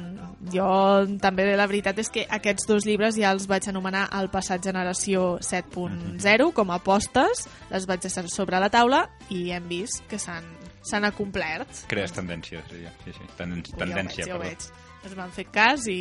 jo 0.54 0.70
també 1.18 1.48
la 1.58 1.66
veritat 1.66 1.98
és 2.04 2.12
que 2.14 2.26
aquests 2.30 2.68
dos 2.70 2.86
llibres 2.86 3.18
ja 3.18 3.32
els 3.34 3.48
vaig 3.50 3.66
anomenar 3.72 4.06
al 4.14 4.30
passat 4.30 4.62
generació 4.64 5.40
7.0 5.42 6.52
com 6.54 6.70
a 6.70 6.78
apostes, 6.78 7.48
les 7.72 7.88
vaig 7.90 8.06
deixar 8.06 8.28
sobre 8.30 8.62
la 8.62 8.70
taula 8.70 9.08
i 9.34 9.50
hem 9.56 9.66
vist 9.72 10.06
que 10.10 10.22
s'han 10.22 10.46
s'han 10.86 11.06
acomplert. 11.10 11.84
Crees 11.90 12.14
tendències, 12.16 12.64
sí, 12.70 12.86
sí, 13.04 13.16
sí. 13.18 13.26
Tenden 13.38 13.66
Ja 13.66 13.76
ho 13.76 13.82
tendència, 13.82 14.24
veig, 14.24 14.30
ja 14.30 14.38
ho 14.38 14.44
veig. 14.44 14.70
Es 15.06 15.16
m'han 15.18 15.34
fet 15.36 15.52
cas 15.54 15.88
i, 15.92 16.00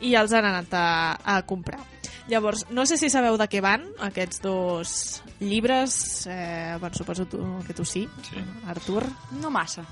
i 0.00 0.14
els 0.18 0.32
han 0.32 0.44
anat 0.48 0.72
a, 0.74 0.86
a 1.36 1.42
comprar. 1.46 1.78
Llavors, 2.28 2.64
no 2.70 2.86
sé 2.88 2.96
si 2.96 3.10
sabeu 3.12 3.36
de 3.36 3.46
què 3.52 3.60
van 3.60 3.84
aquests 4.00 4.40
dos 4.40 5.22
llibres. 5.40 6.26
Eh, 6.26 6.76
bueno, 6.80 6.94
suposo 6.96 7.26
tu, 7.28 7.42
que 7.66 7.74
tu 7.76 7.84
sí, 7.84 8.08
sí. 8.24 8.40
Artur. 8.66 9.04
No 9.42 9.50
massa. 9.50 9.84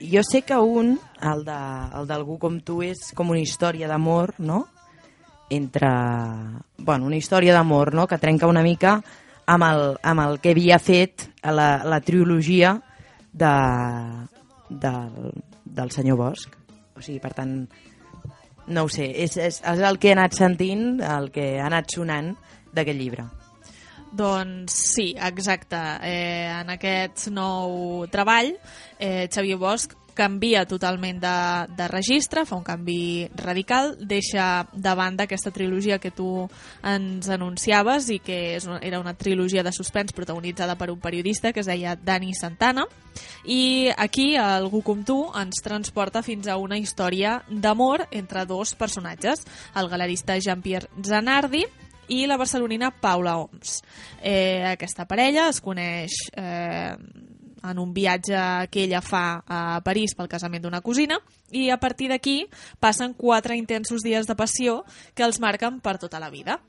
Jo 0.00 0.22
sé 0.24 0.40
que 0.42 0.56
un, 0.56 0.96
el 1.20 1.44
de- 1.44 1.98
el 2.00 2.06
d'algú 2.08 2.38
com 2.40 2.56
tu, 2.64 2.80
és 2.82 3.12
com 3.14 3.30
una 3.30 3.38
història 3.42 3.86
d'amor, 3.86 4.34
no? 4.38 4.64
Entre... 5.50 5.88
Bueno, 6.78 7.06
una 7.06 7.16
història 7.20 7.52
d'amor, 7.54 7.92
no?, 7.94 8.06
que 8.08 8.18
trenca 8.18 8.48
una 8.48 8.62
mica 8.64 8.96
amb 9.46 9.64
el, 9.68 9.84
amb 10.02 10.24
el 10.24 10.40
que 10.40 10.54
havia 10.56 10.78
fet 10.80 11.28
la, 11.44 11.82
la 11.84 12.00
trilogia 12.00 12.78
de, 13.32 13.52
del, 14.70 15.32
del 15.64 15.90
senyor 15.92 16.16
Bosch. 16.18 16.48
O 16.96 17.02
sigui, 17.04 17.20
per 17.20 17.34
tant, 17.36 17.54
no 18.66 18.86
ho 18.86 18.90
sé, 18.92 19.08
és, 19.24 19.36
és, 19.36 19.60
és 19.60 19.84
el 19.88 19.98
que 19.98 20.10
he 20.10 20.16
anat 20.16 20.36
sentint, 20.38 21.00
el 21.02 21.30
que 21.34 21.56
ha 21.60 21.68
anat 21.70 21.94
sonant 21.94 22.34
d'aquest 22.72 22.98
llibre. 22.98 23.26
Doncs 24.12 24.74
sí, 24.92 25.14
exacte. 25.16 25.78
Eh, 26.04 26.44
en 26.52 26.74
aquest 26.74 27.30
nou 27.32 28.04
treball, 28.12 28.52
eh, 28.98 29.28
Xavier 29.32 29.56
Bosch 29.56 29.96
canvia 30.14 30.64
totalment 30.68 31.20
de, 31.22 31.36
de 31.76 31.88
registre, 31.88 32.44
fa 32.46 32.56
un 32.56 32.64
canvi 32.66 33.28
radical, 33.38 33.96
deixa 33.98 34.66
de 34.72 34.94
banda 34.98 35.24
aquesta 35.24 35.52
trilogia 35.54 35.98
que 35.98 36.12
tu 36.14 36.48
ens 36.86 37.28
anunciaves 37.32 38.10
i 38.12 38.18
que 38.22 38.56
és 38.56 38.66
una, 38.68 38.80
era 38.84 39.00
una 39.00 39.14
trilogia 39.14 39.64
de 39.64 39.72
suspens 39.72 40.12
protagonitzada 40.12 40.76
per 40.76 40.90
un 40.92 41.00
periodista 41.00 41.52
que 41.52 41.60
es 41.60 41.70
deia 41.70 41.96
Dani 41.96 42.34
Santana 42.34 42.86
i 43.44 43.90
aquí 43.96 44.34
Algú 44.36 44.82
com 44.86 45.02
tu 45.04 45.18
ens 45.38 45.62
transporta 45.64 46.22
fins 46.22 46.48
a 46.48 46.56
una 46.60 46.78
història 46.78 47.40
d'amor 47.48 48.06
entre 48.10 48.46
dos 48.46 48.74
personatges, 48.74 49.46
el 49.76 49.88
galerista 49.88 50.38
Jean-Pierre 50.38 50.90
Zanardi 51.04 51.64
i 52.12 52.26
la 52.26 52.36
barcelonina 52.36 52.90
Paula 52.90 53.36
Oms. 53.38 53.80
Eh, 54.20 54.64
aquesta 54.72 55.06
parella 55.08 55.48
es 55.48 55.60
coneix 55.64 56.18
eh, 56.36 56.96
en 57.62 57.78
un 57.78 57.92
viatge 57.94 58.38
que 58.70 58.84
ella 58.84 59.02
fa 59.02 59.42
a 59.46 59.80
París 59.84 60.16
pel 60.18 60.30
casament 60.30 60.64
d'una 60.64 60.82
cosina 60.82 61.18
i 61.50 61.68
a 61.70 61.78
partir 61.80 62.08
d'aquí 62.10 62.46
passen 62.80 63.14
quatre 63.14 63.56
intensos 63.56 64.02
dies 64.02 64.26
de 64.26 64.36
passió 64.36 64.82
que 65.14 65.24
els 65.24 65.40
marquen 65.40 65.80
per 65.80 65.98
tota 65.98 66.20
la 66.20 66.30
vida. 66.30 66.60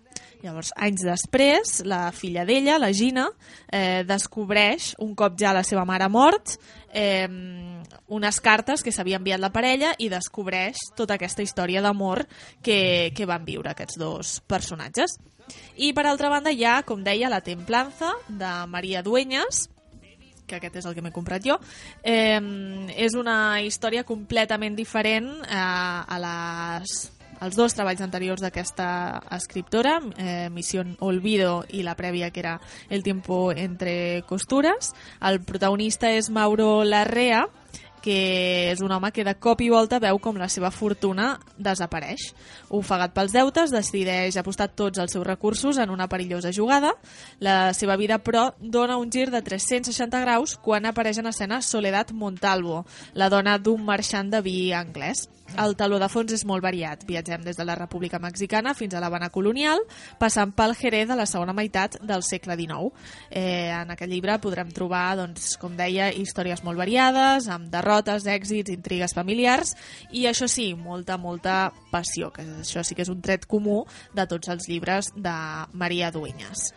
Llavors, 0.44 0.74
anys 0.76 1.06
després, 1.08 1.78
la 1.88 2.12
filla 2.12 2.44
d'ella, 2.44 2.76
la 2.76 2.92
Gina, 2.92 3.30
eh, 3.72 4.04
descobreix, 4.04 4.90
un 5.00 5.14
cop 5.16 5.38
ja 5.40 5.54
la 5.56 5.64
seva 5.64 5.86
mare 5.88 6.10
mort, 6.12 6.58
eh, 6.92 7.30
unes 8.12 8.40
cartes 8.44 8.84
que 8.84 8.92
s'havia 8.92 9.22
enviat 9.22 9.40
la 9.40 9.54
parella 9.56 9.94
i 9.98 10.10
descobreix 10.12 10.90
tota 10.98 11.16
aquesta 11.16 11.46
història 11.48 11.82
d'amor 11.82 12.26
que, 12.62 13.14
que 13.16 13.26
van 13.26 13.46
viure 13.48 13.72
aquests 13.72 13.98
dos 13.98 14.42
personatges. 14.46 15.16
I 15.78 15.94
per 15.96 16.06
altra 16.08 16.30
banda 16.30 16.52
hi 16.52 16.66
ha, 16.68 16.82
com 16.84 17.04
deia, 17.04 17.32
La 17.32 17.42
Templanza, 17.42 18.12
de 18.28 18.52
Maria 18.68 19.02
Dueñas, 19.02 19.70
que 20.54 20.62
aquest 20.62 20.82
és 20.84 20.86
el 20.90 20.96
que 20.96 21.04
m'he 21.06 21.14
comprat 21.16 21.44
jo, 21.46 21.58
eh, 22.04 22.40
és 22.94 23.18
una 23.18 23.62
història 23.66 24.06
completament 24.06 24.78
diferent 24.78 25.34
eh, 25.50 25.58
a 25.58 26.22
les 26.22 27.02
els 27.44 27.58
dos 27.60 27.74
treballs 27.76 28.00
anteriors 28.00 28.40
d'aquesta 28.40 28.88
escriptora, 29.36 29.98
eh, 30.18 30.50
Misión 30.54 30.96
Olvido 31.04 31.66
i 31.76 31.84
la 31.84 31.98
prèvia 32.00 32.32
que 32.32 32.40
era 32.40 32.60
El 32.90 33.04
tiempo 33.04 33.52
entre 33.52 34.24
costures. 34.30 34.94
El 35.20 35.42
protagonista 35.44 36.12
és 36.12 36.30
Mauro 36.30 36.84
Larrea, 36.84 37.48
que 38.04 38.72
és 38.74 38.82
un 38.84 38.92
home 38.92 39.14
que 39.16 39.24
de 39.24 39.34
cop 39.40 39.62
i 39.64 39.70
volta 39.72 40.02
veu 40.04 40.20
com 40.20 40.36
la 40.38 40.50
seva 40.52 40.74
fortuna 40.76 41.38
desapareix. 41.56 42.34
Ofegat 42.76 43.14
pels 43.16 43.36
deutes, 43.36 43.72
decideix 43.72 44.36
apostar 44.38 44.68
tots 44.76 45.00
els 45.00 45.16
seus 45.16 45.26
recursos 45.26 45.80
en 45.80 45.94
una 45.94 46.10
perillosa 46.12 46.52
jugada. 46.52 46.92
La 47.40 47.72
seva 47.74 47.96
vida, 47.98 48.20
però, 48.20 48.50
dona 48.60 49.00
un 49.00 49.12
gir 49.12 49.30
de 49.32 49.42
360 49.42 50.20
graus 50.26 50.58
quan 50.60 50.86
apareix 50.86 51.22
en 51.24 51.32
escena 51.32 51.62
Soledad 51.64 52.12
Montalvo, 52.12 52.84
la 53.14 53.32
dona 53.32 53.58
d'un 53.58 53.86
marxant 53.88 54.30
de 54.34 54.44
vi 54.44 54.58
anglès. 54.76 55.30
El 55.54 55.76
taló 55.78 56.00
de 56.02 56.08
fons 56.10 56.32
és 56.34 56.44
molt 56.50 56.64
variat. 56.66 57.04
Viatgem 57.06 57.44
des 57.46 57.58
de 57.60 57.66
la 57.68 57.76
República 57.78 58.18
Mexicana 58.22 58.74
fins 58.74 58.96
a 58.96 59.02
l'Havana 59.04 59.30
colonial, 59.30 59.84
passant 60.18 60.54
pel 60.58 60.74
Jerez 60.80 61.06
de 61.12 61.18
la 61.20 61.28
segona 61.30 61.54
meitat 61.54 62.00
del 62.02 62.24
segle 62.26 62.58
XIX. 62.58 62.90
Eh, 63.30 63.70
en 63.70 63.94
aquest 63.94 64.10
llibre 64.10 64.40
podrem 64.42 64.72
trobar, 64.74 65.06
doncs, 65.20 65.54
com 65.62 65.78
deia, 65.78 66.10
històries 66.10 66.64
molt 66.66 66.82
variades, 66.82 67.48
amb 67.54 67.70
derrotes, 67.74 68.26
èxits, 68.26 68.74
intrigues 68.74 69.14
familiars, 69.14 69.76
i 70.12 70.26
això 70.30 70.50
sí, 70.50 70.72
molta, 70.74 71.20
molta 71.22 71.72
passió, 71.92 72.32
que 72.34 72.48
això 72.64 72.82
sí 72.82 72.98
que 72.98 73.06
és 73.06 73.14
un 73.14 73.22
tret 73.22 73.46
comú 73.46 73.84
de 74.14 74.26
tots 74.26 74.50
els 74.50 74.70
llibres 74.72 75.14
de 75.14 75.38
Maria 75.78 76.10
Dueñas. 76.12 76.72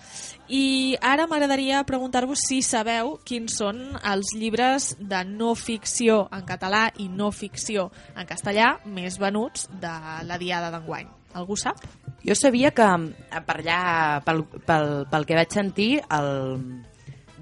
I 0.49 0.97
ara 1.03 1.27
m'agradaria 1.27 1.83
preguntar-vos 1.89 2.39
si 2.47 2.61
sabeu 2.63 3.17
quins 3.27 3.57
són 3.59 3.81
els 4.07 4.31
llibres 4.39 4.93
de 5.01 5.25
no 5.27 5.55
ficció 5.59 6.29
en 6.33 6.45
català 6.47 6.91
i 7.03 7.09
no 7.09 7.33
ficció 7.35 7.89
en 8.15 8.27
castellà 8.27 8.77
més 8.87 9.19
venuts 9.19 9.67
de 9.83 9.91
la 10.29 10.39
diada 10.39 10.71
d'enguany. 10.71 11.09
Algú 11.37 11.57
sap? 11.59 11.83
Jo 12.25 12.35
sabia 12.39 12.71
que 12.71 12.87
eh, 12.87 13.41
per 13.45 13.57
allà, 13.61 13.81
pel, 14.25 14.45
pel, 14.67 14.93
pel 15.11 15.27
que 15.27 15.35
vaig 15.37 15.51
sentir, 15.53 15.91
el 16.11 16.31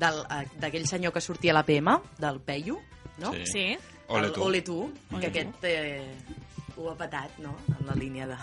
del- 0.01 0.25
eh, 0.31 0.47
d'aquell 0.59 0.87
senyor 0.89 1.13
que 1.13 1.21
sortia 1.21 1.53
a 1.53 1.61
la 1.61 1.65
PM, 1.69 1.99
del 2.19 2.41
Peyu, 2.41 2.81
no? 3.19 3.33
Sí. 3.33 3.47
Sí. 3.53 3.67
Ole 4.09 4.27
El 4.27 4.33
tu. 4.33 4.43
Ole 4.43 4.63
tu, 4.63 4.81
que 5.21 5.29
aquest 5.29 5.65
eh, 5.65 6.17
ho 6.77 6.91
ha 6.91 6.97
patat, 6.99 7.39
no?, 7.39 7.55
en 7.79 7.87
la 7.87 7.95
línia 7.95 8.27
de... 8.27 8.37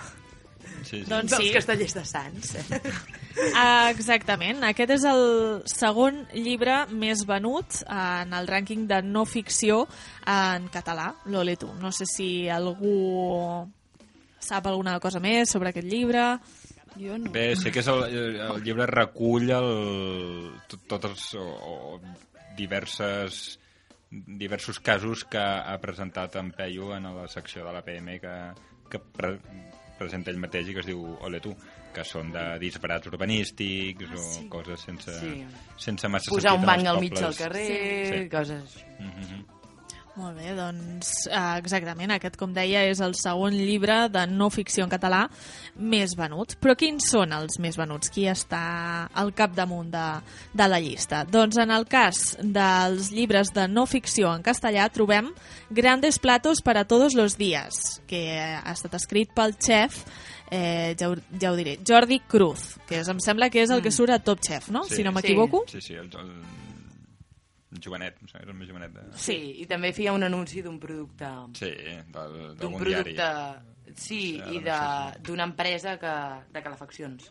Sí, 0.82 1.02
sí. 1.02 1.04
Doncs 1.10 1.32
dels 1.34 1.48
sí. 1.48 1.52
castellers 1.56 1.98
de 1.98 2.06
Sants. 2.06 2.56
Ah, 3.56 3.88
exactament. 3.90 4.60
Aquest 4.68 4.92
és 4.98 5.04
el 5.08 5.22
segon 5.70 6.18
llibre 6.36 6.82
més 6.92 7.22
venut 7.26 7.78
en 7.88 8.34
el 8.36 8.50
rànquing 8.50 8.84
de 8.90 9.00
no 9.08 9.24
ficció 9.26 9.86
en 10.28 10.68
català, 10.74 11.08
l'Ole 11.32 11.56
tu. 11.58 11.70
No 11.80 11.94
sé 11.96 12.06
si 12.12 12.28
algú 12.52 12.92
sap 14.42 14.68
alguna 14.68 14.98
cosa 15.00 15.22
més 15.24 15.54
sobre 15.54 15.72
aquest 15.72 15.88
llibre. 15.88 16.26
Jo 17.00 17.16
no. 17.18 17.32
Bé, 17.32 17.54
sé 17.56 17.72
que 17.72 17.80
és 17.80 17.88
el, 17.88 18.04
el 18.50 18.62
llibre 18.66 18.90
recull 18.92 19.48
el, 19.56 19.72
tot, 20.68 20.84
tots 20.92 21.12
els 21.14 21.28
o, 21.40 21.48
o 21.48 22.00
diverses 22.60 23.42
diversos 24.12 24.82
casos 24.84 25.24
que 25.24 25.40
ha 25.40 25.78
presentat 25.80 26.36
en 26.36 26.52
Peyu 26.52 26.92
en 26.92 27.08
la 27.16 27.30
secció 27.32 27.64
de 27.64 27.72
la 27.72 27.82
PM 27.86 28.18
que, 28.20 28.34
que 28.92 29.00
pre, 29.00 29.38
presenta 30.02 30.34
ell 30.34 30.42
mateix 30.42 30.72
i 30.72 30.76
que 30.76 30.84
es 30.84 30.90
diu 30.90 31.06
Ole 31.28 31.40
tu, 31.44 31.54
que 31.94 32.04
són 32.08 32.34
de 32.34 32.44
disbarats 32.64 33.10
urbanístics 33.12 34.12
o 34.18 34.26
sí. 34.26 34.46
coses 34.52 34.86
sense, 34.90 35.18
Sí. 35.22 35.46
sense 35.78 36.12
massa 36.12 36.34
Posar 36.34 36.58
un 36.58 36.62
sentit 36.62 36.70
en 36.70 36.72
banc 36.74 36.86
els 36.86 36.94
al 36.96 37.02
mig 37.06 37.18
del 37.22 37.36
carrer, 37.46 38.30
coses... 38.34 38.78
Mm 39.00 39.12
-hmm. 39.18 39.61
Molt 40.20 40.36
bé, 40.36 40.50
doncs 40.58 41.10
eh, 41.30 41.58
exactament, 41.62 42.12
aquest, 42.12 42.36
com 42.40 42.52
deia, 42.52 42.84
és 42.92 43.00
el 43.04 43.14
segon 43.16 43.56
llibre 43.56 44.10
de 44.12 44.26
no 44.28 44.50
ficció 44.52 44.84
en 44.84 44.92
català 44.92 45.22
més 45.80 46.18
venut. 46.20 46.58
Però 46.60 46.76
quins 46.76 47.08
són 47.14 47.32
els 47.36 47.56
més 47.64 47.78
venuts? 47.80 48.12
Qui 48.12 48.26
està 48.28 48.64
al 49.08 49.32
capdamunt 49.38 49.94
de, 49.94 50.08
de 50.52 50.68
la 50.68 50.82
llista? 50.84 51.24
Doncs 51.24 51.62
en 51.64 51.72
el 51.72 51.88
cas 51.88 52.36
dels 52.42 53.14
llibres 53.16 53.54
de 53.56 53.70
no 53.72 53.86
ficció 53.88 54.34
en 54.36 54.44
castellà 54.44 54.90
trobem 54.92 55.32
Grandes 55.72 56.20
platos 56.20 56.62
para 56.62 56.84
todos 56.84 57.16
los 57.16 57.38
días, 57.38 58.02
que 58.08 58.36
ha 58.36 58.74
estat 58.74 58.98
escrit 59.00 59.32
pel 59.32 59.56
xef 59.56 60.02
eh, 60.52 60.98
ja, 61.00 61.08
ho, 61.08 61.16
ja 61.40 61.54
ho 61.54 61.56
diré, 61.56 61.78
Jordi 61.88 62.20
Cruz, 62.28 62.76
que 62.90 63.00
és, 63.00 63.08
em 63.08 63.24
sembla 63.24 63.48
que 63.50 63.64
és 63.64 63.72
el 63.72 63.80
que 63.82 63.96
surt 63.96 64.12
a 64.12 64.20
Top 64.20 64.44
Chef, 64.44 64.68
no? 64.76 64.84
si 64.84 65.08
no 65.08 65.16
m'equivoco. 65.16 65.64
Sí, 65.72 65.80
sí, 65.80 65.96
el, 65.96 66.12
el 66.12 66.34
jovenet, 67.80 68.18
no 68.22 68.28
sé, 68.28 68.40
és 68.44 68.48
el 68.50 68.54
més 68.58 68.68
jovenet. 68.70 68.92
De... 68.94 69.06
Sí, 69.16 69.38
i 69.64 69.66
també 69.70 69.94
feia 69.96 70.14
un 70.14 70.24
anunci 70.28 70.62
d'un 70.66 70.80
producte... 70.80 71.30
Sí, 71.60 71.72
del- 72.12 72.56
D'un 72.60 72.76
producte... 72.80 73.14
diari. 73.14 73.68
Sí, 73.92 73.98
Sí, 74.02 74.20
i 74.56 74.62
d'una 74.64 75.44
empresa 75.44 75.98
que, 76.00 76.12
de 76.54 76.62
calefaccions. 76.64 77.26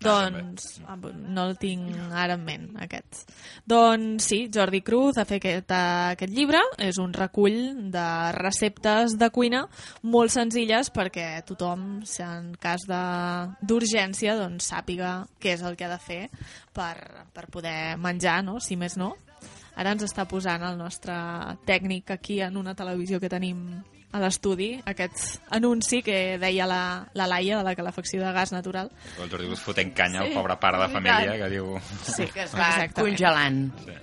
Doncs 0.00 0.80
ah, 0.86 0.96
no 0.96 1.44
el 1.48 1.56
tinc 1.58 1.96
ara 2.14 2.34
en 2.38 2.44
ment, 2.44 2.66
aquest. 2.80 3.24
Doncs 3.68 4.24
sí, 4.30 4.38
Jordi 4.54 4.80
Cruz 4.86 5.18
ha 5.18 5.24
fet 5.28 5.40
aquest, 5.42 5.72
aquest 5.74 6.32
llibre, 6.34 6.60
és 6.82 6.98
un 7.02 7.12
recull 7.16 7.90
de 7.92 8.04
receptes 8.36 9.16
de 9.18 9.30
cuina 9.34 9.64
molt 10.02 10.30
senzilles 10.34 10.92
perquè 10.94 11.42
tothom, 11.48 12.02
si 12.06 12.22
en 12.22 12.52
cas 12.60 12.84
de- 12.88 13.48
d'urgència, 13.66 14.36
doncs 14.38 14.70
sàpiga 14.72 15.26
què 15.40 15.56
és 15.56 15.62
el 15.66 15.76
que 15.76 15.88
ha 15.88 15.92
de 15.94 15.98
fer 16.02 16.20
per, 16.72 17.24
per 17.34 17.48
poder 17.50 17.96
menjar, 17.98 18.42
no? 18.44 18.58
si 18.60 18.76
més 18.76 18.96
no. 18.96 19.14
Ara 19.78 19.92
ens 19.94 20.02
està 20.08 20.24
posant 20.26 20.64
el 20.66 20.74
nostre 20.78 21.14
tècnic 21.68 22.10
aquí 22.10 22.40
en 22.42 22.56
una 22.58 22.74
televisió 22.74 23.20
que 23.22 23.30
tenim 23.30 23.60
a 24.10 24.20
l'estudi, 24.22 24.72
aquest 24.88 25.38
anunci 25.54 26.00
que 26.02 26.38
deia 26.40 26.66
la, 26.66 26.80
la 27.14 27.26
Laia 27.28 27.58
de 27.60 27.64
la 27.66 27.74
calefacció 27.76 28.22
de 28.24 28.32
gas 28.32 28.52
natural. 28.56 28.90
El 29.20 29.30
Jordi 29.30 29.46
Cruz 29.50 29.62
fotent 29.62 29.92
canya 29.94 30.22
al 30.24 30.32
Sí, 30.32 30.34
pobre 30.34 30.56
pare 30.58 30.80
de 30.80 30.88
és 30.88 30.96
família 30.96 31.38
que 31.38 31.50
diu... 31.52 31.72
Sí, 32.02 32.26
que 32.32 32.46
es 32.46 32.54
va 32.56 32.70
exactament. 32.72 32.98
congelant. 32.98 33.62
Sí. 33.84 33.98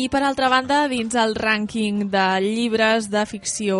I 0.00 0.08
per 0.10 0.22
altra 0.26 0.48
banda, 0.50 0.86
dins 0.90 1.14
el 1.18 1.34
rànquing 1.38 2.06
de 2.10 2.26
llibres 2.42 3.10
de 3.10 3.26
ficció, 3.26 3.78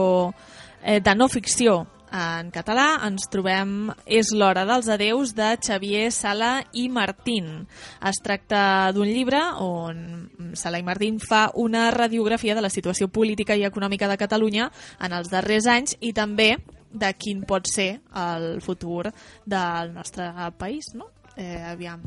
eh, 0.82 1.00
de 1.00 1.14
no 1.14 1.28
ficció 1.32 1.84
en 2.16 2.50
català, 2.54 2.86
ens 3.06 3.28
trobem 3.32 3.90
És 4.06 4.32
l'hora 4.32 4.64
dels 4.68 4.88
adeus 4.92 5.34
de 5.36 5.50
Xavier 5.60 6.08
Sala 6.14 6.64
i 6.72 6.86
Martín. 6.88 7.66
Es 8.00 8.20
tracta 8.24 8.92
d'un 8.96 9.08
llibre 9.08 9.40
on 9.62 10.52
Sala 10.56 10.80
i 10.80 10.86
Martín 10.86 11.20
fa 11.20 11.50
una 11.54 11.90
radiografia 11.94 12.54
de 12.56 12.64
la 12.64 12.72
situació 12.72 13.08
política 13.08 13.56
i 13.56 13.66
econòmica 13.68 14.08
de 14.08 14.18
Catalunya 14.20 14.70
en 15.00 15.12
els 15.12 15.30
darrers 15.32 15.68
anys 15.68 15.96
i 16.00 16.12
també 16.16 16.56
de 16.96 17.12
quin 17.18 17.42
pot 17.44 17.68
ser 17.68 18.00
el 18.16 18.62
futur 18.64 19.10
del 19.44 19.92
nostre 19.92 20.30
país, 20.56 20.94
no? 20.94 21.10
Eh, 21.36 21.60
aviam, 21.60 22.00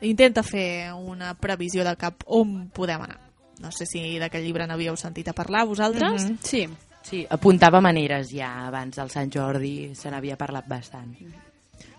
intenta 0.00 0.42
fer 0.42 0.92
una 0.94 1.34
previsió 1.36 1.84
de 1.84 1.94
cap 2.00 2.24
on 2.26 2.70
podem 2.72 3.04
anar. 3.04 3.20
No 3.60 3.70
sé 3.70 3.86
si 3.86 4.00
d'aquest 4.18 4.44
llibre 4.44 4.66
n'havíeu 4.66 4.96
sentit 4.96 5.28
a 5.28 5.36
parlar, 5.36 5.66
vosaltres? 5.68 6.24
Mhm. 6.24 6.38
Sí. 6.42 6.68
Sí, 7.04 7.26
apuntava 7.28 7.82
maneres 7.84 8.30
ja 8.32 8.66
abans 8.66 8.96
del 8.96 9.10
Sant 9.12 9.32
Jordi, 9.32 9.92
se 9.94 10.10
n'havia 10.10 10.38
parlat 10.40 10.68
bastant. 10.68 11.12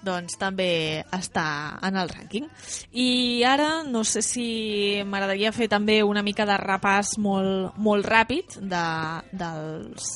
doncs 0.05 0.37
també 0.37 1.03
està 1.15 1.79
en 1.85 1.97
el 1.97 2.09
rànquing. 2.11 2.45
I 2.93 3.43
ara 3.47 3.83
no 3.87 4.03
sé 4.05 4.21
si 4.21 5.01
m'agradaria 5.05 5.51
fer 5.55 5.67
també 5.71 6.03
una 6.05 6.21
mica 6.21 6.45
de 6.45 6.57
repàs 6.61 7.15
molt, 7.17 7.73
molt 7.81 8.05
ràpid 8.05 8.59
de, 8.61 8.85
dels, 9.33 10.11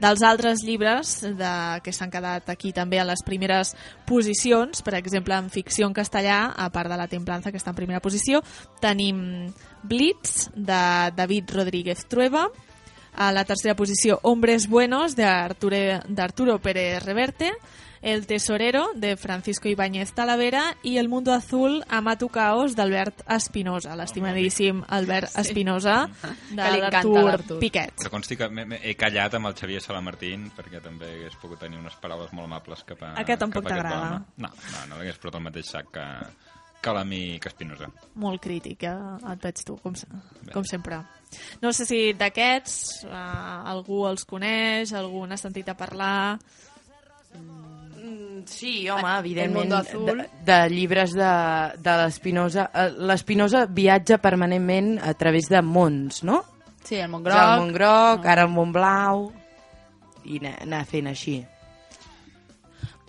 dels 0.00 0.22
altres 0.22 0.64
llibres 0.66 1.14
de, 1.24 1.52
que 1.84 1.92
s'han 1.96 2.12
quedat 2.12 2.48
aquí 2.52 2.74
també 2.76 3.00
a 3.00 3.08
les 3.08 3.24
primeres 3.24 3.74
posicions. 4.06 4.84
Per 4.84 4.96
exemple, 5.00 5.36
en 5.36 5.48
ficció 5.48 5.88
en 5.88 5.96
castellà, 5.96 6.50
a 6.56 6.68
part 6.72 6.92
de 6.92 7.00
La 7.00 7.08
Templanza, 7.08 7.52
que 7.52 7.60
està 7.60 7.72
en 7.72 7.80
primera 7.80 8.04
posició, 8.04 8.44
tenim 8.80 9.48
Blitz, 9.82 10.50
de 10.54 10.82
David 11.16 11.56
Rodríguez 11.56 12.04
Trueba, 12.08 12.50
a 13.20 13.32
la 13.36 13.44
tercera 13.44 13.74
posició 13.76 14.18
Hombres 14.22 14.66
Buenos, 14.66 15.14
de 15.14 15.24
Arture- 15.28 16.00
d'Arturo 16.08 16.58
Pérez 16.58 17.02
Reverte, 17.04 17.52
El 18.00 18.26
Tesorero, 18.26 18.92
de 18.94 19.18
Francisco 19.18 19.68
Ibáñez 19.68 20.14
Talavera, 20.16 20.74
i 20.82 20.96
El 20.96 21.10
Mundo 21.10 21.34
Azul, 21.34 21.84
Amato 21.90 22.30
Caos, 22.32 22.72
d'Albert 22.74 23.20
Espinosa, 23.28 23.92
l'estimadíssim 23.94 24.80
Albert 24.88 25.36
Espinosa, 25.36 26.08
de 26.50 26.70
l'Artur. 26.80 27.58
Piquet. 27.60 27.92
Que 28.00 28.08
consti 28.08 28.38
que 28.40 28.48
m'he- 28.48 28.64
m'he- 28.64 28.80
he 28.88 28.94
callat 28.96 29.36
amb 29.36 29.50
el 29.52 29.58
Xavier 29.60 29.82
Salamartín 29.84 30.48
perquè 30.56 30.80
també 30.80 31.12
hagués 31.18 31.36
pogut 31.42 31.60
tenir 31.60 31.76
unes 31.76 31.98
paraules 32.00 32.32
molt 32.32 32.48
amables 32.48 32.86
cap 32.88 33.04
a, 33.04 33.12
Aquest 33.20 33.44
tampoc 33.44 33.68
cap 33.68 33.76
a 33.76 33.76
aquest 33.76 33.92
t'agrada? 33.92 34.24
No, 34.40 34.48
no, 34.48 34.86
no 34.88 34.96
l'hagués 35.02 35.20
posat 35.20 35.36
al 35.36 35.44
mateix 35.50 35.68
sac 35.76 35.92
que, 35.92 36.06
que 36.80 36.94
l'amic 36.96 37.46
Espinosa. 37.50 37.90
Molt 38.22 38.42
crític, 38.42 38.84
eh? 38.88 39.16
et 39.32 39.42
veig 39.44 39.64
tu, 39.66 39.76
com, 39.82 39.96
com 40.52 40.66
sempre. 40.68 41.02
No 41.62 41.72
sé 41.76 41.86
si 41.86 42.00
d'aquests 42.18 43.04
eh, 43.06 43.14
algú 43.74 44.04
els 44.08 44.24
coneix, 44.28 44.94
algú 44.96 45.26
n'ha 45.26 45.40
sentit 45.40 45.68
a 45.70 45.78
parlar... 45.78 46.38
Mm, 47.36 47.90
Sí, 48.48 48.88
home, 48.88 49.10
evidentment, 49.18 49.68
de, 49.68 50.24
de 50.46 50.56
llibres 50.72 51.12
de, 51.12 51.32
de 51.84 51.96
l'Espinosa. 52.00 52.70
Eh, 52.72 52.86
L'Espinosa 53.10 53.66
viatja 53.68 54.16
permanentment 54.18 54.94
a 55.04 55.12
través 55.20 55.50
de 55.52 55.60
mons, 55.60 56.22
no? 56.24 56.40
Sí, 56.80 56.96
el 56.96 57.10
món 57.12 57.26
És 57.26 57.28
groc. 57.28 57.42
El 57.44 57.60
món 57.60 57.72
groc, 57.76 58.26
ara 58.32 58.46
el 58.48 58.54
món 58.54 58.72
blau, 58.72 59.26
i 60.24 60.40
anar 60.48 60.84
fent 60.88 61.10
així. 61.12 61.40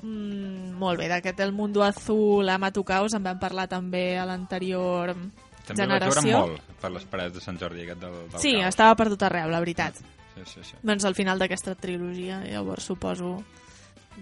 Mm, 0.02 0.72
molt 0.82 0.98
bé, 1.00 1.08
d'aquest 1.12 1.40
El 1.46 1.52
Mundo 1.54 1.84
Azul, 1.84 2.50
Amato 2.50 2.84
Caos, 2.84 3.14
en 3.14 3.24
vam 3.24 3.38
parlar 3.40 3.68
també 3.70 4.18
a 4.18 4.26
l'anterior 4.26 5.14
També 5.68 5.84
generació. 5.84 6.40
molt 6.48 6.62
per 6.82 6.90
les 6.92 7.06
parets 7.06 7.36
de 7.36 7.42
Sant 7.44 7.60
Jordi 7.62 7.84
aquest 7.84 8.00
del, 8.02 8.16
del 8.32 8.40
Sí, 8.42 8.54
caos. 8.58 8.66
estava 8.74 8.96
per 8.96 9.10
tot 9.10 9.24
arreu, 9.30 9.50
la 9.50 9.60
veritat. 9.62 9.96
Sí, 10.36 10.42
sí, 10.46 10.60
sí. 10.64 10.76
Doncs 10.82 11.06
al 11.06 11.14
final 11.14 11.38
d'aquesta 11.38 11.76
trilogia, 11.76 12.40
llavors 12.50 12.84
suposo 12.90 13.44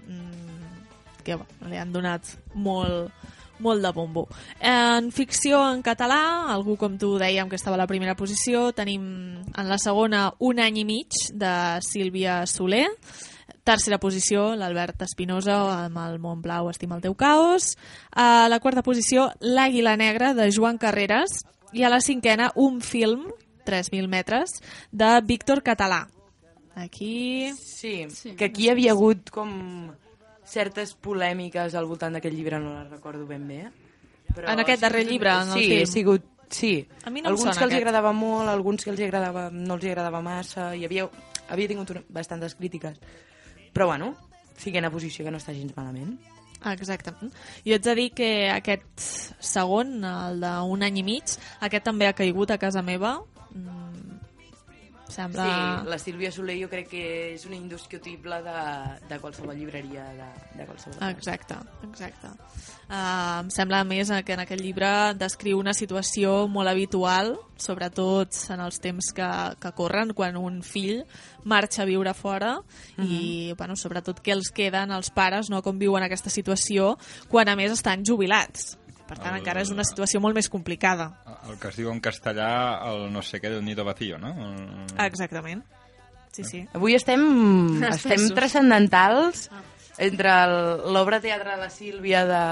mm, 0.08 1.24
que 1.24 1.36
bueno, 1.36 1.70
li 1.70 1.78
han 1.78 1.92
donat 1.94 2.26
molt, 2.56 3.12
molt 3.60 3.84
de 3.84 3.92
bombo. 3.96 4.28
En 4.60 5.12
ficció 5.12 5.62
en 5.72 5.82
català, 5.84 6.20
algú 6.52 6.76
com 6.80 6.98
tu 6.98 7.18
dèiem 7.20 7.50
que 7.50 7.56
estava 7.60 7.76
a 7.76 7.82
la 7.84 7.88
primera 7.88 8.16
posició, 8.16 8.72
tenim 8.74 9.04
en 9.56 9.70
la 9.70 9.78
segona 9.78 10.30
Un 10.40 10.60
any 10.60 10.80
i 10.82 10.86
mig, 10.86 11.12
de 11.34 11.54
Sílvia 11.86 12.46
Soler, 12.48 12.88
Tercera 13.64 14.00
posició, 14.00 14.56
l'Albert 14.58 15.02
Espinosa 15.06 15.58
amb 15.86 15.98
el 16.02 16.18
Montblau 16.24 16.70
Estima 16.72 16.96
el 16.98 17.04
teu 17.04 17.14
caos. 17.16 17.76
A 18.12 18.48
la 18.50 18.60
quarta 18.60 18.82
posició, 18.84 19.30
L'Àguila 19.42 19.96
Negra, 20.00 20.34
de 20.34 20.50
Joan 20.52 20.78
Carreras. 20.82 21.44
I 21.74 21.84
a 21.86 21.90
la 21.94 22.00
cinquena, 22.02 22.52
un 22.56 22.80
film, 22.82 23.28
3.000 23.66 24.08
metres, 24.10 24.56
de 24.92 25.12
Víctor 25.22 25.62
Català. 25.62 26.08
Aquí... 26.76 27.52
Sí, 27.54 28.08
que 28.38 28.46
aquí 28.46 28.66
hi 28.66 28.70
havia 28.72 28.96
hagut 28.96 29.30
com 29.30 29.92
certes 30.50 30.96
polèmiques 30.98 31.76
al 31.78 31.86
voltant 31.86 32.16
d'aquest 32.18 32.34
llibre, 32.34 32.58
no 32.64 32.74
les 32.80 32.90
recordo 32.90 33.28
ben 33.30 33.46
bé. 33.48 33.62
Però 34.34 34.50
En 34.50 34.64
aquest 34.64 34.82
darrer 34.82 35.06
llibre, 35.06 35.30
en 35.30 35.52
el 35.52 35.60
sí, 35.60 35.68
film. 35.68 35.84
ha 35.84 35.92
sigut, 35.92 36.26
sí. 36.50 36.74
A 37.04 37.12
mi 37.14 37.22
no 37.22 37.30
alguns 37.30 37.52
que 37.58 37.66
els 37.66 37.74
aquest. 37.74 37.82
agradava 37.84 38.14
molt, 38.14 38.50
alguns 38.50 38.84
que 38.86 38.90
els 38.94 39.02
agradava, 39.06 39.50
no 39.52 39.76
els 39.78 39.86
agradava 39.86 40.22
massa, 40.26 40.72
hi 40.76 40.86
havia, 40.86 41.06
havia 41.50 41.68
tingut 41.70 41.92
una, 41.94 42.04
bastantes 42.10 42.56
crítiques. 42.56 42.98
Però 43.74 43.88
bueno, 43.92 44.14
cinquena 44.60 44.92
posició 44.92 45.26
que 45.26 45.32
no 45.32 45.40
està 45.42 45.56
gens 45.56 45.76
malament. 45.78 46.18
Exactament. 46.74 47.32
Jo 47.64 47.78
ets 47.78 47.88
de 47.88 47.96
dir 47.96 48.10
que 48.12 48.30
aquest 48.52 49.06
segon, 49.40 50.00
el 50.04 50.42
d'un 50.44 50.84
any 50.84 51.00
i 51.00 51.06
mig, 51.08 51.38
aquest 51.64 51.86
també 51.88 52.10
ha 52.10 52.18
caigut 52.18 52.52
a 52.52 52.60
casa 52.60 52.84
meva. 52.84 53.20
Sembla... 55.10 55.46
Sí, 55.46 55.90
la 55.90 55.98
Sílvia 56.00 56.32
Soler 56.32 56.56
jo 56.62 56.70
crec 56.72 56.90
que 56.92 57.04
és 57.34 57.46
una 57.50 57.58
indiscutible 57.58 58.42
de, 58.46 58.60
de 59.10 59.20
qualsevol 59.22 59.58
llibreria 59.58 60.06
de, 60.18 60.28
de 60.60 60.68
qualsevol 60.68 61.00
cas. 61.00 61.16
Exacte, 61.18 61.58
exacte. 61.90 62.34
Uh, 62.90 63.42
em 63.44 63.50
sembla 63.54 63.82
a 63.84 63.88
més 63.88 64.10
que 64.26 64.34
en 64.34 64.44
aquest 64.46 64.64
llibre 64.64 64.90
descriu 65.18 65.60
una 65.62 65.76
situació 65.78 66.48
molt 66.50 66.72
habitual, 66.72 67.36
sobretot 67.60 68.38
en 68.54 68.64
els 68.66 68.80
temps 68.82 69.12
que, 69.16 69.30
que 69.62 69.74
corren, 69.78 70.14
quan 70.18 70.38
un 70.40 70.62
fill 70.66 71.04
marxa 71.44 71.84
a 71.84 71.90
viure 71.90 72.14
fora 72.18 72.56
i, 72.98 73.54
bueno, 73.58 73.78
sobretot 73.78 74.22
què 74.24 74.34
els 74.36 74.52
queden 74.56 74.94
els 74.96 75.12
pares, 75.14 75.50
no? 75.50 75.64
com 75.66 75.80
viuen 75.82 76.06
aquesta 76.06 76.32
situació, 76.34 76.96
quan 77.30 77.50
a 77.50 77.58
més 77.60 77.74
estan 77.76 78.06
jubilats. 78.06 78.78
Per 79.10 79.18
tant, 79.18 79.34
El- 79.34 79.40
encara 79.42 79.62
és 79.66 79.72
una 79.74 79.84
situació 79.84 80.22
molt 80.22 80.38
més 80.38 80.48
complicada. 80.54 81.10
El 81.50 81.58
que 81.60 81.72
es 81.72 81.78
diu 81.82 81.90
en 81.92 82.00
castellà, 82.00 82.50
el 82.92 83.08
no 83.12 83.24
sé 83.26 83.42
què 83.42 83.50
del 83.50 83.66
nido 83.66 83.84
vacío, 83.84 84.20
no? 84.22 84.30
El- 84.38 85.06
Exactament. 85.08 85.64
Sí, 86.32 86.44
sí. 86.46 86.60
Avui 86.78 86.94
estem, 86.94 87.24
estem 87.90 88.28
transcendentals 88.38 89.48
entre 89.98 90.30
l'obra 90.94 91.20
teatre 91.20 91.56
de 91.58 91.64
la 91.66 91.70
Sílvia 91.74 92.22
de 92.30 92.44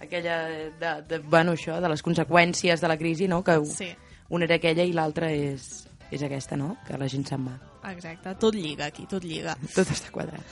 aquella 0.00 0.36
de, 0.46 0.92
de, 1.08 1.18
bueno, 1.18 1.52
això, 1.52 1.80
de 1.82 1.88
les 1.90 2.02
conseqüències 2.02 2.80
de 2.80 2.88
la 2.88 2.96
crisi, 2.98 3.28
no? 3.28 3.42
Que 3.44 3.58
Sí. 3.66 3.90
una 4.30 4.46
era 4.46 4.56
aquella 4.56 4.82
i 4.86 4.92
l'altra 4.92 5.30
és, 5.30 5.88
és 6.12 6.22
aquesta, 6.22 6.56
no? 6.60 6.76
Que 6.86 6.98
la 7.00 7.08
gent 7.10 7.24
se'n 7.28 7.44
va. 7.46 7.54
Exacte, 7.90 8.34
tot 8.40 8.54
lliga 8.54 8.86
aquí, 8.90 9.06
tot 9.10 9.24
lliga. 9.24 9.54
Tot 9.74 9.88
està 9.90 10.12
quadrat. 10.14 10.44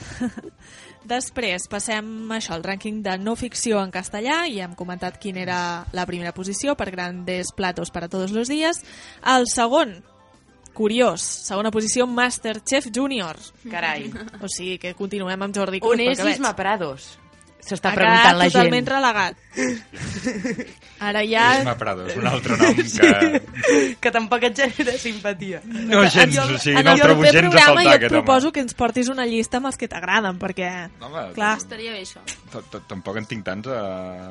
Després 1.13 1.69
passem 1.71 2.07
a 2.31 2.39
això, 2.39 2.57
al 2.57 2.65
rànquing 2.67 3.03
de 3.05 3.17
no 3.21 3.37
ficció 3.39 3.81
en 3.85 3.93
castellà, 3.95 4.43
i 4.49 4.61
hem 4.65 4.75
comentat 4.79 5.21
quina 5.23 5.43
era 5.45 5.61
la 5.97 6.07
primera 6.09 6.35
posició 6.37 6.77
per 6.77 6.91
Grandes 6.91 7.53
Platos 7.57 7.93
para 7.93 8.09
todos 8.09 8.33
los 8.33 8.49
días. 8.49 8.83
El 9.27 9.47
segon, 9.53 9.99
curiós, 10.75 11.23
segona 11.23 11.71
posició, 11.71 12.07
Masterchef 12.09 12.91
Junior. 12.95 13.39
Carai. 13.71 14.11
O 14.41 14.49
sigui 14.49 14.79
que 14.83 14.97
continuem 14.99 15.49
amb 15.49 15.57
Jordi 15.57 15.81
Cruz. 15.81 15.93
On 15.93 16.01
és 16.01 16.15
pel 16.15 16.25
que 16.25 16.31
veig. 16.33 16.41
Isma 16.41 16.57
Prados? 16.57 17.13
S'està 17.61 17.93
preguntant 17.95 18.37
la 18.39 18.47
gent. 18.49 18.53
totalment 18.57 18.87
relegat. 18.91 19.37
Ara 21.01 21.23
ja... 21.25 21.45
Isma 21.61 21.75
Prados, 21.81 22.13
un 22.17 22.27
altre 22.29 22.57
nom 22.61 22.77
que... 22.77 23.41
que 24.01 24.11
tampoc 24.13 24.43
et 24.51 24.59
genera 24.59 24.95
simpatia. 25.01 25.61
No 25.65 26.03
gens, 26.13 26.37
o 26.43 26.59
sigui, 26.61 26.83
no 26.85 26.93
el 26.93 27.01
trobo 27.01 27.25
gens 27.25 27.37
a 27.37 27.41
programa 27.47 27.67
faltar, 27.67 27.85
jo 27.85 27.91
et 27.91 27.95
aquest 27.95 28.13
home. 28.13 28.21
proposo 28.21 28.53
que 28.53 28.65
ens 28.65 28.77
portis 28.77 29.09
una 29.13 29.25
llista 29.29 29.61
amb 29.61 29.71
els 29.71 29.79
que 29.81 29.89
t'agraden, 29.89 30.37
perquè... 30.43 30.69
Home, 31.01 31.25
clar, 31.37 31.55
Estaria 31.63 31.95
bé, 31.95 32.03
això. 32.05 32.21
T- 32.53 32.63
t- 32.75 32.83
Tampoc 32.91 33.17
en 33.23 33.29
tinc 33.31 33.47
tants 33.47 33.71
a... 33.73 33.81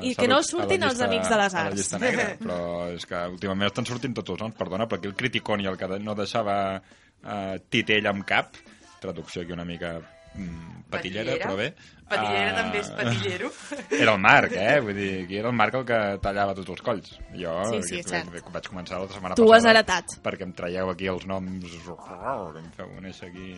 I 0.06 0.14
que 0.18 0.28
no 0.30 0.38
surtin 0.46 0.86
els 0.86 1.02
amics 1.06 1.30
de 1.32 1.40
les 1.42 1.54
a 1.54 1.58
la 1.58 1.66
arts. 1.72 1.80
llista 1.80 1.98
negra, 2.02 2.28
però 2.38 2.60
és 2.94 3.06
que 3.08 3.24
últimament 3.34 3.70
estan 3.72 3.88
sortint 3.90 4.14
tots 4.20 4.36
els 4.36 4.44
noms, 4.44 4.54
perdona, 4.58 4.86
però 4.90 5.00
aquí 5.02 5.10
el 5.10 5.18
criticón 5.18 5.64
i 5.64 5.70
el 5.70 5.78
que 5.80 5.90
no 5.98 6.14
deixava 6.18 6.56
uh, 6.78 7.58
titell 7.68 8.06
amb 8.12 8.22
cap, 8.28 8.54
traducció 9.02 9.42
aquí 9.42 9.52
una 9.56 9.64
mica 9.66 9.96
patillera, 10.34 10.90
Patillera? 10.90 11.46
però 11.46 11.56
bé. 11.56 11.68
Patillera 12.10 12.50
eh, 12.50 12.54
també 12.56 12.78
és 12.80 12.88
patillero. 12.90 13.50
Era 14.02 14.12
el 14.16 14.20
Marc, 14.20 14.52
eh? 14.58 14.80
Vull 14.82 14.94
dir, 14.98 15.10
aquí 15.24 15.36
era 15.38 15.48
el 15.52 15.54
Marc 15.54 15.74
el 15.78 15.84
que 15.86 15.98
tallava 16.22 16.54
tots 16.58 16.72
els 16.74 16.80
colls. 16.82 17.12
Jo 17.38 17.52
Sí, 17.70 17.82
sí, 17.86 17.94
que- 17.94 18.00
és 18.00 18.06
cert. 18.10 18.32
que 18.34 18.50
vaig 18.56 18.66
començar 18.66 18.98
la 18.98 19.06
setmana 19.12 19.36
Tu 19.38 19.44
passada. 19.46 19.56
has 19.56 19.70
heretat. 19.74 20.16
Perquè 20.24 20.42
em 20.48 20.52
traieu 20.52 20.90
aquí 20.90 21.06
els 21.06 21.26
noms... 21.30 21.64
que 21.70 22.58
Em 22.58 22.70
feu 22.76 22.90
néixer 23.00 23.28
aquí... 23.30 23.52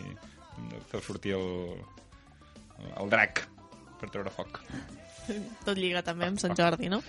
em 0.59 0.69
Feu 0.91 1.01
sortir 1.01 1.33
el, 1.33 1.81
el 3.01 3.09
drac 3.09 3.47
per 4.01 4.11
treure 4.11 4.31
foc. 4.31 4.61
Tot 5.65 5.79
lliga 5.79 6.03
també 6.03 6.27
amb 6.27 6.39
Sant 6.43 6.53
Jordi, 6.59 6.89
no? 6.91 7.01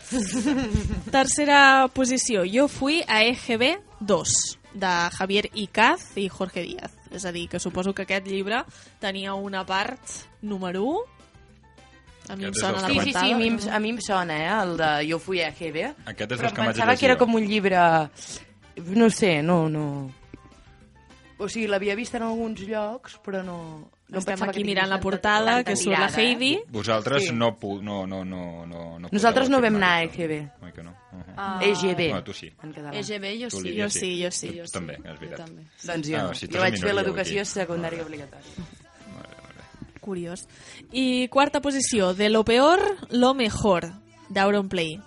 Tercera 1.11 1.87
posició. 1.91 2.43
Jo 2.47 2.67
fui 2.71 3.01
a 3.07 3.23
EGB 3.25 3.73
2, 3.99 4.33
de 4.75 4.91
Javier 5.17 5.49
Icaz 5.53 6.11
i 6.21 6.29
Jorge 6.29 6.61
Díaz. 6.63 6.93
És 7.13 7.25
a 7.25 7.31
dir, 7.31 7.47
que 7.49 7.59
suposo 7.61 7.93
que 7.93 8.07
aquest 8.07 8.25
llibre 8.27 8.63
tenia 9.01 9.35
una 9.37 9.61
part 9.65 10.01
número 10.41 10.83
1. 10.83 11.03
A 12.33 12.37
mi 12.39 12.47
em 12.47 12.55
sona 12.55 12.81
la 12.81 12.87
Sí, 12.87 12.99
sí, 13.03 13.11
sí, 13.11 13.31
a 13.33 13.37
mi, 13.37 13.49
a 13.51 13.79
mi 13.83 13.89
em 13.93 13.99
sona, 14.01 14.37
eh, 14.39 14.49
el 14.63 14.77
de 14.79 14.91
Jo 15.09 15.19
fui 15.19 15.43
a 15.43 15.51
GB. 15.51 15.89
Aquest 16.07 16.31
és 16.31 16.39
però 16.39 16.49
dels 16.49 16.57
que 16.57 16.67
pensava 16.71 16.95
que 16.97 17.09
era 17.11 17.17
com 17.19 17.35
un 17.35 17.45
llibre... 17.45 17.79
No 18.97 19.09
sé, 19.13 19.41
no, 19.45 19.67
no... 19.69 19.85
O 21.37 21.49
sigui, 21.49 21.67
l'havia 21.67 21.97
vist 21.99 22.15
en 22.15 22.23
alguns 22.25 22.63
llocs, 22.65 23.19
però 23.21 23.43
no, 23.45 23.57
No 24.13 24.19
em 24.19 24.21
Estem 24.21 24.43
aquí 24.45 24.59
que 24.61 24.65
mirant 24.67 24.89
la 24.91 24.99
portada, 25.01 25.63
que 25.65 25.73
surt 25.75 25.97
la 25.97 26.05
eh? 26.05 26.21
Heidi. 26.21 26.51
Vosaltres 26.69 27.23
Sí. 27.25 27.31
no, 27.33 27.57
no, 27.81 28.05
no, 28.05 28.23
no, 28.23 28.65
no, 28.67 28.99
no 28.99 29.09
Nosaltres 29.11 29.49
no 29.49 29.59
vam 29.59 29.75
anar 29.79 29.89
a. 29.97 30.03
EGB. 30.03 30.35
Oi 30.61 30.71
que 30.71 30.83
no? 30.83 30.91
Uh 30.91 31.17
-huh. 31.17 31.33
Ah. 31.35 31.59
EGB. 31.63 32.13
No, 32.13 32.23
tu 32.23 32.33
sí. 32.33 32.51
En 32.61 32.73
català. 32.73 32.93
EGB 32.93 33.25
jo 33.41 33.47
Tu, 33.49 33.61
sí. 33.61 33.81
Jo 33.81 33.89
sí, 33.89 34.23
jo 34.23 34.31
sí. 34.31 34.47
Tu, 34.49 34.57
Jo 34.57 34.63
també, 34.71 34.93
és 34.93 35.19
veritat. 35.19 35.39
Jo 35.39 35.45
també. 35.45 35.63
Doncs 35.83 36.07
jo 36.07 36.17
Ah, 36.17 36.33
si 36.35 36.47
jo 36.47 36.59
vaig 36.59 36.79
fer 36.79 36.93
l'educació 36.93 37.43
secundària 37.43 38.03
obligatòria. 38.03 38.53
Curiós. 39.99 40.47
I 40.91 41.27
quarta 41.29 41.61
posició, 41.61 42.13
de 42.13 42.29
lo 42.29 42.43
peor, 42.43 42.79
lo 43.09 43.33
mejor, 43.33 43.93
d'Auronplay. 44.29 44.99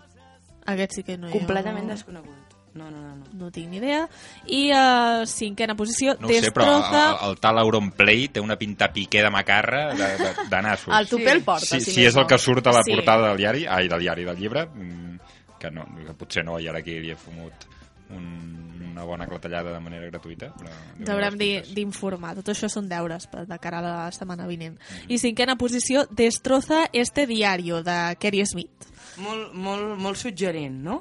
Aquest 0.64 0.92
sí 0.94 1.02
que 1.04 1.16
no 1.16 1.28
hi 1.28 1.32
Completament 1.32 1.86
no, 1.86 1.92
desconegut. 1.92 2.35
No, 2.76 2.90
no, 2.90 3.00
no. 3.00 3.14
no. 3.16 3.24
no 3.32 3.50
tinc 3.50 3.70
ni 3.72 3.78
idea. 3.80 4.02
I 4.46 4.70
uh, 4.70 5.24
cinquena 5.26 5.74
posició, 5.74 6.14
No 6.20 6.28
ho 6.28 6.30
sé, 6.30 6.52
però 6.52 6.66
Destroza... 6.76 7.04
el, 7.24 7.30
el 7.30 7.40
tal 7.40 7.58
Auronplay 7.58 8.28
té 8.28 8.40
una 8.44 8.58
pinta 8.60 8.92
piqué 8.92 9.22
de 9.24 9.30
macarra 9.30 9.94
de, 9.94 10.10
de, 10.20 10.30
de 10.50 10.62
nassos. 10.62 10.92
El 10.94 11.08
tupé 11.08 11.32
el 11.32 11.42
porta, 11.42 11.64
si, 11.66 11.80
si 11.80 11.90
si 11.96 12.04
és 12.04 12.14
el 12.16 12.22
no. 12.22 12.26
que 12.28 12.38
surt 12.38 12.66
a 12.66 12.72
la 12.76 12.82
Sí. 12.84 12.92
portada 12.94 13.28
del 13.30 13.38
diari, 13.40 13.64
ai, 13.66 13.88
del 13.88 14.00
diari 14.04 14.24
del 14.28 14.36
llibre, 14.36 14.66
mm, 14.66 15.16
que 15.58 15.70
no, 15.72 15.86
que 16.04 16.12
potser 16.14 16.44
no, 16.44 16.58
i 16.60 16.68
ara 16.68 16.78
aquí 16.84 16.98
li 17.00 17.10
he 17.10 17.16
fumut 17.16 17.64
un, 18.10 18.84
una 18.92 19.02
bona 19.04 19.26
clatellada 19.26 19.72
de 19.72 19.80
manera 19.80 20.06
gratuïta. 20.10 20.52
Però 20.54 20.70
Ens 21.00 21.08
haurem 21.10 21.34
di- 21.40 21.62
d'informar. 21.74 22.34
Tot 22.38 22.52
això 22.52 22.68
són 22.70 22.86
deures 22.88 23.26
per- 23.32 23.46
de 23.48 23.58
cara 23.58 23.80
a 23.80 23.82
la 23.82 24.12
setmana 24.12 24.46
vinent. 24.46 24.76
I 25.08 25.18
cinquena 25.18 25.56
posició, 25.56 26.06
Destroza 26.10 26.84
este 26.92 27.26
diario, 27.26 27.82
de 27.82 28.16
Kerry 28.20 28.44
Smith. 28.46 28.86
Molt, 29.18 29.54
molt, 29.54 29.96
molt 29.98 30.16
suggerent, 30.20 30.76
no? 30.84 31.00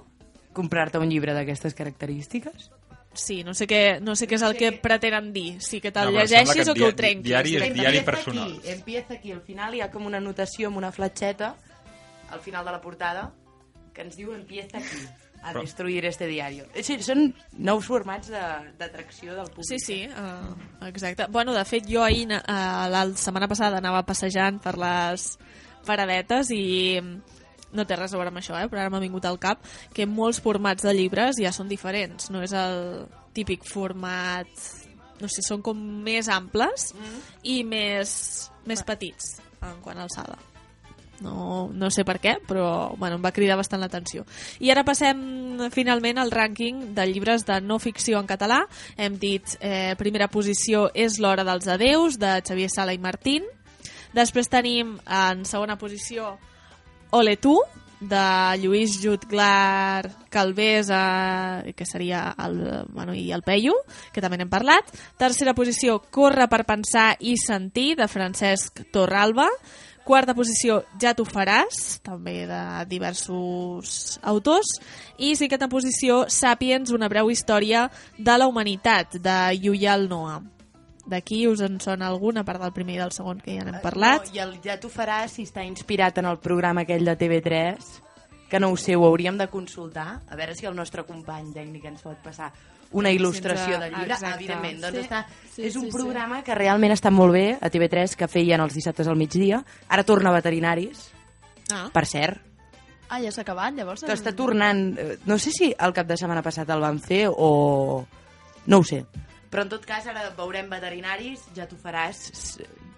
Comprar-te 0.55 0.97
un 1.01 1.09
llibre 1.11 1.33
d'aquestes 1.35 1.75
característiques. 1.75 2.69
Sí, 3.15 3.43
no 3.47 3.53
sé, 3.55 3.63
què, 3.67 3.99
no 4.03 4.15
sé 4.19 4.27
què 4.27 4.35
és 4.35 4.43
el 4.43 4.57
que 4.59 4.73
pretenen 4.83 5.29
dir. 5.35 5.61
Si 5.63 5.79
que 5.83 5.91
te'l 5.91 6.09
No, 6.11 6.19
llegeixis 6.19 6.65
que 6.65 6.71
o 6.71 6.73
que 6.75 6.83
ho 6.89 6.95
trenquis. 6.95 7.29
diari 7.29 7.55
és 7.55 7.73
diari 7.73 7.97
aquí, 8.01 8.05
personal. 8.05 8.57
Empieza 8.65 9.13
aquí, 9.15 9.31
al 9.31 9.41
final 9.41 9.75
hi 9.75 9.81
ha 9.85 9.91
com 9.91 10.05
una 10.09 10.17
anotació 10.19 10.67
amb 10.67 10.77
una 10.81 10.91
fletxeta 10.91 11.53
al 12.31 12.41
final 12.41 12.65
de 12.65 12.71
la 12.73 12.81
portada 12.81 13.29
que 13.93 14.01
ens 14.03 14.17
diu 14.17 14.33
empieza 14.35 14.79
aquí 14.79 15.05
a 15.45 15.53
Però- 15.53 15.61
destruir 15.61 16.03
este 16.05 16.27
diario. 16.27 16.65
Sí, 16.83 16.97
són 17.05 17.33
nous 17.57 17.85
formats 17.85 18.27
de- 18.27 18.73
d'atracció 18.79 19.35
del 19.35 19.47
públic. 19.47 19.69
Sí, 19.69 19.79
sí, 19.79 20.07
uh, 20.09 20.85
exacte. 20.87 21.27
Bueno, 21.29 21.53
de 21.53 21.63
fet, 21.63 21.85
jo 21.87 22.03
ahir, 22.03 22.27
uh, 22.27 22.89
la 22.89 23.05
setmana 23.15 23.47
passada, 23.47 23.77
anava 23.77 24.03
passejant 24.03 24.59
per 24.59 24.75
les 24.77 25.37
paradetes 25.85 26.49
i 26.51 26.99
no 27.75 27.85
té 27.87 27.97
res 27.99 28.13
a 28.13 28.19
veure 28.19 28.33
amb 28.33 28.41
això, 28.41 28.57
eh? 28.59 28.69
però 28.71 28.83
ara 28.83 28.93
m'ha 28.93 29.03
vingut 29.03 29.27
al 29.27 29.39
cap 29.41 29.61
que 29.93 30.07
molts 30.09 30.41
formats 30.43 30.85
de 30.85 30.95
llibres 30.95 31.39
ja 31.41 31.53
són 31.55 31.69
diferents. 31.71 32.31
No 32.33 32.43
és 32.45 32.55
el 32.55 33.05
típic 33.35 33.67
format... 33.69 34.49
No 35.15 35.29
sé, 35.31 35.39
són 35.45 35.61
com 35.63 35.79
més 36.03 36.27
amples 36.27 36.89
i 37.47 37.61
més, 37.63 38.11
més 38.67 38.83
petits 38.83 39.37
en 39.63 39.79
quant 39.79 39.95
a 39.95 40.03
alçada. 40.03 40.35
No, 41.23 41.69
no 41.71 41.89
sé 41.93 42.03
per 42.03 42.17
què, 42.19 42.35
però 42.43 42.95
bueno, 42.99 43.15
em 43.15 43.23
va 43.23 43.31
cridar 43.31 43.55
bastant 43.55 43.79
l'atenció. 43.79 44.25
I 44.59 44.71
ara 44.73 44.83
passem 44.83 45.21
finalment 45.71 46.19
al 46.19 46.33
rànquing 46.33 46.89
de 46.97 47.05
llibres 47.07 47.45
de 47.47 47.61
no 47.63 47.79
ficció 47.79 48.19
en 48.19 48.27
català. 48.27 48.65
Hem 48.97 49.15
dit, 49.21 49.55
eh, 49.61 49.95
primera 49.99 50.27
posició 50.27 50.89
és 50.93 51.19
L'hora 51.19 51.45
dels 51.47 51.69
adeus, 51.71 52.19
de 52.19 52.41
Xavier 52.43 52.69
Sala 52.73 52.93
i 52.93 52.99
Martín. 52.99 53.47
Després 54.15 54.51
tenim 54.51 54.97
en 55.07 55.45
segona 55.47 55.79
posició 55.79 56.35
Ole 57.15 57.37
tu, 57.37 57.61
de 58.01 58.57
Lluís 58.59 58.99
Jutglar 59.01 60.11
Calvés, 60.29 60.89
eh, 60.91 61.71
que 61.73 61.85
seria 61.85 62.35
el, 62.43 62.83
bueno, 62.89 63.13
i 63.15 63.31
el 63.31 63.41
Peyu, 63.41 63.71
que 64.11 64.19
també 64.19 64.35
n'hem 64.35 64.51
parlat. 64.51 64.89
Tercera 65.15 65.53
posició, 65.55 66.01
Corre 66.11 66.49
per 66.51 66.65
pensar 66.67 67.13
i 67.23 67.37
sentir, 67.39 67.93
de 67.95 68.09
Francesc 68.11 68.83
Torralba. 68.91 69.47
Quarta 70.03 70.35
posició, 70.35 70.83
Ja 71.01 71.15
t'ho 71.15 71.23
faràs, 71.25 72.01
també 72.03 72.43
de 72.49 72.59
diversos 72.91 74.19
autors. 74.21 74.75
I 75.17 75.37
cinquena 75.39 75.71
posició, 75.71 76.25
Sapiens, 76.27 76.91
una 76.91 77.07
breu 77.07 77.31
història 77.31 77.87
de 78.17 78.35
la 78.37 78.51
humanitat, 78.51 79.15
de 79.23 79.39
Yuyal 79.55 80.09
Noah. 80.11 80.54
D'aquí 81.05 81.47
us 81.47 81.61
en 81.61 81.79
sona 81.79 82.07
alguna, 82.07 82.41
a 82.41 82.45
part 82.45 82.61
del 82.63 82.73
primer 82.73 82.95
i 82.95 82.97
del 82.97 83.11
segon 83.13 83.39
que 83.39 83.53
ja 83.59 83.63
n'hem 83.63 83.77
parlat? 83.83 84.25
No, 84.27 84.33
I 84.33 84.39
el 84.41 84.55
ja 84.63 84.79
t'ho 84.81 84.89
faràs 84.89 85.35
si 85.37 85.43
està 85.45 85.63
inspirat 85.65 86.17
en 86.17 86.25
el 86.25 86.39
programa 86.41 86.81
aquell 86.81 87.05
de 87.05 87.13
TV3, 87.17 87.77
que 88.49 88.59
no 88.59 88.71
ho 88.71 88.77
sé, 88.77 88.95
ho 88.95 89.05
hauríem 89.05 89.37
de 89.37 89.47
consultar, 89.47 90.21
a 90.27 90.35
veure 90.35 90.55
si 90.55 90.65
el 90.65 90.75
nostre 90.75 91.03
company 91.05 91.51
tècnic 91.53 91.85
ens 91.85 92.01
pot 92.01 92.17
passar 92.23 92.51
una 92.91 93.11
il·lustració 93.11 93.75
Sense- 93.75 93.79
del 93.83 93.93
llibre. 93.93 94.13
exacte. 94.13 94.35
Evidentment, 94.39 94.81
doncs 94.81 94.97
Sí. 94.97 95.03
està, 95.05 95.25
Sí, 95.53 95.61
és 95.65 95.75
un 95.75 95.81
sí, 95.83 95.91
sí. 95.91 95.97
programa 95.97 96.43
que 96.43 96.55
realment 96.55 96.93
està 96.93 97.11
molt 97.11 97.33
bé 97.33 97.57
a 97.61 97.69
TV3, 97.69 98.15
que 98.15 98.27
feien 98.27 98.61
els 98.61 98.73
dissabtes 98.73 99.07
al 99.07 99.15
migdia. 99.17 99.63
Ara 99.89 100.03
torna 100.03 100.29
a 100.29 100.33
Veterinaris, 100.33 101.11
Ah. 101.73 101.89
per 101.93 102.05
cert. 102.05 102.41
Ah, 103.09 103.19
ja 103.21 103.31
s'ha 103.31 103.41
acabat, 103.41 103.73
llavors? 103.75 104.03
Que 104.03 104.13
està 104.13 104.33
tornant... 104.35 104.97
eh, 104.97 105.17
No 105.25 105.37
sé 105.37 105.51
si 105.51 105.75
el 105.77 105.93
cap 105.93 106.07
de 106.07 106.17
setmana 106.17 106.41
passat 106.41 106.69
el 106.69 106.79
van 106.81 106.99
fer 106.99 107.27
o... 107.29 108.05
No 108.67 108.77
ho 108.79 108.83
sé. 108.83 109.05
Però 109.55 109.63
en 109.63 109.69
tot 109.71 109.85
cas 109.87 110.03
ara 110.11 110.25
veurem 110.35 110.67
veterinaris, 110.67 111.45
ja 111.55 111.63
t'ho 111.63 111.77
faràs, 111.79 112.25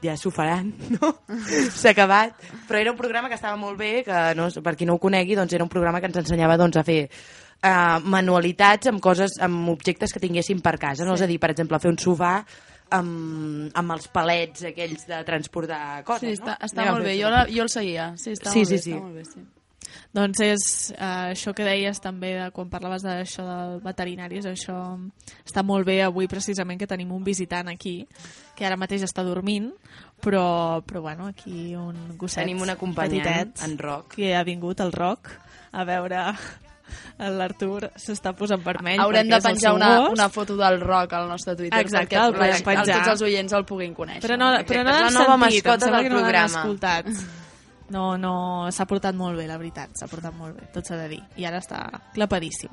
ja 0.02 0.16
s'ho 0.18 0.32
faran, 0.34 0.72
no? 0.96 1.12
S'ha 1.70 1.92
acabat. 1.94 2.34
Però 2.66 2.80
era 2.82 2.90
un 2.90 2.98
programa 2.98 3.30
que 3.30 3.38
estava 3.38 3.60
molt 3.62 3.78
bé, 3.78 3.92
que 4.08 4.22
no, 4.40 4.48
per 4.66 4.74
qui 4.80 4.88
no 4.90 4.96
ho 4.98 5.02
conegui, 5.04 5.38
doncs 5.38 5.54
era 5.54 5.66
un 5.68 5.70
programa 5.70 6.02
que 6.02 6.10
ens 6.10 6.18
ensenyava 6.24 6.58
doncs, 6.58 6.80
a 6.82 6.86
fer 6.88 7.04
uh, 7.06 8.00
manualitats 8.02 8.90
amb 8.90 9.04
coses, 9.06 9.38
amb 9.38 9.70
objectes 9.76 10.16
que 10.16 10.24
tinguéssim 10.24 10.64
per 10.66 10.80
casa, 10.82 11.06
no? 11.06 11.14
Sí. 11.14 11.22
És 11.22 11.28
a 11.28 11.30
dir, 11.30 11.38
per 11.46 11.52
exemple, 11.54 11.78
fer 11.84 11.94
un 11.94 12.02
sofà 12.02 12.40
amb, 12.98 13.70
amb 13.78 13.94
els 13.98 14.10
palets 14.10 14.66
aquells 14.72 15.06
de 15.12 15.22
transportar 15.28 16.02
coses, 16.08 16.26
Sí, 16.26 16.40
està, 16.40 16.56
no? 16.58 16.72
està 16.72 16.90
molt 16.90 17.06
bé, 17.06 17.20
jo, 17.22 17.30
la, 17.30 17.46
jo 17.52 17.68
el 17.68 17.70
seguia. 17.70 18.16
Sí, 18.18 18.34
està 18.34 18.50
Sí, 18.56 18.66
molt 18.66 18.74
sí, 18.74 18.74
bé, 18.74 18.82
sí. 18.82 18.98
està 18.98 19.06
molt 19.06 19.22
bé, 19.22 19.28
sí. 19.30 19.46
Doncs 20.14 20.40
és 20.42 20.64
eh, 20.96 21.32
això 21.34 21.54
que 21.54 21.64
deies 21.68 22.00
també 22.02 22.34
de, 22.40 22.52
quan 22.52 22.70
parlaves 22.70 23.04
d'això 23.06 23.44
del 23.46 23.80
veterinaris, 23.84 24.46
això 24.50 24.78
està 25.46 25.64
molt 25.64 25.86
bé 25.86 26.02
avui 26.04 26.28
precisament 26.28 26.80
que 26.80 26.88
tenim 26.88 27.12
un 27.12 27.24
visitant 27.24 27.68
aquí 27.70 28.08
que 28.58 28.66
ara 28.66 28.78
mateix 28.78 29.04
està 29.04 29.24
dormint 29.24 29.72
però, 30.24 30.82
però 30.86 31.02
bueno, 31.02 31.28
aquí 31.28 31.76
un 31.76 32.16
gosset 32.18 32.44
Tenim 32.46 32.62
un 32.62 32.70
acompanyant, 32.74 33.54
petitet 33.54 33.64
en 33.70 33.78
Roc. 33.78 34.16
que 34.16 34.34
ha 34.36 34.44
vingut 34.44 34.80
el 34.82 34.92
Roc 34.92 35.30
a 35.72 35.84
veure 35.86 36.24
l'Artur 37.38 37.90
s'està 38.00 38.32
posant 38.38 38.62
vermell 38.64 39.00
Haurem 39.04 39.28
de 39.28 39.36
el 39.36 39.44
penjar 39.44 39.74
una, 39.76 39.90
gos. 40.00 40.12
una 40.18 40.30
foto 40.30 40.56
del 40.58 40.80
rock 40.82 41.14
al 41.18 41.28
nostre 41.28 41.56
Twitter 41.56 41.82
Exacte, 41.82 42.16
perquè 42.16 42.24
el 42.26 42.38
les- 42.54 42.62
penjar. 42.64 42.98
tots 43.02 43.08
els 43.16 43.22
oients 43.28 43.54
el 43.54 43.66
puguin 43.66 43.94
conèixer. 43.94 44.24
Però 44.24 44.38
no, 44.40 44.52
però 44.66 44.84
no 44.86 44.94
és 44.94 44.96
la 44.96 45.02
l'han 45.02 45.14
nova 45.14 45.36
sentit, 45.38 45.66
mascota 45.66 45.74
em 45.74 45.80
sembla 45.82 45.98
del 45.98 46.06
que 46.08 46.10
no 46.10 46.16
l'han 46.16 46.24
programa. 46.24 46.62
escoltat. 46.62 47.06
No, 47.06 47.14
no, 47.14 47.47
s'ha 47.88 48.86
portat 48.88 49.16
molt 49.16 49.38
bé, 49.40 49.46
la 49.48 49.58
veritat, 49.58 49.94
s'ha 49.96 50.08
portat 50.12 50.36
molt 50.36 50.58
bé, 50.58 50.68
tot 50.74 50.88
s'ha 50.88 50.98
de 51.00 51.08
dir, 51.14 51.22
i 51.40 51.46
ara 51.48 51.62
està 51.64 51.86
clapadíssim. 52.16 52.72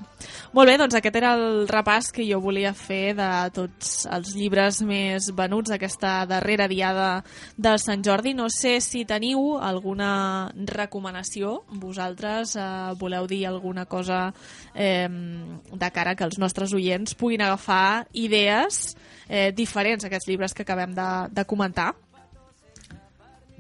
Molt 0.53 0.69
bé, 0.69 0.77
doncs 0.81 0.97
aquest 0.99 1.17
era 1.21 1.35
el 1.39 1.69
repàs 1.71 2.11
que 2.15 2.27
jo 2.27 2.41
volia 2.43 2.75
fer 2.75 3.15
de 3.15 3.29
tots 3.55 4.07
els 4.11 4.35
llibres 4.35 4.81
més 4.83 5.31
venuts 5.37 5.75
aquesta 5.75 6.25
darrera 6.27 6.69
diada 6.69 7.23
de 7.57 7.77
Sant 7.79 8.03
Jordi. 8.05 8.35
No 8.35 8.49
sé 8.51 8.81
si 8.83 9.05
teniu 9.07 9.59
alguna 9.63 10.51
recomanació, 10.67 11.63
vosaltres 11.71 12.57
eh, 12.57 12.67
voleu 12.99 13.29
dir 13.31 13.45
alguna 13.47 13.87
cosa 13.87 14.33
eh, 14.75 15.09
de 15.09 15.91
cara 15.95 16.15
que 16.15 16.27
els 16.27 16.39
nostres 16.43 16.75
oients 16.75 17.15
puguin 17.15 17.45
agafar 17.45 18.07
idees 18.13 18.97
eh, 19.29 19.53
diferents 19.55 20.05
a 20.05 20.11
aquests 20.11 20.29
llibres 20.29 20.55
que 20.55 20.67
acabem 20.67 20.95
de, 20.95 21.11
de 21.31 21.45
comentar. 21.45 21.93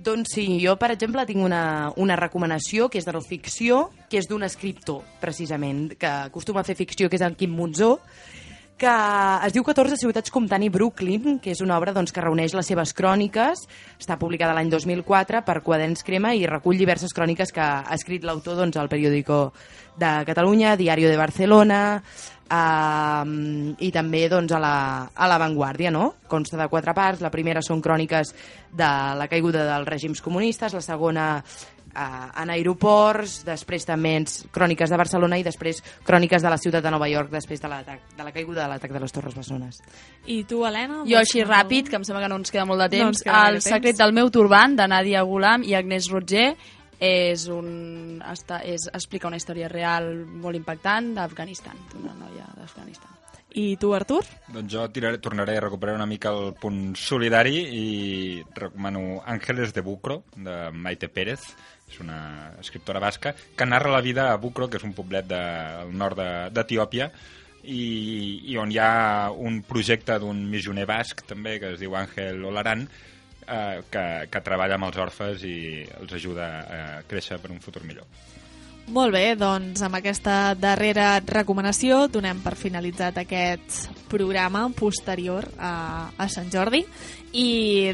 Doncs 0.04 0.34
sí, 0.36 0.44
jo, 0.60 0.74
per 0.76 0.90
exemple, 0.92 1.24
tinc 1.24 1.40
una, 1.40 1.90
una 1.96 2.16
recomanació 2.20 2.90
que 2.92 3.00
és 3.00 3.06
de 3.08 3.14
la 3.16 3.22
ficció, 3.24 3.86
que 4.12 4.18
és 4.20 4.28
d'un 4.28 4.44
escriptor, 4.44 5.00
precisament, 5.22 5.94
que 5.96 6.10
acostuma 6.28 6.60
a 6.60 6.68
fer 6.68 6.76
ficció, 6.76 7.08
que 7.08 7.16
és 7.16 7.24
el 7.24 7.38
Quim 7.40 7.54
Monzó, 7.56 7.94
que 8.76 8.90
es 9.46 9.54
diu 9.54 9.64
14 9.64 9.96
ciutats 9.96 10.32
comptant 10.34 10.64
i 10.66 10.68
Brooklyn, 10.68 11.38
que 11.40 11.54
és 11.54 11.62
una 11.64 11.78
obra 11.78 11.94
doncs, 11.96 12.12
que 12.12 12.20
reuneix 12.20 12.52
les 12.58 12.68
seves 12.68 12.92
cròniques, 12.92 13.64
està 14.02 14.18
publicada 14.20 14.52
l'any 14.56 14.68
2004 14.72 15.44
per 15.46 15.60
Quaderns 15.64 16.04
Crema 16.04 16.34
i 16.34 16.44
recull 16.50 16.76
diverses 16.80 17.14
cròniques 17.14 17.54
que 17.54 17.62
ha 17.62 17.94
escrit 17.94 18.26
l'autor 18.26 18.58
doncs, 18.58 18.76
al 18.76 18.90
periòdico 18.92 19.54
de 19.96 20.10
Catalunya, 20.26 20.74
Diario 20.76 21.08
de 21.08 21.16
Barcelona, 21.16 21.80
eh, 22.50 23.74
i 23.80 23.90
també 23.94 24.24
doncs, 24.28 24.52
a, 24.52 24.60
la, 24.62 24.74
a 25.14 25.28
la 25.30 25.38
Vanguardia, 25.38 25.90
no? 25.90 26.14
Consta 26.28 26.58
de 26.60 26.68
quatre 26.68 26.94
parts. 26.94 27.22
La 27.24 27.30
primera 27.30 27.62
són 27.62 27.82
cròniques 27.84 28.34
de 28.74 28.90
la 29.18 29.28
caiguda 29.30 29.64
dels 29.68 29.88
règims 29.88 30.20
comunistes, 30.24 30.74
la 30.74 30.82
segona 30.82 31.28
eh, 31.94 32.42
en 32.42 32.50
aeroports, 32.50 33.44
després 33.46 33.86
també 33.86 34.16
ens, 34.18 34.40
cròniques 34.54 34.90
de 34.90 34.98
Barcelona 34.98 35.38
i 35.38 35.44
després 35.46 35.80
cròniques 36.06 36.42
de 36.42 36.50
la 36.50 36.58
ciutat 36.58 36.82
de 36.84 36.90
Nova 36.90 37.08
York 37.08 37.30
després 37.30 37.62
de, 37.62 37.70
l'atac 37.70 38.14
de 38.16 38.26
la 38.26 38.32
caiguda 38.34 38.64
de 38.64 38.68
l'atac 38.74 38.92
de 38.92 39.00
les 39.04 39.14
Torres 39.14 39.36
Bessones. 39.38 39.80
I 40.26 40.42
tu, 40.44 40.64
Helena? 40.66 41.02
Jo 41.06 41.20
així 41.20 41.40
comentar 41.40 41.64
ràpid, 41.64 41.90
que 41.90 42.00
em 42.00 42.06
sembla 42.06 42.24
que 42.24 42.32
no 42.32 42.40
ens 42.42 42.50
queda 42.50 42.66
molt 42.66 42.82
de 42.82 42.88
No 42.98 43.10
temps, 43.10 43.22
queda 43.22 43.36
El 43.36 43.44
gaire 43.44 43.60
temps. 43.60 43.70
secret 43.76 44.00
del 44.00 44.12
meu 44.16 44.30
turbant, 44.34 44.76
de 44.76 44.88
Nadia 44.88 45.22
Gulam 45.22 45.62
i 45.62 45.76
Agnès 45.78 46.10
Roger, 46.10 46.56
és 47.00 47.46
un, 47.52 48.20
està, 48.30 48.60
és, 48.64 48.88
explica 48.92 49.28
una 49.28 49.36
història 49.40 49.68
real 49.68 50.12
molt 50.26 50.56
impactant 50.56 51.12
d'Afganistan, 51.16 51.76
d'una 51.92 52.14
noia 52.18 52.46
d'Afganistan. 52.56 53.10
I 53.54 53.76
tu, 53.78 53.92
Artur? 53.94 54.24
Doncs 54.50 54.72
jo 54.72 54.82
tiraré, 54.90 55.20
tornaré 55.22 55.56
a 55.56 55.62
recuperar 55.62 55.94
una 55.94 56.08
mica 56.10 56.32
el 56.34 56.54
punt 56.58 56.96
solidari 56.98 57.54
i 57.70 57.84
recomano 58.54 59.22
Ángeles 59.24 59.72
de 59.72 59.80
Bucro, 59.80 60.24
de 60.34 60.72
Maite 60.74 61.06
Pérez, 61.08 61.44
és 61.86 62.00
una 62.02 62.50
escriptora 62.58 62.98
basca, 62.98 63.34
que 63.54 63.66
narra 63.66 63.92
la 63.94 64.00
vida 64.02 64.32
a 64.32 64.36
Bucro, 64.42 64.66
que 64.68 64.80
és 64.80 64.84
un 64.88 64.92
poblet 64.96 65.28
del 65.30 65.94
nord 65.94 66.18
de- 66.18 66.50
d'Etiòpia, 66.50 67.12
i, 67.62 68.42
i 68.50 68.56
on 68.58 68.72
hi 68.74 68.78
ha 68.82 69.30
un 69.30 69.62
projecte 69.62 70.18
d'un 70.18 70.42
missioner 70.50 70.84
basc, 70.90 71.22
també, 71.28 71.60
que 71.60 71.70
es 71.76 71.78
diu 71.80 71.94
Àngel 71.96 72.42
Olaran, 72.44 72.88
eh, 73.46 73.82
que, 73.90 74.06
que 74.30 74.44
treballa 74.44 74.78
amb 74.78 74.90
els 74.90 75.00
orfes 75.00 75.44
i 75.48 75.58
els 76.00 76.16
ajuda 76.20 76.48
a 76.62 76.80
créixer 77.08 77.40
per 77.42 77.52
un 77.54 77.60
futur 77.64 77.84
millor. 77.84 78.08
Molt 78.92 79.14
bé, 79.16 79.32
doncs 79.32 79.80
amb 79.80 79.96
aquesta 79.96 80.52
darrera 80.60 81.16
recomanació 81.24 82.02
donem 82.12 82.42
per 82.44 82.52
finalitzat 82.52 83.16
aquest 83.22 83.86
programa 84.12 84.66
posterior 84.76 85.46
a, 85.56 86.10
a 86.12 86.26
Sant 86.28 86.50
Jordi 86.52 86.82
i 87.32 87.46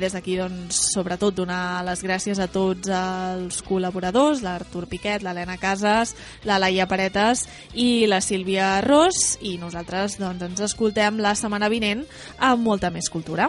des 0.03 0.17
d'aquí 0.17 0.35
doncs 0.41 0.81
sobretot 0.91 1.39
donar 1.39 1.85
les 1.87 2.03
gràcies 2.03 2.43
a 2.43 2.49
tots 2.51 2.91
els 2.91 3.63
col·laboradors, 3.63 4.43
l'Artur 4.43 4.89
Piquet, 4.91 5.23
l'Helena 5.23 5.61
Casas, 5.63 6.17
la 6.45 6.59
Laia 6.59 6.91
Paretes 6.91 7.47
i 7.79 8.09
la 8.11 8.19
Sílvia 8.21 8.81
Ros 8.83 9.39
i 9.47 9.57
nosaltres 9.63 10.19
doncs 10.19 10.43
ens 10.51 10.67
escoltem 10.73 11.23
la 11.23 11.37
setmana 11.39 11.71
vinent 11.71 12.03
amb 12.37 12.67
molta 12.67 12.91
més 12.91 13.09
cultura. 13.09 13.47